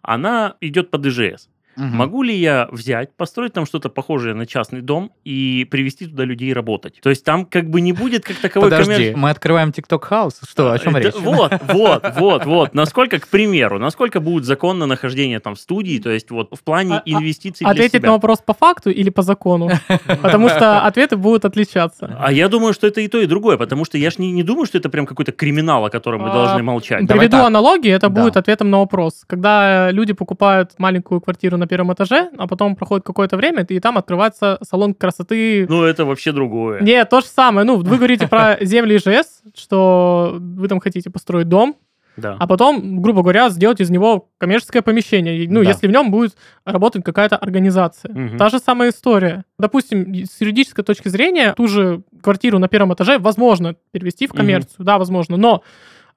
Она 0.03 0.57
идет 0.61 0.91
под 0.91 1.03
ИЖС. 1.13 1.49
Мгм. 1.77 1.97
Могу 1.97 2.23
ли 2.23 2.35
я 2.37 2.69
взять, 2.71 3.15
построить 3.17 3.53
там 3.53 3.67
что-то 3.67 3.89
похожее 3.89 4.35
на 4.35 4.47
частный 4.47 4.83
дом 4.83 5.13
и 5.25 5.67
привести 5.71 6.07
туда 6.07 6.25
людей 6.25 6.53
работать? 6.53 7.01
То 7.03 7.11
есть 7.11 7.25
там 7.25 7.47
как 7.47 7.71
бы 7.71 7.81
не 7.81 7.93
будет 7.93 8.25
как 8.25 8.37
таковой 8.37 8.69
Подожди, 8.71 8.93
коммерческий... 8.93 9.17
мы 9.19 9.31
открываем 9.31 9.71
TikTok 9.71 10.03
House. 10.11 10.35
Что, 10.49 10.73
о 10.73 10.79
чем 10.79 10.93
Да, 10.93 11.01
речь? 11.01 11.15
Вот, 11.19 11.53
вот, 11.69 12.05
вот, 12.17 12.45
вот. 12.45 12.75
Насколько, 12.75 13.19
к 13.21 13.29
примеру, 13.29 13.79
насколько 13.79 14.21
будет 14.21 14.45
законно 14.45 14.87
нахождение 14.87 15.41
там 15.41 15.55
в 15.55 15.61
студии, 15.61 15.99
то 15.99 16.11
есть 16.11 16.31
вот 16.31 16.49
в 16.55 16.63
плане 16.63 16.97
А- 16.97 16.99
а- 16.99 17.03
инвестиций 17.07 17.65
для 17.65 17.71
Ответить 17.71 17.93
себя. 18.01 18.09
на 18.09 18.13
вопрос 18.15 18.41
по 18.41 18.53
факту 18.55 18.91
или 18.91 19.11
по 19.11 19.23
закону? 19.23 19.71
Потому 20.23 20.49
что 20.49 20.83
ответы 20.83 21.17
будут 21.17 21.45
отличаться. 21.45 22.17
А 22.21 22.33
я 22.33 22.49
думаю, 22.49 22.75
что 22.75 22.87
это 22.87 23.01
и 23.01 23.09
то, 23.09 23.19
и 23.19 23.27
другое, 23.27 23.57
потому 23.57 23.85
что 23.85 23.99
я 23.99 24.11
ж 24.11 24.19
не, 24.19 24.31
не 24.33 24.43
думаю, 24.43 24.67
что 24.67 24.79
это 24.79 24.89
прям 24.89 25.07
какой-то 25.07 25.33
криминал, 25.33 25.85
о 25.87 25.91
котором 25.91 26.23
мы 26.23 26.31
А, 26.31 26.33
должны 26.33 26.63
молчать. 26.63 27.07
Приведу 27.09 27.39
так. 27.39 27.47
аналогию, 27.47 27.95
это 27.95 28.09
Да. 28.09 28.23
будет 28.23 28.37
ответом 28.37 28.71
на 28.71 28.79
вопрос. 28.79 29.25
Когда 29.27 29.91
люди 29.91 30.13
покупают 30.13 30.73
маленькую 30.79 31.21
квартиру 31.21 31.57
на 31.63 31.67
первом 31.69 31.93
этаже, 31.93 32.31
а 32.37 32.47
потом 32.47 32.77
проходит 32.77 33.05
какое-то 33.07 33.37
время, 33.37 33.65
и 33.69 33.81
там 33.81 33.97
открывается 33.97 34.59
салон 34.63 34.93
красоты. 34.95 35.67
Ну, 35.69 35.85
это 35.85 36.05
вообще 36.05 36.33
другое. 36.33 36.81
Не, 36.83 37.05
то 37.05 37.21
же 37.21 37.27
самое. 37.27 37.65
Ну, 37.67 37.77
вы 37.77 37.97
говорите 37.99 38.29
про 38.29 38.57
земли 38.61 38.97
ИЖС, 38.97 39.43
что 39.57 40.37
вы 40.39 40.69
там 40.69 40.81
хотите 40.81 41.09
построить 41.11 41.49
дом, 41.49 41.77
Да. 42.17 42.37
а 42.39 42.47
потом, 42.47 43.01
грубо 43.01 43.23
говоря, 43.23 43.49
сделать 43.49 43.81
из 43.81 43.89
него 43.91 44.29
коммерческое 44.39 44.83
помещение. 44.83 45.49
Ну, 45.49 45.63
Да. 45.63 45.69
если 45.71 45.87
в 45.87 45.91
нем 45.91 46.11
будет 46.11 46.37
работать 46.65 47.05
какая-то 47.05 47.37
организация. 47.37 48.13
Мгм. 48.13 48.37
Та 48.39 48.49
же 48.51 48.59
самая 48.59 48.91
история. 48.91 49.45
Допустим, 49.59 50.15
с 50.27 50.41
юридической 50.41 50.83
точки 50.85 51.09
зрения, 51.09 51.55
ту 51.55 51.69
же 51.69 52.03
квартиру 52.23 52.59
на 52.59 52.69
первом 52.69 52.93
этаже 52.93 53.19
возможно 53.19 53.77
перевести 53.93 54.27
в 54.27 54.33
коммерцию. 54.33 54.85
Да, 54.85 54.99
возможно. 54.99 55.37
Но 55.37 55.63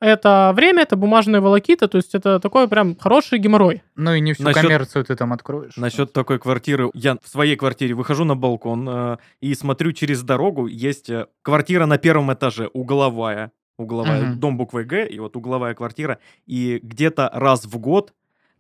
это 0.06 0.52
время, 0.56 0.84
это 0.84 0.96
бумажная 0.96 1.42
волокита, 1.42 1.88
то 1.88 1.98
есть 1.98 2.16
это 2.16 2.40
такой 2.40 2.68
прям 2.68 2.96
хороший 2.96 3.40
геморрой. 3.40 3.84
Ну 3.96 4.14
и 4.14 4.20
не 4.22 4.34
всю 4.34 4.44
Насчет- 4.44 4.62
коммерцию 4.62 5.04
ты 5.06 5.16
там 5.16 5.34
откроешь. 5.34 5.76
Насчет 5.78 6.14
такой 6.14 6.40
квартиры, 6.40 6.90
я 6.94 7.18
в 7.24 7.28
своей 7.28 7.56
квартире 7.56 7.94
выхожу 7.96 8.24
на 8.26 8.36
балкон 8.36 8.88
э, 8.90 9.18
и 9.42 9.54
смотрю 9.56 9.92
через 9.94 10.22
дорогу, 10.24 10.68
есть 10.68 11.10
э, 11.10 11.28
квартира 11.42 11.86
на 11.86 11.98
первом 11.98 12.32
этаже, 12.34 12.70
угловая, 12.74 13.52
угловая, 13.78 14.22
Мгм. 14.22 14.40
дом 14.40 14.58
буквой 14.58 14.86
Г, 14.86 15.06
и 15.08 15.20
вот 15.20 15.36
угловая 15.36 15.74
квартира, 15.74 16.20
и 16.46 16.80
где-то 16.82 17.30
раз 17.34 17.66
в 17.66 17.78
год 17.78 18.14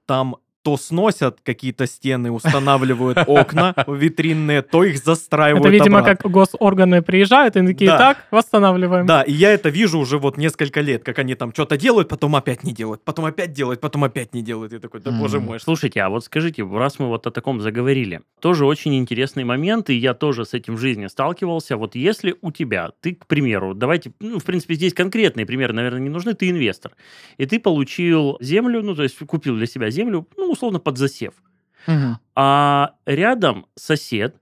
там 0.05 0.35
то 0.65 0.77
сносят 0.77 1.37
какие-то 1.43 1.85
стены, 1.85 2.31
устанавливают 2.31 3.19
окна 3.27 3.75
витринные, 3.87 4.63
то 4.63 4.83
их 4.83 4.97
застраивают 4.97 5.63
это, 5.63 5.71
видимо, 5.71 5.99
обратно. 5.99 6.15
как 6.23 6.31
госорганы 6.31 7.03
приезжают 7.03 7.55
и 7.55 7.63
такие, 7.67 7.91
Да. 7.91 7.97
так, 7.99 8.25
восстанавливаем. 8.31 9.05
Да, 9.05 9.21
и 9.21 9.31
я 9.31 9.51
это 9.51 9.69
вижу 9.69 9.99
уже 9.99 10.17
вот 10.17 10.37
несколько 10.37 10.81
лет, 10.81 11.03
как 11.03 11.19
они 11.19 11.35
там 11.35 11.53
что-то 11.53 11.77
делают, 11.77 12.09
потом 12.09 12.35
опять 12.35 12.63
не 12.63 12.73
делают, 12.73 13.03
потом 13.03 13.25
опять 13.25 13.53
делают, 13.53 13.79
потом 13.79 14.05
опять 14.05 14.33
не 14.33 14.41
делают. 14.41 14.73
И 14.73 14.79
такой, 14.79 15.01
да 15.01 15.11
боже 15.11 15.37
Мгм. 15.37 15.45
мой, 15.45 15.59
Слушайте, 15.59 16.01
а 16.01 16.09
вот 16.09 16.25
скажите, 16.25 16.63
раз 16.65 16.97
мы 16.97 17.09
вот 17.09 17.27
о 17.27 17.31
таком 17.31 17.61
заговорили, 17.61 18.21
тоже 18.41 18.65
очень 18.65 18.95
интересный 18.95 19.43
момент, 19.43 19.91
и 19.91 19.93
я 19.93 20.15
тоже 20.15 20.45
с 20.45 20.55
этим 20.55 20.77
в 20.77 20.79
жизни 20.79 21.05
сталкивался. 21.05 21.77
Вот 21.77 21.93
если 21.93 22.33
у 22.41 22.51
тебя, 22.51 22.89
ты, 23.01 23.13
к 23.13 23.27
примеру, 23.27 23.75
давайте, 23.75 24.13
ну, 24.19 24.39
в 24.39 24.43
принципе, 24.43 24.73
здесь 24.73 24.95
конкретные 24.95 25.45
примеры, 25.45 25.73
наверное, 25.73 25.99
не 26.01 26.09
нужны, 26.09 26.33
ты 26.33 26.49
инвестор, 26.49 26.93
и 27.37 27.45
ты 27.45 27.59
получил 27.59 28.37
землю, 28.41 28.81
ну, 28.81 28.95
то 28.95 29.03
есть 29.03 29.15
купил 29.19 29.55
для 29.57 29.67
себя 29.67 29.91
землю, 29.91 30.27
ну, 30.37 30.54
условно, 30.55 30.79
под 30.79 30.97
засев. 30.97 31.33
Мгм. 31.87 32.17
А 32.35 32.95
рядом 33.05 33.67
сосед 33.75 34.35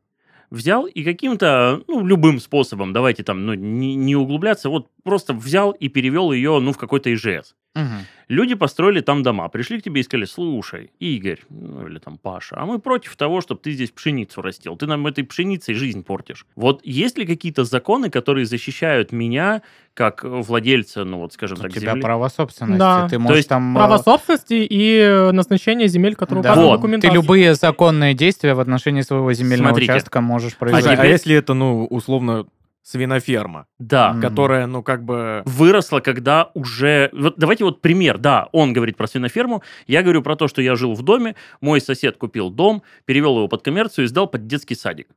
взял 0.49 0.86
и 0.86 1.03
каким-то, 1.03 1.82
ну, 1.88 2.05
любым 2.05 2.39
способом, 2.39 2.93
давайте 2.93 3.24
там, 3.24 3.45
ну, 3.45 3.53
не, 3.53 3.95
не 3.95 4.16
углубляться, 4.16 4.70
вот 4.70 4.88
просто 5.04 5.34
взял 5.34 5.72
и 5.72 5.89
перевел 5.89 6.32
ее, 6.32 6.60
ну, 6.60 6.72
в 6.72 6.78
какой-то 6.78 7.14
ИЖС. 7.14 7.56
Мгм. 7.76 8.06
Люди 8.30 8.54
построили 8.54 9.01
там 9.01 9.24
дома, 9.24 9.49
пришли 9.49 9.80
к 9.80 9.84
тебе 9.84 10.01
и 10.01 10.04
сказали, 10.04 10.26
слушай, 10.26 10.91
Игорь, 10.99 11.39
ну 11.49 11.88
или 11.88 11.97
там 11.97 12.20
Паша, 12.20 12.56
а 12.60 12.66
мы 12.68 12.78
против 12.78 13.16
того, 13.16 13.41
чтобы 13.41 13.62
ты 13.62 13.72
здесь 13.72 13.89
пшеницу 13.89 14.43
растил. 14.43 14.78
Ты 14.78 14.86
нам 14.86 15.06
этой 15.08 15.24
пшеницей 15.24 15.74
жизнь 15.74 16.04
портишь. 16.04 16.45
Вот 16.56 16.82
есть 16.86 17.18
ли 17.18 17.26
какие-то 17.26 17.64
законы, 17.64 18.12
которые 18.12 18.45
защищают 18.45 19.12
меня, 19.12 19.64
как 19.95 20.24
владельца, 20.24 21.04
ну 21.04 21.18
вот 21.18 21.34
скажем 21.34 21.58
У 21.58 21.62
так, 21.62 21.74
тебя 21.74 21.91
земли? 21.91 22.01
право 22.04 22.28
собственности. 22.28 22.78
Да. 22.80 23.06
Ты 23.10 23.16
То 23.16 23.20
можешь 23.22 23.38
есть 23.38 23.49
там... 23.49 23.76
э, 23.76 23.80
Право 23.80 23.97
собственности 23.97 24.54
и 24.54 24.97
э, 24.99 25.32
назначение 25.32 25.88
земель, 25.88 26.14
которые 26.16 26.43
Да. 26.43 26.51
указаны 26.51 26.68
в 26.68 26.70
Вот. 26.70 26.76
Ты 26.76 26.82
документации. 26.84 27.14
любые 27.16 27.56
законные 27.56 28.14
действия 28.14 28.54
в 28.54 28.60
отношении 28.60 29.01
своего 29.01 29.34
земельного 29.34 29.70
Смотрите. 29.70 29.93
участка 29.93 30.22
можешь 30.22 30.54
А 30.54 30.60
производить. 30.60 30.88
а 30.89 30.95
теперь- 30.97 31.12
если 31.12 31.36
это, 31.36 31.56
ну, 31.56 31.86
условно, 31.86 32.45
свиноферма, 32.84 33.67
Да. 33.79 34.15
Которая, 34.21 34.67
ну, 34.67 34.84
как 34.84 35.03
бы... 35.03 35.41
Выросла, 35.45 36.01
когда 36.01 36.51
уже... 36.53 37.09
Вот 37.13 37.36
давайте 37.38 37.63
вот 37.63 37.81
пример. 37.81 38.17
Да, 38.17 38.49
он 38.51 38.73
говорит 38.73 38.97
про 38.97 39.07
свиноферму. 39.07 39.63
Я 39.88 40.03
говорю 40.03 40.21
про 40.21 40.36
то, 40.36 40.47
что 40.47 40.61
я 40.61 40.75
жил 40.75 40.93
в 40.93 41.01
доме, 41.01 41.36
мой 41.61 41.81
сосед 41.81 42.17
купил 42.17 42.49
дом, 42.49 42.84
перевел 43.05 43.38
его 43.38 43.47
под 43.47 43.63
коммерцию 43.63 44.05
и 44.05 44.07
сдал 44.07 44.27
под 44.27 44.47
детский 44.47 44.75
садик. 44.75 45.07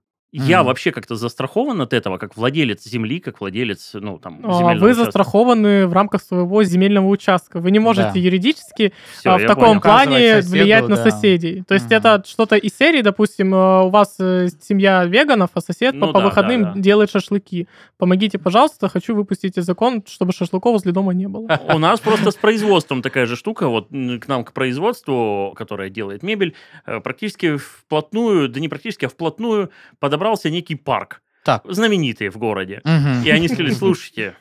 Я 0.44 0.62
вообще 0.62 0.92
как-то 0.92 1.16
застрахован 1.16 1.80
от 1.80 1.92
этого, 1.92 2.18
как 2.18 2.36
владелец 2.36 2.84
земли, 2.84 3.20
как 3.20 3.40
владелец, 3.40 3.90
ну, 3.94 4.18
там, 4.18 4.40
А, 4.44 4.52
земельного 4.52 4.78
Вы 4.78 4.86
участка? 4.90 5.04
застрахованы 5.04 5.86
в 5.86 5.92
рамках 5.92 6.22
своего 6.22 6.62
земельного 6.62 7.06
участка. 7.08 7.60
Вы 7.60 7.70
не 7.70 7.78
можете 7.78 8.10
Да. 8.12 8.18
юридически 8.18 8.92
Всё, 9.18 9.32
а, 9.34 9.38
в 9.38 9.46
таком 9.46 9.64
понял. 9.68 9.80
плане 9.80 10.34
соседу, 10.42 10.50
влиять 10.52 10.88
на 10.88 10.96
да. 10.96 11.10
соседей. 11.10 11.62
То 11.66 11.74
есть 11.74 11.86
Мгм. 11.86 11.94
это 11.94 12.22
что-то 12.26 12.56
из 12.56 12.76
серии, 12.76 13.02
допустим, 13.02 13.54
э, 13.54 13.82
у 13.84 13.88
вас 13.90 14.16
э, 14.20 14.48
семья 14.60 15.04
веганов, 15.04 15.50
а 15.54 15.60
сосед 15.60 15.94
Ну 15.94 16.06
по, 16.08 16.12
по 16.12 16.18
да, 16.20 16.24
выходным 16.26 16.62
да, 16.62 16.72
да. 16.74 16.80
делает 16.80 17.10
шашлыки. 17.10 17.68
Помогите, 17.98 18.38
пожалуйста, 18.38 18.88
хочу 18.88 19.14
выпустить 19.14 19.56
закон, 19.56 20.02
чтобы 20.06 20.32
шашлыков 20.32 20.72
возле 20.72 20.92
дома 20.92 21.12
не 21.14 21.28
было. 21.28 21.46
У 21.74 21.78
нас 21.78 22.00
просто 22.00 22.30
с 22.30 22.36
производством 22.36 23.02
такая 23.02 23.26
же 23.26 23.36
штука. 23.36 23.68
Вот 23.68 23.88
к 23.88 24.28
нам, 24.28 24.44
к 24.44 24.52
производству, 24.52 25.52
которое 25.56 25.90
делает 25.90 26.22
мебель, 26.22 26.54
э, 26.86 27.00
практически 27.00 27.56
вплотную, 27.56 28.48
да 28.48 28.60
не 28.60 28.68
практически, 28.68 29.06
а 29.06 29.08
вплотную 29.08 29.70
подобрался 30.26 30.50
некий 30.50 30.74
парк. 30.76 31.22
Так. 31.44 31.62
Знаменитый 31.64 32.28
в 32.28 32.38
городе. 32.38 32.80
Мгм. 32.84 33.22
И 33.24 33.30
они 33.30 33.48
сказали, 33.48 33.70
слушайте, 33.70 34.34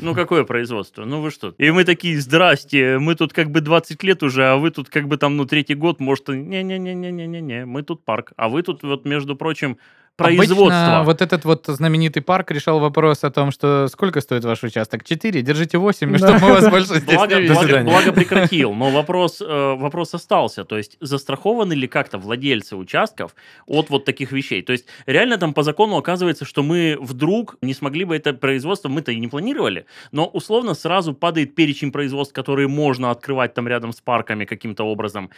ну 0.00 0.14
какое 0.14 0.44
производство? 0.44 1.04
Ну 1.04 1.20
вы 1.20 1.30
что? 1.30 1.54
И 1.58 1.70
мы 1.70 1.84
такие, 1.84 2.20
здрасте, 2.20 2.98
мы 2.98 3.14
тут 3.14 3.32
как 3.32 3.50
бы 3.50 3.60
20 3.60 4.02
лет 4.02 4.22
уже, 4.22 4.44
а 4.44 4.56
вы 4.56 4.70
тут 4.70 4.88
как 4.88 5.06
бы 5.06 5.16
там, 5.16 5.36
ну 5.36 5.44
третий 5.44 5.76
год, 5.76 6.00
может, 6.00 6.28
не-не-не-не-не-не, 6.28 7.64
мы 7.66 7.82
тут 7.82 8.04
парк. 8.04 8.32
А 8.36 8.48
вы 8.48 8.62
тут 8.62 8.82
вот, 8.82 9.06
между 9.06 9.36
прочим, 9.36 9.76
производства. 10.18 10.66
Обычно 10.66 11.02
вот 11.04 11.22
этот 11.22 11.44
вот 11.44 11.64
знаменитый 11.68 12.22
парк 12.22 12.50
решал 12.50 12.80
вопрос 12.80 13.24
о 13.24 13.30
том, 13.30 13.50
что 13.52 13.86
сколько 13.88 14.20
стоит 14.20 14.44
ваш 14.44 14.62
участок? 14.64 15.04
Четыре? 15.04 15.40
Держите 15.42 15.78
восемь, 15.78 16.10
Да. 16.12 16.18
чтобы 16.18 16.40
мы 16.40 16.52
вас 16.54 16.68
больше 16.68 16.94
здесь 16.96 17.14
Благо, 17.14 17.36
не 17.36 17.42
видели. 17.42 17.54
благо- 17.54 17.66
свидания. 17.66 17.90
благо 17.90 18.12
прекратил, 18.12 18.74
но 18.74 18.90
вопрос, 18.90 19.40
э, 19.40 19.74
вопрос 19.78 20.12
остался. 20.14 20.64
То 20.64 20.76
есть 20.76 20.96
застрахованы 21.00 21.72
ли 21.72 21.86
как-то 21.86 22.18
владельцы 22.18 22.76
участков 22.76 23.34
от 23.66 23.90
вот 23.90 24.04
таких 24.04 24.32
вещей? 24.32 24.62
То 24.62 24.72
есть 24.72 24.86
реально 25.06 25.38
там 25.38 25.54
по 25.54 25.62
закону 25.62 25.96
оказывается, 25.96 26.44
что 26.44 26.62
мы 26.62 26.96
вдруг 27.00 27.56
не 27.62 27.72
смогли 27.72 28.04
бы 28.04 28.16
это 28.16 28.32
производство, 28.34 28.88
мы-то 28.88 29.12
и 29.12 29.20
не 29.20 29.28
планировали, 29.28 29.86
но 30.12 30.26
условно 30.26 30.74
сразу 30.74 31.14
падает 31.14 31.54
перечень 31.54 31.92
производств, 31.92 32.34
которые 32.34 32.66
можно 32.68 33.10
открывать 33.12 33.54
там 33.54 33.68
рядом 33.68 33.92
с 33.92 34.00
парками 34.00 34.44
каким-то 34.44 34.84
образом. 34.84 35.30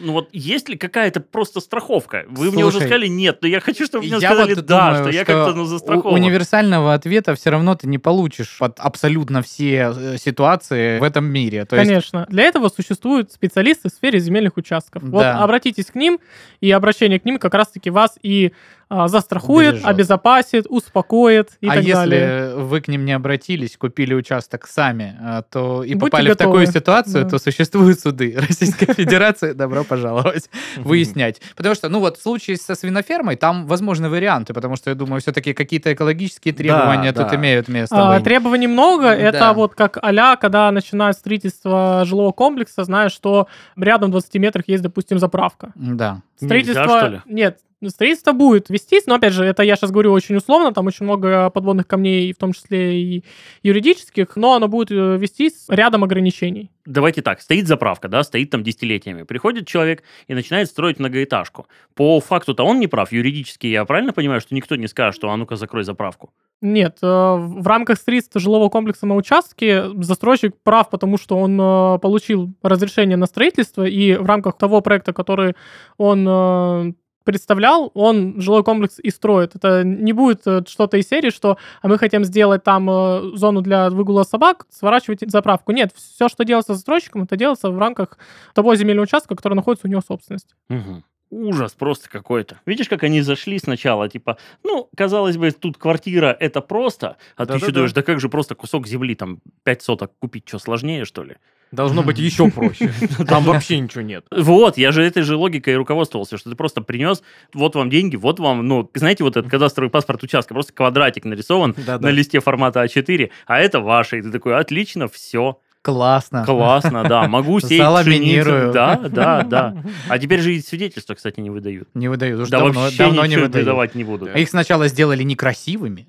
Ну 0.00 0.12
вот 0.12 0.28
есть 0.32 0.68
ли 0.68 0.76
какая-то 0.76 1.20
просто 1.20 1.60
страховка? 1.60 2.24
Вы 2.28 2.52
мне 2.52 2.64
уже 2.64 2.78
сказали 2.78 3.08
нет, 3.08 3.38
но 3.42 3.48
я 3.48 3.60
хочу, 3.60 3.84
чтобы 3.84 4.04
мне 4.06 4.16
Я 4.20 4.27
сказали 4.28 4.54
вот 4.54 4.66
да, 4.66 4.86
думаю, 4.86 5.04
что 5.04 5.10
я 5.10 5.24
как-то 5.24 5.54
ну, 5.54 5.64
застрахован. 5.64 6.14
Универсального 6.14 6.94
ответа 6.94 7.34
все 7.34 7.50
равно 7.50 7.74
ты 7.74 7.86
не 7.86 7.98
получишь 7.98 8.56
под 8.58 8.78
абсолютно 8.78 9.42
все 9.42 9.92
э, 9.94 10.16
ситуации 10.18 10.98
в 10.98 11.02
этом 11.02 11.24
мире. 11.26 11.64
То 11.64 11.76
есть 11.76 11.88
Конечно. 11.88 12.26
Для 12.28 12.44
этого 12.44 12.68
существуют 12.68 13.32
специалисты 13.32 13.88
в 13.88 13.92
сфере 13.92 14.18
земельных 14.20 14.56
участков. 14.56 15.02
Вот 15.02 15.22
Да. 15.22 15.42
обратитесь 15.42 15.86
к 15.86 15.94
ним, 15.94 16.18
и 16.60 16.70
обращение 16.70 17.20
к 17.20 17.24
ним 17.24 17.38
как 17.38 17.54
раз-таки 17.54 17.90
вас 17.90 18.18
и 18.22 18.52
застрахует, 18.90 19.68
Убережет. 19.74 19.86
обезопасит, 19.88 20.66
успокоит 20.68 21.50
и 21.60 21.68
а 21.68 21.74
так 21.74 21.84
если 21.84 21.92
далее. 21.94 22.54
вы 22.56 22.80
к 22.80 22.88
ним 22.88 23.04
не 23.04 23.12
обратились, 23.12 23.76
купили 23.76 24.14
участок 24.14 24.66
сами, 24.66 25.16
а, 25.20 25.42
то 25.42 25.84
и 25.84 25.94
Будьте 25.94 26.10
попали 26.10 26.26
в 26.26 26.28
готовы. 26.30 26.50
такую 26.50 26.66
ситуацию, 26.66 27.24
Да. 27.24 27.30
то 27.30 27.38
существуют 27.38 28.00
суды. 28.00 28.34
Российская 28.48 28.92
Федерация, 28.94 29.52
добро 29.54 29.84
пожаловать, 29.84 30.48
выяснять. 30.76 31.40
Потому 31.56 31.74
что, 31.74 31.88
ну 31.88 32.00
вот, 32.00 32.16
в 32.16 32.22
случае 32.22 32.56
со 32.56 32.74
свинофермой, 32.74 33.36
там 33.36 33.66
возможны 33.66 34.08
варианты, 34.08 34.54
потому 34.54 34.76
что, 34.76 34.90
я 34.90 34.96
думаю, 34.96 35.20
все-таки 35.20 35.52
какие-то 35.52 35.92
экологические 35.92 36.54
требования 36.54 37.12
тут 37.12 37.28
да. 37.28 37.36
имеют 37.36 37.68
место 37.68 37.96
А, 37.96 38.14
быть. 38.16 38.24
требований 38.24 38.66
много. 38.68 39.08
Это 39.08 39.38
Да. 39.38 39.52
вот 39.52 39.74
как 39.74 39.98
а 40.00 40.36
когда 40.36 40.70
начинают 40.70 41.16
строительство 41.16 42.02
жилого 42.04 42.32
комплекса, 42.32 42.84
знаешь, 42.84 43.12
что 43.12 43.48
рядом 43.76 44.08
в 44.10 44.12
20 44.12 44.38
метрах 44.38 44.64
есть, 44.68 44.82
допустим, 44.82 45.18
заправка. 45.18 45.72
Да. 45.74 46.22
Строительство... 46.36 46.82
Нельзя, 46.82 46.98
что 46.98 47.08
ли? 47.08 47.20
Нет, 47.26 47.58
строительство 47.86 48.32
будет 48.32 48.70
вестись, 48.70 49.06
но, 49.06 49.14
опять 49.14 49.32
же, 49.32 49.44
это 49.44 49.62
я 49.62 49.76
сейчас 49.76 49.90
говорю 49.90 50.12
очень 50.12 50.36
условно, 50.36 50.72
там 50.72 50.86
очень 50.86 51.04
много 51.04 51.50
подводных 51.50 51.86
камней, 51.86 52.32
в 52.32 52.36
том 52.36 52.52
числе 52.52 53.00
и 53.00 53.24
юридических, 53.62 54.36
но 54.36 54.54
оно 54.54 54.68
будет 54.68 54.90
э, 54.90 55.16
вестись 55.16 55.66
рядом 55.68 56.04
ограничений. 56.04 56.70
давайте 56.86 57.22
так, 57.22 57.40
стоит 57.40 57.68
заправка, 57.68 58.08
да, 58.08 58.22
стоит 58.24 58.50
там 58.50 58.62
десятилетиями. 58.62 59.22
Приходит 59.22 59.66
человек 59.66 60.02
и 60.26 60.34
начинает 60.34 60.68
строить 60.68 60.98
многоэтажку. 60.98 61.66
По 61.94 62.20
факту-то 62.20 62.64
он 62.64 62.80
не 62.80 62.88
прав. 62.88 63.12
Юридически 63.12 63.66
я 63.68 63.84
правильно 63.84 64.12
понимаю, 64.12 64.40
что 64.40 64.54
никто 64.54 64.74
не 64.76 64.88
скажет, 64.88 65.14
что 65.14 65.30
а 65.30 65.36
ну-ка 65.36 65.56
закрой 65.56 65.84
заправку. 65.84 66.30
Нет, 66.60 66.98
э, 67.02 67.06
в 67.06 67.66
рамках 67.66 67.98
строительства 67.98 68.40
жилого 68.40 68.68
комплекса 68.68 69.06
на 69.06 69.14
участке 69.14 69.90
застройщик 70.02 70.54
прав, 70.64 70.90
потому 70.90 71.16
что 71.16 71.38
он 71.38 71.60
э, 71.60 71.98
получил 72.00 72.52
разрешение 72.62 73.16
на 73.16 73.26
строительство, 73.26 73.84
и 73.84 74.14
в 74.14 74.26
рамках 74.26 74.58
того 74.58 74.80
проекта, 74.80 75.12
который 75.12 75.54
он 75.96 76.96
представлял, 77.28 77.90
он 77.92 78.40
жилой 78.40 78.64
комплекс 78.64 78.98
и 78.98 79.10
строит. 79.10 79.54
Это 79.54 79.84
не 79.84 80.14
будет 80.14 80.46
э, 80.46 80.62
что-то 80.66 80.96
из 80.96 81.06
серии, 81.06 81.28
что 81.28 81.58
а 81.82 81.88
мы 81.88 81.98
хотим 81.98 82.24
сделать 82.24 82.64
там 82.64 82.88
э, 82.88 83.36
зону 83.36 83.60
для 83.60 83.90
выгула 83.90 84.22
собак, 84.22 84.64
сворачивайте 84.70 85.28
заправку. 85.28 85.72
Нет, 85.72 85.92
все, 85.94 86.30
что 86.30 86.44
делается 86.44 86.72
застройщиком, 86.72 87.24
это 87.24 87.36
делается 87.36 87.68
в 87.68 87.78
рамках 87.78 88.16
того 88.54 88.74
земельного 88.76 89.04
участка, 89.04 89.36
который 89.36 89.52
находится 89.52 89.86
у 89.86 89.90
него 89.90 90.00
в 90.00 90.06
собственности. 90.06 90.54
Мгм. 90.70 91.04
Ужас 91.30 91.72
просто 91.72 92.08
какой-то. 92.08 92.60
Видишь, 92.64 92.88
как 92.88 93.02
они 93.02 93.20
зашли 93.20 93.58
сначала, 93.58 94.08
типа, 94.08 94.38
ну, 94.62 94.88
казалось 94.96 95.36
бы, 95.36 95.50
тут 95.50 95.76
квартира, 95.76 96.34
это 96.40 96.62
просто, 96.62 97.18
а 97.36 97.44
ты 97.44 97.52
еще 97.52 97.66
Да-да-да. 97.66 97.72
думаешь, 97.74 97.92
да 97.92 98.02
как 98.02 98.20
же 98.20 98.30
просто 98.30 98.54
кусок 98.54 98.86
земли, 98.86 99.14
там, 99.14 99.40
5 99.64 99.82
соток 99.82 100.12
купить, 100.18 100.48
что, 100.48 100.58
сложнее, 100.58 101.04
что 101.04 101.24
ли? 101.24 101.36
Должно 101.72 102.02
быть 102.02 102.18
еще 102.18 102.50
проще. 102.50 102.90
Там 103.28 103.44
вообще 103.44 103.78
ничего 103.78 104.02
нет. 104.02 104.24
Вот, 104.30 104.78
я 104.78 104.90
же 104.92 105.02
этой 105.02 105.22
же 105.22 105.36
логикой 105.36 105.74
и 105.74 105.76
руководствовался, 105.76 106.38
что 106.38 106.50
ты 106.50 106.56
просто 106.56 106.80
принес, 106.80 107.22
вот 107.52 107.74
вам 107.74 107.90
деньги, 107.90 108.16
вот 108.16 108.40
вам, 108.40 108.66
ну, 108.66 108.90
знаете, 108.94 109.24
вот 109.24 109.36
этот 109.36 109.50
кадастровый 109.50 109.90
паспорт 109.90 110.22
участка, 110.22 110.54
просто 110.54 110.72
квадратик 110.72 111.24
нарисован 111.24 111.74
на 111.86 112.08
листе 112.08 112.40
формата 112.40 112.84
А4, 112.84 113.30
а 113.46 113.58
это 113.60 113.80
ваше, 113.80 114.18
и 114.18 114.22
ты 114.22 114.30
такой, 114.30 114.56
отлично, 114.56 115.08
все, 115.08 115.58
Классно. 115.80 116.44
классно, 116.44 117.04
да, 117.04 117.28
могу 117.28 117.60
сеять 117.60 117.82
Заламинирую. 117.82 118.72
пшеницу. 118.72 118.74
Да, 118.74 118.96
да, 119.08 119.42
да. 119.44 119.76
А 120.08 120.18
теперь 120.18 120.40
же 120.40 120.54
и 120.54 120.60
свидетельства, 120.60 121.14
кстати, 121.14 121.38
не 121.40 121.50
выдают. 121.50 121.88
Не 121.94 122.08
выдают. 122.08 122.40
Уже 122.40 122.50
Да 122.50 122.58
давно, 122.58 122.80
вообще 122.80 122.98
давно 122.98 123.24
не 123.26 123.36
выдают. 123.36 123.54
выдавать 123.66 123.94
не 123.94 124.04
будут. 124.04 124.28
А 124.34 124.38
Их 124.38 124.48
сначала 124.50 124.88
сделали 124.88 125.22
некрасивыми, 125.22 126.06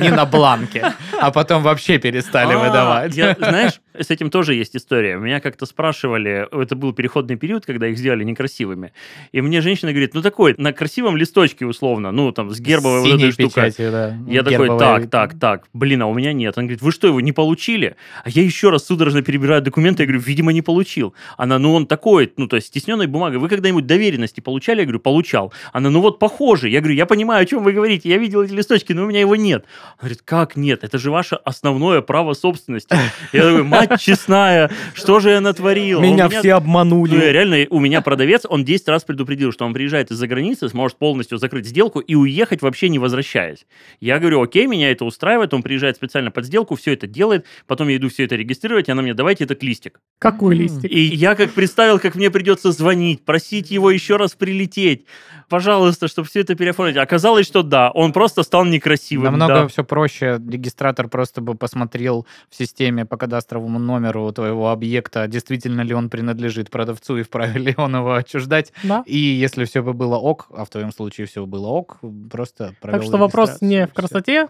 не 0.00 0.10
на 0.10 0.24
бланке, 0.24 0.92
а 1.20 1.30
потом 1.30 1.62
вообще 1.62 1.98
перестали 1.98 2.54
А, 2.54 2.58
выдавать. 2.58 3.12
знаешь, 3.12 3.80
с 3.98 4.10
этим 4.10 4.30
тоже 4.30 4.54
есть 4.54 4.76
история. 4.76 5.16
Меня 5.16 5.40
как-то 5.40 5.66
спрашивали, 5.66 6.46
это 6.50 6.76
был 6.76 6.92
переходный 6.92 7.36
период, 7.36 7.66
когда 7.66 7.88
их 7.88 7.98
сделали 7.98 8.24
некрасивыми. 8.24 8.92
И 9.32 9.40
мне 9.40 9.60
женщина 9.60 9.92
говорит, 9.92 10.14
ну 10.14 10.22
такой, 10.22 10.54
на 10.58 10.72
красивом 10.72 11.16
листочке 11.16 11.66
условно, 11.66 12.12
ну 12.12 12.32
там 12.32 12.50
с 12.50 12.60
гербовой 12.60 13.00
вот 13.00 13.14
этой 13.14 13.32
штукой. 13.32 13.48
печатью, 13.48 13.90
да. 13.90 14.16
Я 14.26 14.42
такой, 14.42 14.66
Гербовой. 14.66 14.78
так, 14.78 15.10
так, 15.10 15.38
так, 15.38 15.68
блин, 15.72 16.02
а 16.02 16.06
у 16.06 16.14
меня 16.14 16.32
нет. 16.32 16.56
Она 16.56 16.64
говорит, 16.64 16.82
вы 16.82 16.92
что, 16.92 17.06
его 17.06 17.20
не 17.20 17.32
получили? 17.32 17.96
А 18.24 18.30
я 18.30 18.42
еще 18.42 18.70
раз 18.70 18.86
судорожно 18.86 19.22
перебираю 19.22 19.62
документы, 19.62 20.02
я 20.02 20.06
говорю, 20.06 20.22
видимо, 20.22 20.52
не 20.52 20.62
получил. 20.62 21.14
Она, 21.36 21.58
ну 21.58 21.74
он 21.74 21.86
такой, 21.86 22.32
ну 22.36 22.46
то 22.46 22.56
есть 22.56 22.68
стесненной 22.68 23.06
бумагой. 23.06 23.38
Вы 23.38 23.48
когда-нибудь 23.48 23.86
доверенности 23.86 24.40
получали? 24.40 24.80
Я 24.80 24.84
говорю, 24.84 25.00
получал. 25.00 25.52
Она, 25.72 25.90
ну 25.90 26.00
вот 26.00 26.18
похоже. 26.18 26.68
Я 26.68 26.80
говорю, 26.80 26.94
я 26.94 27.06
понимаю, 27.06 27.42
о 27.42 27.46
чем 27.46 27.62
вы 27.62 27.72
говорите, 27.72 28.08
я 28.08 28.18
видел 28.18 28.42
эти 28.42 28.52
листочки, 28.52 28.92
но 28.92 29.04
у 29.04 29.06
меня 29.06 29.20
его 29.20 29.36
нет. 29.36 29.64
Она 29.98 30.08
говорит, 30.08 30.22
как 30.24 30.56
нет? 30.56 30.84
Это 30.84 30.98
же 30.98 31.10
ваше 31.10 31.36
основное 31.36 32.00
право 32.00 32.34
собственности. 32.34 32.94
Я 33.32 33.42
такой, 33.42 33.62
мать 33.62 33.85
честная, 33.98 34.70
что 34.94 35.20
же 35.20 35.30
я 35.30 35.40
натворил? 35.40 36.00
Меня 36.00 36.28
все 36.28 36.38
Ну, 36.38 36.44
я 36.48 36.56
обманули. 36.56 37.16
реально, 37.16 37.66
у 37.70 37.80
меня 37.80 38.00
продавец, 38.00 38.42
он 38.48 38.64
10 38.64 38.88
раз 38.88 39.04
предупредил, 39.04 39.52
что 39.52 39.64
он 39.64 39.72
приезжает 39.74 40.10
из-за 40.10 40.26
границы, 40.26 40.68
сможет 40.68 40.98
полностью 40.98 41.38
закрыть 41.38 41.66
сделку 41.66 42.00
и 42.00 42.14
уехать 42.14 42.62
вообще 42.62 42.88
не 42.88 42.98
возвращаясь. 42.98 43.66
Я 44.00 44.18
говорю, 44.18 44.42
окей, 44.42 44.66
меня 44.66 44.90
это 44.90 45.04
устраивает, 45.04 45.54
он 45.54 45.62
приезжает 45.62 45.96
специально 45.96 46.30
под 46.30 46.44
сделку, 46.44 46.76
все 46.76 46.92
это 46.92 47.06
делает, 47.06 47.44
потом 47.66 47.88
я 47.88 47.96
иду 47.96 48.08
все 48.08 48.24
это 48.24 48.36
регистрировать, 48.36 48.88
и 48.88 48.92
она 48.92 49.02
мне, 49.02 49.14
давайте 49.14 49.44
этот 49.44 49.62
листик. 49.62 50.00
Какой 50.18 50.54
листик? 50.54 50.90
И 50.90 51.00
я 51.00 51.34
как 51.34 51.52
представил, 51.52 51.98
как 51.98 52.14
мне 52.14 52.30
придется 52.30 52.72
звонить, 52.72 53.24
просить 53.24 53.70
его 53.70 53.90
еще 53.90 54.16
раз 54.16 54.34
прилететь, 54.34 55.04
пожалуйста, 55.48 56.08
чтобы 56.08 56.28
все 56.28 56.40
это 56.40 56.54
переоформить. 56.54 56.96
Оказалось, 56.96 57.46
что 57.46 57.62
да, 57.62 57.90
он 57.90 58.12
просто 58.12 58.42
стал 58.42 58.64
некрасивым. 58.64 59.38
Намного 59.38 59.62
да. 59.62 59.68
все 59.68 59.84
проще. 59.84 60.40
Регистратор 60.48 61.08
просто 61.08 61.40
бы 61.40 61.54
посмотрел 61.54 62.26
в 62.50 62.56
системе 62.56 63.04
по 63.04 63.16
кадастровому 63.16 63.78
номеру 63.78 64.32
твоего 64.32 64.70
объекта, 64.70 65.26
действительно 65.28 65.82
ли 65.82 65.94
он 65.94 66.10
принадлежит 66.10 66.70
продавцу 66.70 67.18
и 67.18 67.22
вправе 67.22 67.60
ли 67.60 67.74
он 67.76 67.96
его 67.96 68.14
отчуждать. 68.14 68.72
Да? 68.82 69.02
И 69.06 69.16
если 69.16 69.64
все 69.64 69.82
бы 69.82 69.92
было 69.92 70.16
ок, 70.16 70.46
а 70.56 70.64
в 70.64 70.70
твоем 70.70 70.92
случае 70.92 71.26
все 71.26 71.46
было 71.46 71.68
ок, 71.68 71.98
просто 72.30 72.74
провел 72.80 73.00
Так 73.00 73.08
что 73.08 73.18
вопрос 73.18 73.60
не 73.60 73.86
в 73.86 73.92
красоте 73.92 74.48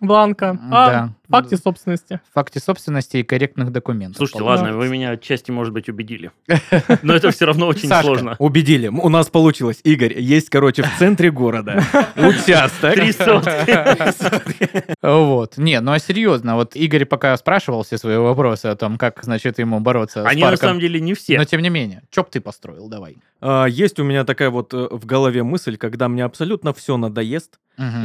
бланка, 0.00 0.58
а 0.70 0.90
Да. 0.90 1.12
Факте 1.32 1.56
собственности. 1.56 2.20
В 2.30 2.34
факте 2.34 2.60
собственности 2.60 3.16
и 3.18 3.22
корректных 3.22 3.72
документов. 3.72 4.18
Слушайте, 4.18 4.38
получается. 4.40 4.64
ладно, 4.66 4.78
вы 4.78 4.88
меня 4.88 5.10
отчасти, 5.10 5.50
может 5.50 5.72
быть, 5.72 5.88
убедили. 5.88 6.30
Но 7.02 7.14
это 7.14 7.30
все 7.30 7.46
равно 7.46 7.66
очень 7.66 7.88
Сашка, 7.88 8.04
сложно. 8.06 8.36
Убедили. 8.38 8.88
У 8.88 9.08
нас 9.08 9.28
получилось. 9.28 9.80
Игорь, 9.84 10.18
есть, 10.20 10.48
короче, 10.50 10.82
в 10.82 10.98
центре 10.98 11.30
города 11.30 11.82
участок. 12.16 12.94
Три 12.94 13.12
сотки. 13.12 14.92
Вот. 15.02 15.56
Не, 15.58 15.80
ну 15.80 15.92
а 15.92 15.98
серьезно, 15.98 16.54
вот 16.56 16.76
Игорь 16.76 17.04
пока 17.04 17.36
спрашивал 17.36 17.82
все 17.82 17.98
свои 17.98 18.16
вопросы 18.16 18.66
о 18.66 18.76
том, 18.76 18.98
как, 18.98 19.22
значит, 19.22 19.58
ему 19.58 19.80
бороться 19.80 20.26
Они 20.26 20.40
с 20.40 20.44
на 20.44 20.50
парком. 20.50 20.68
самом 20.68 20.80
деле 20.80 21.00
не 21.00 21.14
все. 21.14 21.36
Но 21.38 21.44
тем 21.44 21.60
не 21.62 21.70
менее, 21.70 22.02
чё 22.10 22.22
б 22.22 22.28
ты 22.30 22.40
построил, 22.40 22.88
давай. 22.88 23.16
А, 23.40 23.66
Есть 23.66 23.98
у 23.98 24.04
меня 24.04 24.24
такая 24.24 24.50
вот 24.50 24.72
э, 24.74 24.88
в 24.90 25.04
голове 25.06 25.42
мысль, 25.42 25.76
когда 25.76 26.08
мне 26.08 26.24
абсолютно 26.24 26.72
все 26.72 26.96
надоест, 26.96 27.58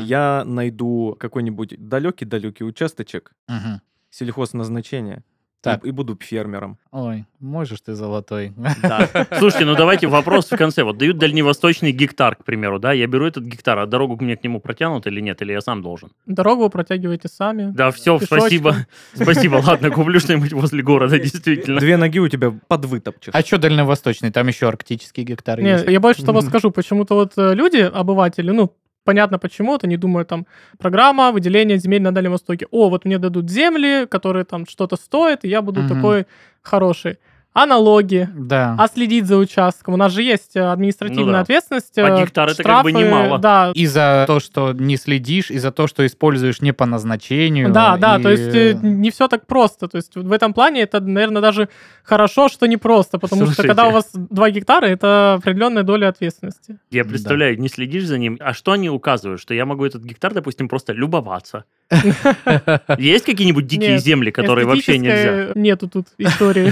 я 0.03 0.43
найду 0.45 1.15
какой-нибудь 1.19 1.75
далекий-далекий 1.78 2.63
участочек 2.63 3.16
мгм. 3.47 3.82
сельхозназначения 4.09 5.18
и- 5.18 5.22
Так. 5.70 5.84
и 5.86 5.91
буду 5.91 6.18
фермером. 6.22 6.78
Ой, 6.91 7.26
можешь 7.39 7.82
ты 7.82 7.93
золотой. 7.93 8.53
Да. 8.82 9.09
Слушайте, 9.39 9.65
ну 9.65 9.76
давайте 9.76 10.07
вопрос 10.07 10.49
в 10.49 10.55
конце. 10.55 10.84
Вот 10.84 10.97
дают 10.97 11.18
дальневосточный 11.18 11.91
гектар, 11.91 12.36
к 12.38 12.45
примеру, 12.45 12.80
да? 12.80 12.93
Я 12.93 13.07
беру 13.07 13.26
этот 13.26 13.43
гектар, 13.43 13.78
а 13.80 13.86
дорогу 13.86 14.18
мне 14.24 14.38
к 14.38 14.43
нему 14.43 14.61
протянут 14.61 15.07
или 15.07 15.20
нет? 15.20 15.41
Или 15.41 15.51
я 15.53 15.61
сам 15.61 15.82
должен? 15.82 16.11
Дорогу 16.26 16.61
вы 16.63 16.70
протягиваете 16.70 17.28
сами. 17.28 17.72
Да, 17.76 17.91
все, 17.91 18.18
Пешочком. 18.18 18.39
спасибо. 18.39 18.76
Спасибо, 19.13 19.55
ладно, 19.65 19.89
куплю 19.91 20.20
что-нибудь 20.20 20.53
возле 20.53 20.84
города, 20.84 21.20
действительно. 21.20 21.80
Две 21.82 21.97
ноги 21.97 22.20
у 22.20 22.28
тебя 22.30 22.53
подвытопчешь. 22.68 23.34
А 23.36 23.41
что 23.41 23.57
дальневосточный? 23.57 24.32
Там 24.32 24.47
еще 24.47 24.68
арктический 24.70 25.24
гектар 25.24 25.59
Не, 25.59 25.72
есть. 25.72 25.88
я 25.88 25.99
больше 25.99 26.24
того 26.24 26.41
скажу, 26.49 26.72
почему-то 26.72 27.15
вот 27.15 27.34
э, 27.36 27.53
люди, 27.55 27.78
обыватели, 27.78 28.51
ну, 28.51 28.72
понятно 29.07 29.39
почему, 29.39 29.71
вот 29.71 29.85
они 29.85 29.97
думают 29.97 30.27
там, 30.27 30.45
программа 30.77 31.31
выделения 31.31 31.77
земель 31.77 32.01
на 32.01 32.11
Дальнем 32.11 32.31
Востоке. 32.31 32.67
О, 32.71 32.89
вот 32.89 33.05
мне 33.05 33.17
дадут 33.17 33.49
земли, 33.49 34.05
которые 34.05 34.43
там 34.43 34.65
что-то 34.67 34.97
стоят, 34.97 35.45
и 35.45 35.47
я 35.49 35.61
буду 35.61 35.79
Мгм. 35.79 35.87
такой 35.95 36.25
хороший. 36.61 37.17
А 37.57 37.65
налоги, 37.65 38.29
Да. 38.35 38.75
а 38.77 38.87
следить 38.87 39.25
за 39.25 39.37
участком. 39.37 39.95
У 39.95 39.97
нас 39.97 40.11
же 40.13 40.21
есть 40.23 40.55
э, 40.55 40.61
административная 40.61 41.25
Ну 41.25 41.31
да. 41.31 41.39
ответственность. 41.41 41.97
А 41.97 42.21
гектар 42.21 42.49
это 42.49 42.63
как 42.63 42.83
бы 42.83 42.89
штрафы, 42.91 43.05
немало. 43.05 43.37
Да, 43.39 43.71
И 43.73 43.85
за 43.87 44.25
то, 44.27 44.39
что 44.39 44.73
не 44.73 44.95
следишь, 44.97 45.49
и 45.49 45.57
за 45.57 45.71
то, 45.71 45.87
что 45.87 46.05
используешь 46.05 46.61
не 46.61 46.71
по 46.71 46.85
назначению. 46.85 47.71
Да, 47.71 47.97
да, 47.97 48.17
и- 48.19 48.23
то 48.23 48.29
есть 48.29 48.55
э, 48.55 48.77
не 48.81 49.09
все 49.11 49.27
так 49.27 49.47
просто. 49.47 49.87
То 49.87 49.97
есть 49.97 50.15
в 50.15 50.31
этом 50.31 50.53
плане 50.53 50.81
это, 50.81 50.99
наверное, 50.99 51.41
даже 51.41 51.69
хорошо, 52.03 52.47
что 52.49 52.67
не 52.67 52.77
просто, 52.77 53.17
потому 53.19 53.45
что 53.45 53.53
Слушайте. 53.55 53.67
когда 53.67 53.87
у 53.87 53.91
вас 53.91 54.09
2 54.13 54.49
гектара, 54.51 54.85
это 54.85 55.33
определенная 55.39 55.83
доля 55.83 56.09
ответственности. 56.09 56.77
Я 56.91 57.03
Да. 57.03 57.09
представляю, 57.09 57.59
не 57.59 57.69
следишь 57.69 58.05
за 58.05 58.17
ним. 58.17 58.37
А 58.39 58.53
что 58.53 58.73
они 58.73 58.89
указывают? 58.89 59.41
Что 59.41 59.53
я 59.53 59.65
могу 59.65 59.85
этот 59.85 60.03
гектар, 60.03 60.33
допустим, 60.33 60.69
просто 60.69 60.93
любоваться. 60.93 61.63
Есть 62.97 63.25
какие-нибудь 63.25 63.65
дикие 63.67 63.97
земли, 63.99 64.31
которые 64.31 64.65
вообще 64.67 64.97
нельзя? 64.97 65.51
Нету 65.55 65.87
тут 65.89 66.07
истории. 66.17 66.71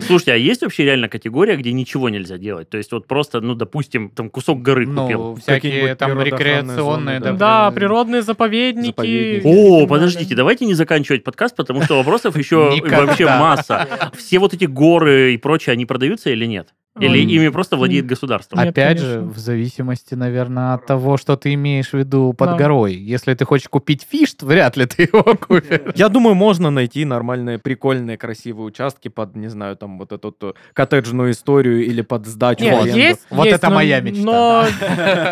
Слушайте, 0.10 0.32
а 0.32 0.36
есть 0.36 0.62
вообще 0.62 0.84
реально 0.84 1.08
категория, 1.08 1.56
где 1.56 1.72
ничего 1.72 2.08
нельзя 2.08 2.36
делать? 2.38 2.68
То 2.68 2.76
есть 2.78 2.92
вот 2.92 3.06
просто, 3.06 3.40
ну, 3.40 3.54
допустим, 3.54 4.10
там 4.10 4.28
кусок 4.30 4.60
горы 4.62 4.86
Ну, 4.86 5.02
купил. 5.02 5.34
всякие 5.36 5.94
там 5.94 6.20
рекреационные, 6.20 6.76
зоны, 6.76 7.20
да. 7.20 7.32
да. 7.32 7.38
Да, 7.38 7.70
при- 7.70 7.80
природные 7.80 8.22
заповедники. 8.22 8.88
Заповедники. 8.88 9.46
О, 9.46 9.86
подождите, 9.86 10.34
давайте 10.34 10.66
не 10.66 10.74
заканчивать 10.74 11.24
подкаст, 11.24 11.56
потому 11.56 11.82
что 11.82 11.96
вопросов 11.96 12.36
еще 12.36 12.70
вообще 12.80 13.26
масса. 13.26 14.10
Все 14.16 14.38
вот 14.38 14.52
эти 14.54 14.64
горы 14.64 15.34
и 15.34 15.36
прочее, 15.36 15.72
они 15.72 15.86
продаются 15.86 16.30
или 16.30 16.46
нет? 16.46 16.74
Или 17.00 17.18
ими 17.20 17.48
просто 17.48 17.76
владеет 17.76 18.06
государство? 18.06 18.60
Опять 18.60 18.98
же, 18.98 19.20
в 19.20 19.38
зависимости, 19.38 20.14
наверное, 20.14 20.74
от 20.74 20.86
того, 20.86 21.16
что 21.16 21.36
ты 21.36 21.54
имеешь 21.54 21.90
в 21.90 21.94
виду 21.94 22.32
под 22.32 22.50
Да. 22.50 22.56
горой. 22.56 22.94
Если 22.94 23.34
ты 23.34 23.44
хочешь 23.44 23.68
купить 23.68 24.06
фишт, 24.08 24.42
вряд 24.42 24.76
ли 24.76 24.86
ты 24.86 25.02
его 25.12 25.22
купишь. 25.36 25.92
Я 25.94 26.08
думаю, 26.08 26.34
можно 26.34 26.70
найти 26.70 27.04
нормальные, 27.04 27.58
прикольные, 27.58 28.16
красивые 28.16 28.66
участки 28.66 29.08
под, 29.08 29.36
не 29.36 29.48
знаю, 29.48 29.76
там 29.76 29.98
вот 29.98 30.12
эту 30.12 30.34
коттеджную 30.74 31.32
историю 31.32 31.84
или 31.84 32.02
под 32.02 32.26
сдачу 32.26 32.64
Нет, 32.64 32.86
есть, 32.94 33.20
Вот 33.30 33.44
есть, 33.46 33.56
это 33.58 33.68
но- 33.68 33.74
моя 33.76 34.00
мечта, 34.00 34.22
Но 34.24 34.64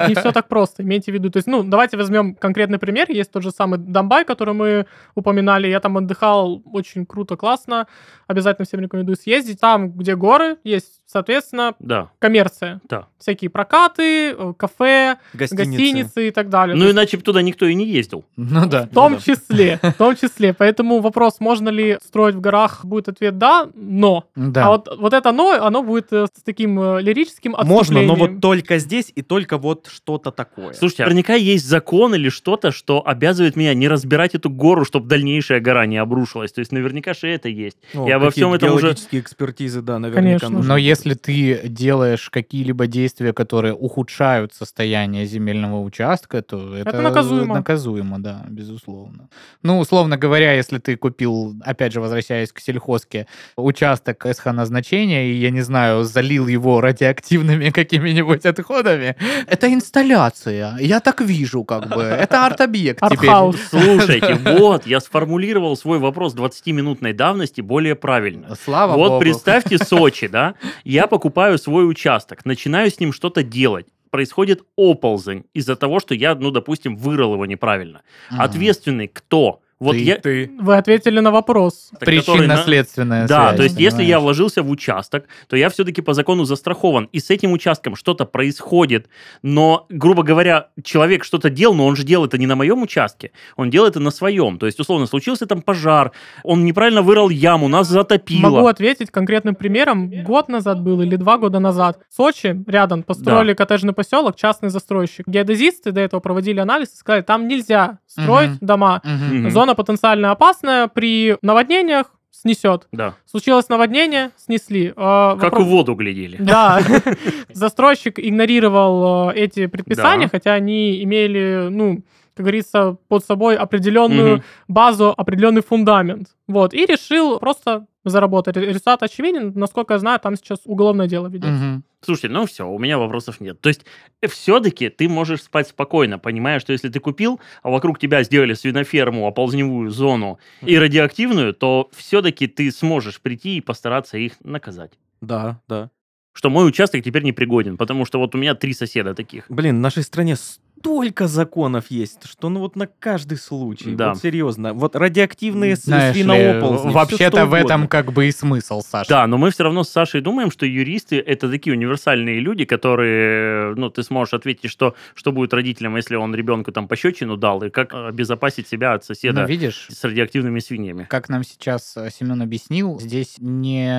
не 0.09 0.15
все 0.15 0.33
так 0.33 0.49
просто, 0.49 0.83
имейте 0.83 1.11
в 1.13 1.15
виду. 1.15 1.31
То 1.31 1.39
есть, 1.39 1.47
ну, 1.47 1.63
давайте 1.63 1.97
возьмем 1.97 2.35
конкретный 2.35 2.79
пример. 2.79 3.07
Есть 3.11 3.31
тот 3.33 3.43
же 3.43 3.51
самый 3.51 3.79
Донбай, 3.79 4.25
который 4.25 4.55
мы 4.55 4.87
упоминали. 5.15 5.69
Я 5.69 5.81
там 5.81 5.97
отдыхал 5.97 6.63
очень 6.73 7.07
круто, 7.07 7.37
классно. 7.37 7.87
Обязательно 8.27 8.67
всем 8.67 8.81
рекомендую 8.81 9.17
съездить. 9.17 9.61
Там, 9.61 9.91
где 9.93 10.15
горы, 10.17 10.57
есть, 10.65 10.98
соответственно, 11.11 11.75
Да, 11.79 12.11
коммерция. 12.19 12.81
да. 12.89 13.07
Всякие 13.19 13.51
прокаты, 13.51 14.31
э, 14.31 14.53
кафе, 14.57 15.17
Гостиницы. 15.33 15.71
гостиницы 15.71 16.29
и 16.29 16.31
так 16.31 16.51
далее. 16.51 16.75
То 16.75 16.79
Ну, 16.79 16.85
есть 16.85 16.95
иначе 16.95 17.17
бы 17.17 17.23
туда 17.23 17.43
никто 17.43 17.67
и 17.67 17.75
не 17.75 17.87
ездил. 17.87 18.25
Ну 18.37 18.67
да. 18.67 18.83
в 18.83 18.89
том 18.95 19.15
да. 19.15 19.21
числе, 19.21 19.81
в 19.83 19.93
том 19.95 20.15
числе. 20.17 20.53
Поэтому 20.53 21.01
вопрос, 21.01 21.41
можно 21.41 21.71
ли 21.71 21.99
строить 22.05 22.35
в 22.35 22.41
горах, 22.41 22.85
будет 22.85 23.09
ответ 23.09 23.39
да, 23.39 23.69
но. 23.75 24.25
Да. 24.37 24.67
А 24.67 24.69
вот, 24.71 24.89
вот 24.99 25.13
это 25.15 25.33
но, 25.33 25.53
оно 25.53 25.83
будет 25.83 26.13
э, 26.13 26.27
с 26.27 26.43
таким 26.43 26.79
э, 26.81 27.03
лирическим 27.03 27.57
Можно, 27.65 28.03
но 28.03 28.15
вот 28.15 28.41
только 28.41 28.79
здесь 28.79 29.11
и 29.15 29.23
только 29.23 29.59
вот 29.59 29.89
что-то 29.93 30.31
такое. 30.31 30.75
Слушайте, 30.75 31.05
а 31.05 31.07
наверняка 31.07 31.35
есть 31.35 31.67
закон 31.67 32.15
или 32.15 32.29
что-то, 32.29 32.71
что 32.71 33.03
обязывает 33.07 33.57
меня 33.57 33.75
не 33.75 33.89
разбирать 33.89 34.35
эту 34.35 34.51
гору, 34.51 34.85
чтобы 34.85 35.09
дальнейшая 35.09 35.61
гора 35.61 35.87
не 35.87 35.97
обрушилась. 35.97 36.53
То 36.53 36.61
есть 36.61 36.73
наверняка 36.73 37.15
же 37.15 37.29
это 37.29 37.49
есть. 37.49 37.79
Ну, 37.95 38.07
я 38.07 38.19
во 38.19 38.31
всем 38.31 38.53
этом 38.53 38.73
уже... 38.75 38.89
геологические 38.89 39.23
экспертизы, 39.23 39.81
да, 39.83 39.99
наверняка 39.99 40.23
Конечно. 40.23 40.49
нужны. 40.51 40.69
Но 40.69 40.77
если 40.77 40.98
ты 41.15 41.69
делаешь 41.69 42.31
какие-либо 42.31 42.87
действия, 42.87 43.33
которые 43.33 43.75
ухудшают 43.75 44.55
состояние 44.55 45.27
земельного 45.27 45.81
участка, 45.83 46.43
то 46.43 46.77
это, 46.77 47.01
наказуемо. 47.01 47.55
наказуемо, 47.55 48.19
да, 48.19 48.45
безусловно. 48.49 49.29
Ну, 49.63 49.79
условно 49.79 50.17
говоря, 50.17 50.53
если 50.53 50.79
ты 50.79 50.97
купил, 50.97 51.55
опять 51.65 51.93
же, 51.93 52.01
возвращаясь 52.01 52.53
к 52.53 52.61
сельхозке, 52.61 53.27
участок 53.57 54.27
СХ 54.33 54.47
назначения, 54.47 55.31
и, 55.31 55.35
я 55.35 55.51
не 55.51 55.63
знаю, 55.63 56.05
залил 56.05 56.47
его 56.47 56.81
радиоактивными 56.81 57.71
какими-нибудь 57.75 58.47
отходами, 58.47 59.17
это 59.47 59.73
инсталляция. 59.73 60.77
Я 60.79 61.01
так 61.01 61.21
вижу, 61.21 61.65
как 61.65 61.89
бы. 61.89 62.03
Это 62.03 62.47
арт-объект 62.47 63.01
теперь. 63.01 63.31
Слушайте, 63.71 64.35
вот, 64.35 64.87
я 64.87 65.01
сформулировал 65.01 65.77
свой 65.77 65.99
вопрос 65.99 66.35
20-минутной 66.35 67.13
давности 67.13 67.61
более 67.61 67.95
правильно. 67.95 68.57
Слава 68.65 68.97
вот 68.97 69.09
богу. 69.09 69.21
представьте 69.21 69.79
Сочи, 69.79 70.29
да? 70.29 70.55
Я 70.89 71.07
покупаю 71.07 71.59
свой 71.59 71.87
участок, 71.87 72.47
начинаю 72.47 72.91
с 72.91 72.99
ним 72.99 73.13
что-то 73.13 73.43
делать. 73.43 73.87
Происходит 74.09 74.65
оползень 74.75 75.45
из-за 75.53 75.77
того, 75.77 76.01
что 76.01 76.15
я, 76.15 76.35
ну, 76.35 76.51
допустим, 76.51 76.97
вырыл 76.97 77.35
его 77.35 77.45
неправильно. 77.45 78.01
Мгм. 78.31 78.41
Ответственный 78.41 79.07
кто? 79.07 79.61
Вот 79.81 79.93
Ты. 79.93 79.99
я... 79.99 80.17
Ты 80.17 80.51
Вы 80.61 80.77
ответили 80.77 81.21
на 81.21 81.31
вопрос. 81.31 81.91
который 81.93 82.17
на- 82.17 82.23
Причинно-следственная 82.23 83.27
Да, 83.29 83.49
связь, 83.49 83.57
то 83.57 83.63
есть 83.63 83.79
если 83.79 84.03
я 84.03 84.17
понимаешь? 84.17 84.23
вложился 84.23 84.63
в 84.63 84.71
участок, 84.71 85.27
то 85.47 85.57
я 85.57 85.69
все-таки 85.69 86.03
по 86.03 86.15
закону 86.15 86.45
застрахован. 86.45 87.09
И 87.13 87.21
с 87.21 87.31
этим 87.31 87.53
участком 87.53 87.95
что-то 87.95 88.25
происходит. 88.25 89.09
Но, 89.43 89.87
грубо 89.89 90.23
говоря, 90.25 90.69
человек 90.83 91.23
что-то 91.25 91.49
делал, 91.49 91.75
но 91.77 91.87
он 91.87 91.95
же 91.95 92.03
делал 92.05 92.25
это 92.27 92.39
не 92.39 92.47
на 92.47 92.57
моем 92.57 92.83
участке. 92.83 93.31
Он 93.57 93.71
делал 93.71 93.87
это 93.89 94.01
на 94.01 94.11
своем. 94.11 94.59
То 94.59 94.67
есть, 94.67 94.81
условно, 94.81 95.07
случился 95.07 95.47
там 95.47 95.63
пожар, 95.63 96.13
он 96.43 96.65
неправильно 96.65 97.03
вырыл 97.03 97.29
яму, 97.29 97.69
нас 97.69 97.89
затопило. 97.89 98.51
Могу 98.51 98.67
ответить 98.67 99.11
конкретным 99.11 99.55
примером. 99.55 100.11
Год 100.25 100.49
назад 100.49 100.83
был 100.83 101.01
или 101.03 101.15
два 101.17 101.39
года 101.39 101.61
назад. 101.61 102.01
В 102.11 102.17
Сочи 102.17 102.65
рядом 102.67 103.03
построили 103.05 103.55
коттеджный 103.55 103.93
поселок, 103.93 104.35
частный 104.37 104.71
застройщик. 104.71 105.27
Геодезисты 105.29 105.93
до 105.93 106.01
этого 106.01 106.21
проводили 106.21 106.59
анализ 106.59 106.93
и 106.95 106.97
сказали, 106.97 107.23
там 107.23 107.47
нельзя 107.47 107.99
строить 108.23 108.51
Мгм. 108.51 108.59
дома. 108.61 109.01
Мгм. 109.05 109.51
Зона 109.51 109.75
потенциально 109.75 110.31
опасная, 110.31 110.89
при 110.89 111.37
наводнениях 111.43 112.07
снесет. 112.31 112.87
Да. 112.93 113.15
Случилось 113.27 113.69
наводнение, 113.69 114.31
снесли. 114.37 114.93
А, 114.97 115.35
Как 115.37 115.53
вопрос- 115.55 115.65
в 115.65 115.69
воду 115.71 115.95
глядели. 115.95 116.37
Да, 116.39 116.81
застройщик 117.53 118.19
игнорировал 118.19 119.31
э, 119.31 119.35
эти 119.35 119.67
предписания, 119.67 120.27
Да. 120.27 120.31
хотя 120.31 120.53
они 120.55 121.03
имели, 121.03 121.69
ну, 121.71 122.03
как 122.35 122.45
говорится, 122.45 122.97
под 123.09 123.25
собой 123.25 123.57
определенную 123.57 124.45
базу, 124.69 125.13
определенный 125.17 125.63
фундамент. 125.63 126.29
Вот, 126.47 126.75
и 126.75 126.87
решил 126.87 127.39
просто 127.41 127.87
заработать. 128.09 128.57
Результат 128.57 129.03
очевиден. 129.03 129.53
Насколько 129.55 129.95
я 129.95 129.99
знаю, 129.99 130.21
там 130.21 130.37
сейчас 130.37 130.61
уголовное 130.65 131.07
дело 131.07 131.29
ведется. 131.29 131.53
Мгм. 131.53 131.85
Слушайте, 132.01 132.29
ну 132.29 132.47
все, 132.47 132.69
у 132.69 132.79
меня 132.79 132.99
вопросов 132.99 133.41
нет. 133.41 133.61
То 133.61 133.69
есть 133.69 133.85
все-таки 134.29 134.89
ты 134.89 135.09
можешь 135.09 135.43
спать 135.43 135.69
спокойно, 135.69 136.19
понимая, 136.19 136.61
что 136.61 136.73
если 136.73 136.89
ты 136.89 137.01
купил, 137.01 137.41
а 137.63 137.71
вокруг 137.71 137.99
тебя 137.99 138.23
сделали 138.23 138.55
свиноферму, 138.55 139.27
оползневую 139.27 139.91
зону 139.91 140.39
и 140.63 140.79
радиоактивную, 140.79 141.55
то 141.55 141.91
все-таки 141.95 142.47
ты 142.47 142.71
сможешь 142.71 143.21
прийти 143.21 143.57
и 143.57 143.61
постараться 143.61 144.17
их 144.17 144.35
наказать. 144.45 144.93
Да, 145.21 145.61
да. 145.69 145.91
Что 146.33 146.51
мой 146.51 146.69
участок 146.69 147.03
теперь 147.03 147.25
непригоден, 147.25 147.77
потому 147.77 148.05
что 148.05 148.21
вот 148.21 148.35
у 148.37 148.39
меня 148.39 148.55
три 148.55 148.73
соседа 148.73 149.13
таких. 149.15 149.47
Блин, 149.49 149.79
в 149.79 149.81
нашей 149.81 150.05
стране 150.05 150.37
столько 150.81 151.27
законов 151.27 151.91
есть, 151.91 152.27
что 152.29 152.49
ну 152.49 152.61
вот 152.61 152.77
на 152.77 152.87
каждый 152.87 153.37
случай. 153.39 153.95
Да. 153.95 154.11
Вот 154.11 154.19
серьезно. 154.23 154.73
Вот 154.75 154.95
радиоактивные 154.97 155.77
с- 155.77 155.85
Знаешь 155.85 156.15
ли, 156.17 156.23
свинооползни, 156.23 156.89
всё, 156.91 156.91
вообще-то 156.99 157.47
в 157.47 157.55
этом 157.55 157.89
как 157.89 158.13
бы 158.13 158.27
и 158.29 158.33
смысл, 158.33 158.83
Саша. 158.87 159.09
Да, 159.11 159.27
но 159.27 159.39
мы 159.39 159.51
все 159.51 159.65
равно 159.65 159.83
с 159.85 159.89
Сашей 159.89 160.21
думаем, 160.21 160.51
что 160.51 160.67
юристы 160.67 161.19
это 161.19 161.51
такие 161.51 161.75
универсальные 161.75 162.41
люди, 162.41 162.65
которые, 162.65 163.75
ну, 163.75 163.91
ты 163.91 164.03
сможешь 164.03 164.35
ответить, 164.35 164.71
что, 164.71 164.95
что 165.15 165.33
будет 165.33 165.53
родителям, 165.53 165.97
если 165.97 166.15
он 166.17 166.35
ребенку 166.35 166.71
там 166.73 166.87
пощечину 166.89 167.37
дал, 167.37 167.63
и 167.65 167.71
как 167.71 167.93
обезопасить 167.95 168.69
себя 168.69 168.93
от 168.95 169.05
соседа 169.05 169.43
Ну, 169.43 169.47
видишь, 169.49 169.89
с 169.91 170.05
радиоактивными 170.05 170.61
свиньями. 170.61 171.07
как 171.09 171.29
нам 171.29 171.43
сейчас 171.45 171.97
э, 171.97 172.11
Семен 172.11 172.41
объяснил, 172.43 173.01
здесь 173.01 173.37
не 173.39 173.91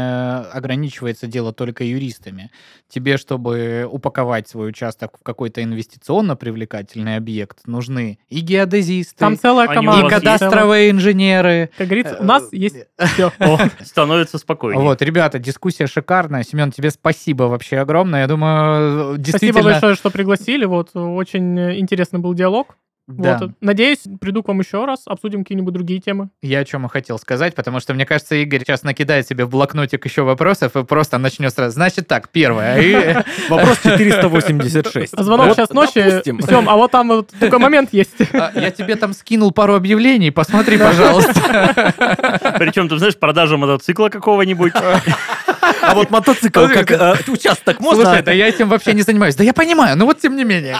ограничивается 0.53 1.27
дело 1.27 1.51
только 1.53 1.83
юристами. 1.83 2.51
Тебе, 2.87 3.17
чтобы 3.17 3.87
упаковать 3.91 4.47
свой 4.47 4.69
участок 4.69 5.17
в 5.19 5.23
какой-то 5.23 5.61
инвестиционно 5.63 6.35
привлекательный 6.35 6.68
объект, 6.73 7.65
нужны 7.67 8.19
и 8.29 8.39
геодезисты, 8.39 9.15
Там 9.17 9.37
целая 9.37 9.67
Они 9.67 9.73
и 9.73 9.75
команда. 9.75 10.05
есть? 10.05 10.15
кадастровые 10.15 10.91
инженеры. 10.91 11.69
Как 11.77 11.87
говорится, 11.87 12.17
у 12.19 12.23
Э, 12.23 12.25
нас 12.25 12.53
есть 12.53 12.75
все. 12.97 13.31
Становится 13.83 14.37
спокойнее. 14.37 14.81
Вот, 14.83 15.01
ребята, 15.01 15.39
дискуссия 15.39 15.87
шикарная. 15.87 16.43
Семен, 16.43 16.71
тебе 16.71 16.91
спасибо 16.91 17.43
вообще 17.43 17.77
огромное. 17.77 18.21
Я 18.21 18.27
думаю, 18.27 19.15
Спасибо 19.15 19.23
действительно... 19.23 19.63
большое, 19.63 19.95
что 19.95 20.09
пригласили. 20.09 20.65
Вот, 20.65 20.91
очень 20.95 21.59
интересный 21.79 22.19
был 22.19 22.33
диалог. 22.33 22.75
Да. 23.09 23.39
Вот. 23.41 23.51
Надеюсь, 23.59 24.03
приду 24.21 24.43
к 24.43 24.47
вам 24.47 24.59
еще 24.59 24.85
раз, 24.85 25.01
обсудим 25.07 25.43
какие-нибудь 25.43 25.73
другие 25.73 25.99
темы. 25.99 26.29
Я 26.43 26.59
о 26.59 26.65
чем 26.65 26.85
и 26.85 26.89
хотел 26.89 27.17
сказать, 27.17 27.55
потому 27.55 27.79
что, 27.79 27.95
мне 27.95 28.05
кажется, 28.05 28.35
Игорь 28.35 28.61
сейчас 28.61 28.83
накидает 28.83 29.27
себе 29.27 29.45
в 29.45 29.49
блокнотик 29.49 30.05
еще 30.05 30.21
вопросов 30.21 30.75
и 30.75 30.83
просто 30.83 31.17
начнет 31.17 31.51
сразу. 31.51 31.73
Значит 31.73 32.07
так, 32.07 32.29
первое. 32.29 33.25
Вопрос 33.49 33.79
486. 33.81 35.13
А 35.15 35.23
звонок 35.23 35.55
сейчас 35.55 35.71
ночи. 35.71 36.21
Сем, 36.23 36.69
а 36.69 36.75
вот 36.75 36.91
там 36.91 37.07
вот 37.07 37.31
такой 37.39 37.59
момент 37.59 37.89
есть. 37.91 38.09
А, 38.31 38.51
Я 38.55 38.71
тебе 38.71 38.95
там 38.95 39.13
скинул 39.13 39.51
пару 39.51 39.73
объявлений, 39.73 40.29
посмотри, 40.31 40.77
пожалуйста. 40.77 41.33
Причем, 42.59 42.87
ты 42.87 42.97
знаешь, 42.97 43.17
продажа 43.17 43.57
мотоцикла 43.57 44.09
какого-нибудь. 44.09 44.73
А 45.81 45.95
вот 45.95 46.09
мотоцикл 46.09 46.67
как 46.67 46.91
э, 46.91 47.15
участок 47.27 47.79
можно? 47.79 48.05
Слушай, 48.05 48.23
да 48.23 48.31
я 48.31 48.47
этим 48.47 48.69
вообще 48.69 48.93
не 48.93 49.01
занимаюсь. 49.01 49.35
Да 49.35 49.43
я 49.43 49.53
понимаю, 49.53 49.97
но 49.97 50.05
вот 50.05 50.19
тем 50.19 50.35
не 50.35 50.43
менее. 50.43 50.77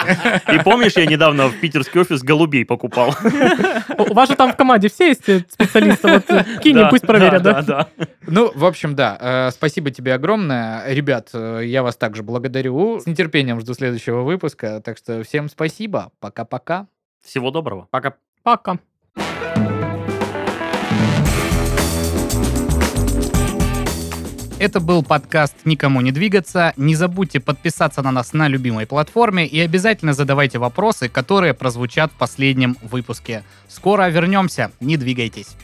И 0.54 0.60
помнишь, 0.60 0.94
я 0.96 1.06
недавно 1.06 1.48
в 1.48 1.60
питерский 1.60 2.02
офис 2.02 2.22
голубей 2.22 2.66
покупал? 2.66 3.16
У 3.98 4.14
вас 4.14 4.30
же 4.30 4.36
там 4.36 4.54
в 4.54 4.56
команде 4.56 4.90
все 4.90 5.08
есть 5.10 5.28
э, 5.28 5.44
специалисты, 5.50 6.08
вот 6.08 6.30
э, 6.30 6.46
кинь, 6.64 6.80
пусть 6.90 7.06
проверят, 7.06 7.42
да? 7.42 7.62
Да, 7.62 7.88
да. 7.98 8.06
Ну, 8.28 8.52
в 8.54 8.66
общем, 8.66 8.96
да. 8.96 9.50
Спасибо 9.54 9.92
тебе 9.92 10.14
огромное. 10.14 10.84
Ребят, 10.88 11.30
я 11.34 11.84
вас 11.84 11.96
также 11.96 12.24
благодарю. 12.24 13.00
С 13.00 13.06
нетерпением 13.06 13.60
жду 13.60 13.74
следующего 13.74 14.22
выпуска. 14.22 14.82
Так 14.82 14.98
что 14.98 15.24
всем 15.24 15.50
спасибо. 15.50 16.12
Пока-пока. 16.20 16.88
Всего 17.24 17.52
доброго. 17.52 17.88
Пока. 17.92 18.14
Пока. 18.44 18.80
Это 24.60 24.82
был 24.82 25.03
подкаст 25.03 25.55
«Никому 25.64 26.01
не 26.01 26.12
двигаться». 26.12 26.74
Не 26.76 26.93
забудьте 26.93 27.39
подписаться 27.39 28.01
на 28.01 28.12
нас 28.12 28.34
на 28.34 28.49
любимой 28.49 28.86
платформе 28.86 29.47
и 29.47 29.57
обязательно 29.57 30.12
задавайте 30.12 30.60
вопросы, 30.60 31.07
которые 31.07 31.53
прозвучат 31.53 32.12
в 32.12 32.18
последнем 32.18 32.76
выпуске. 32.82 33.45
Скоро 33.70 34.10
вернемся, 34.10 34.74
не 34.82 34.97
двигайтесь. 34.97 35.55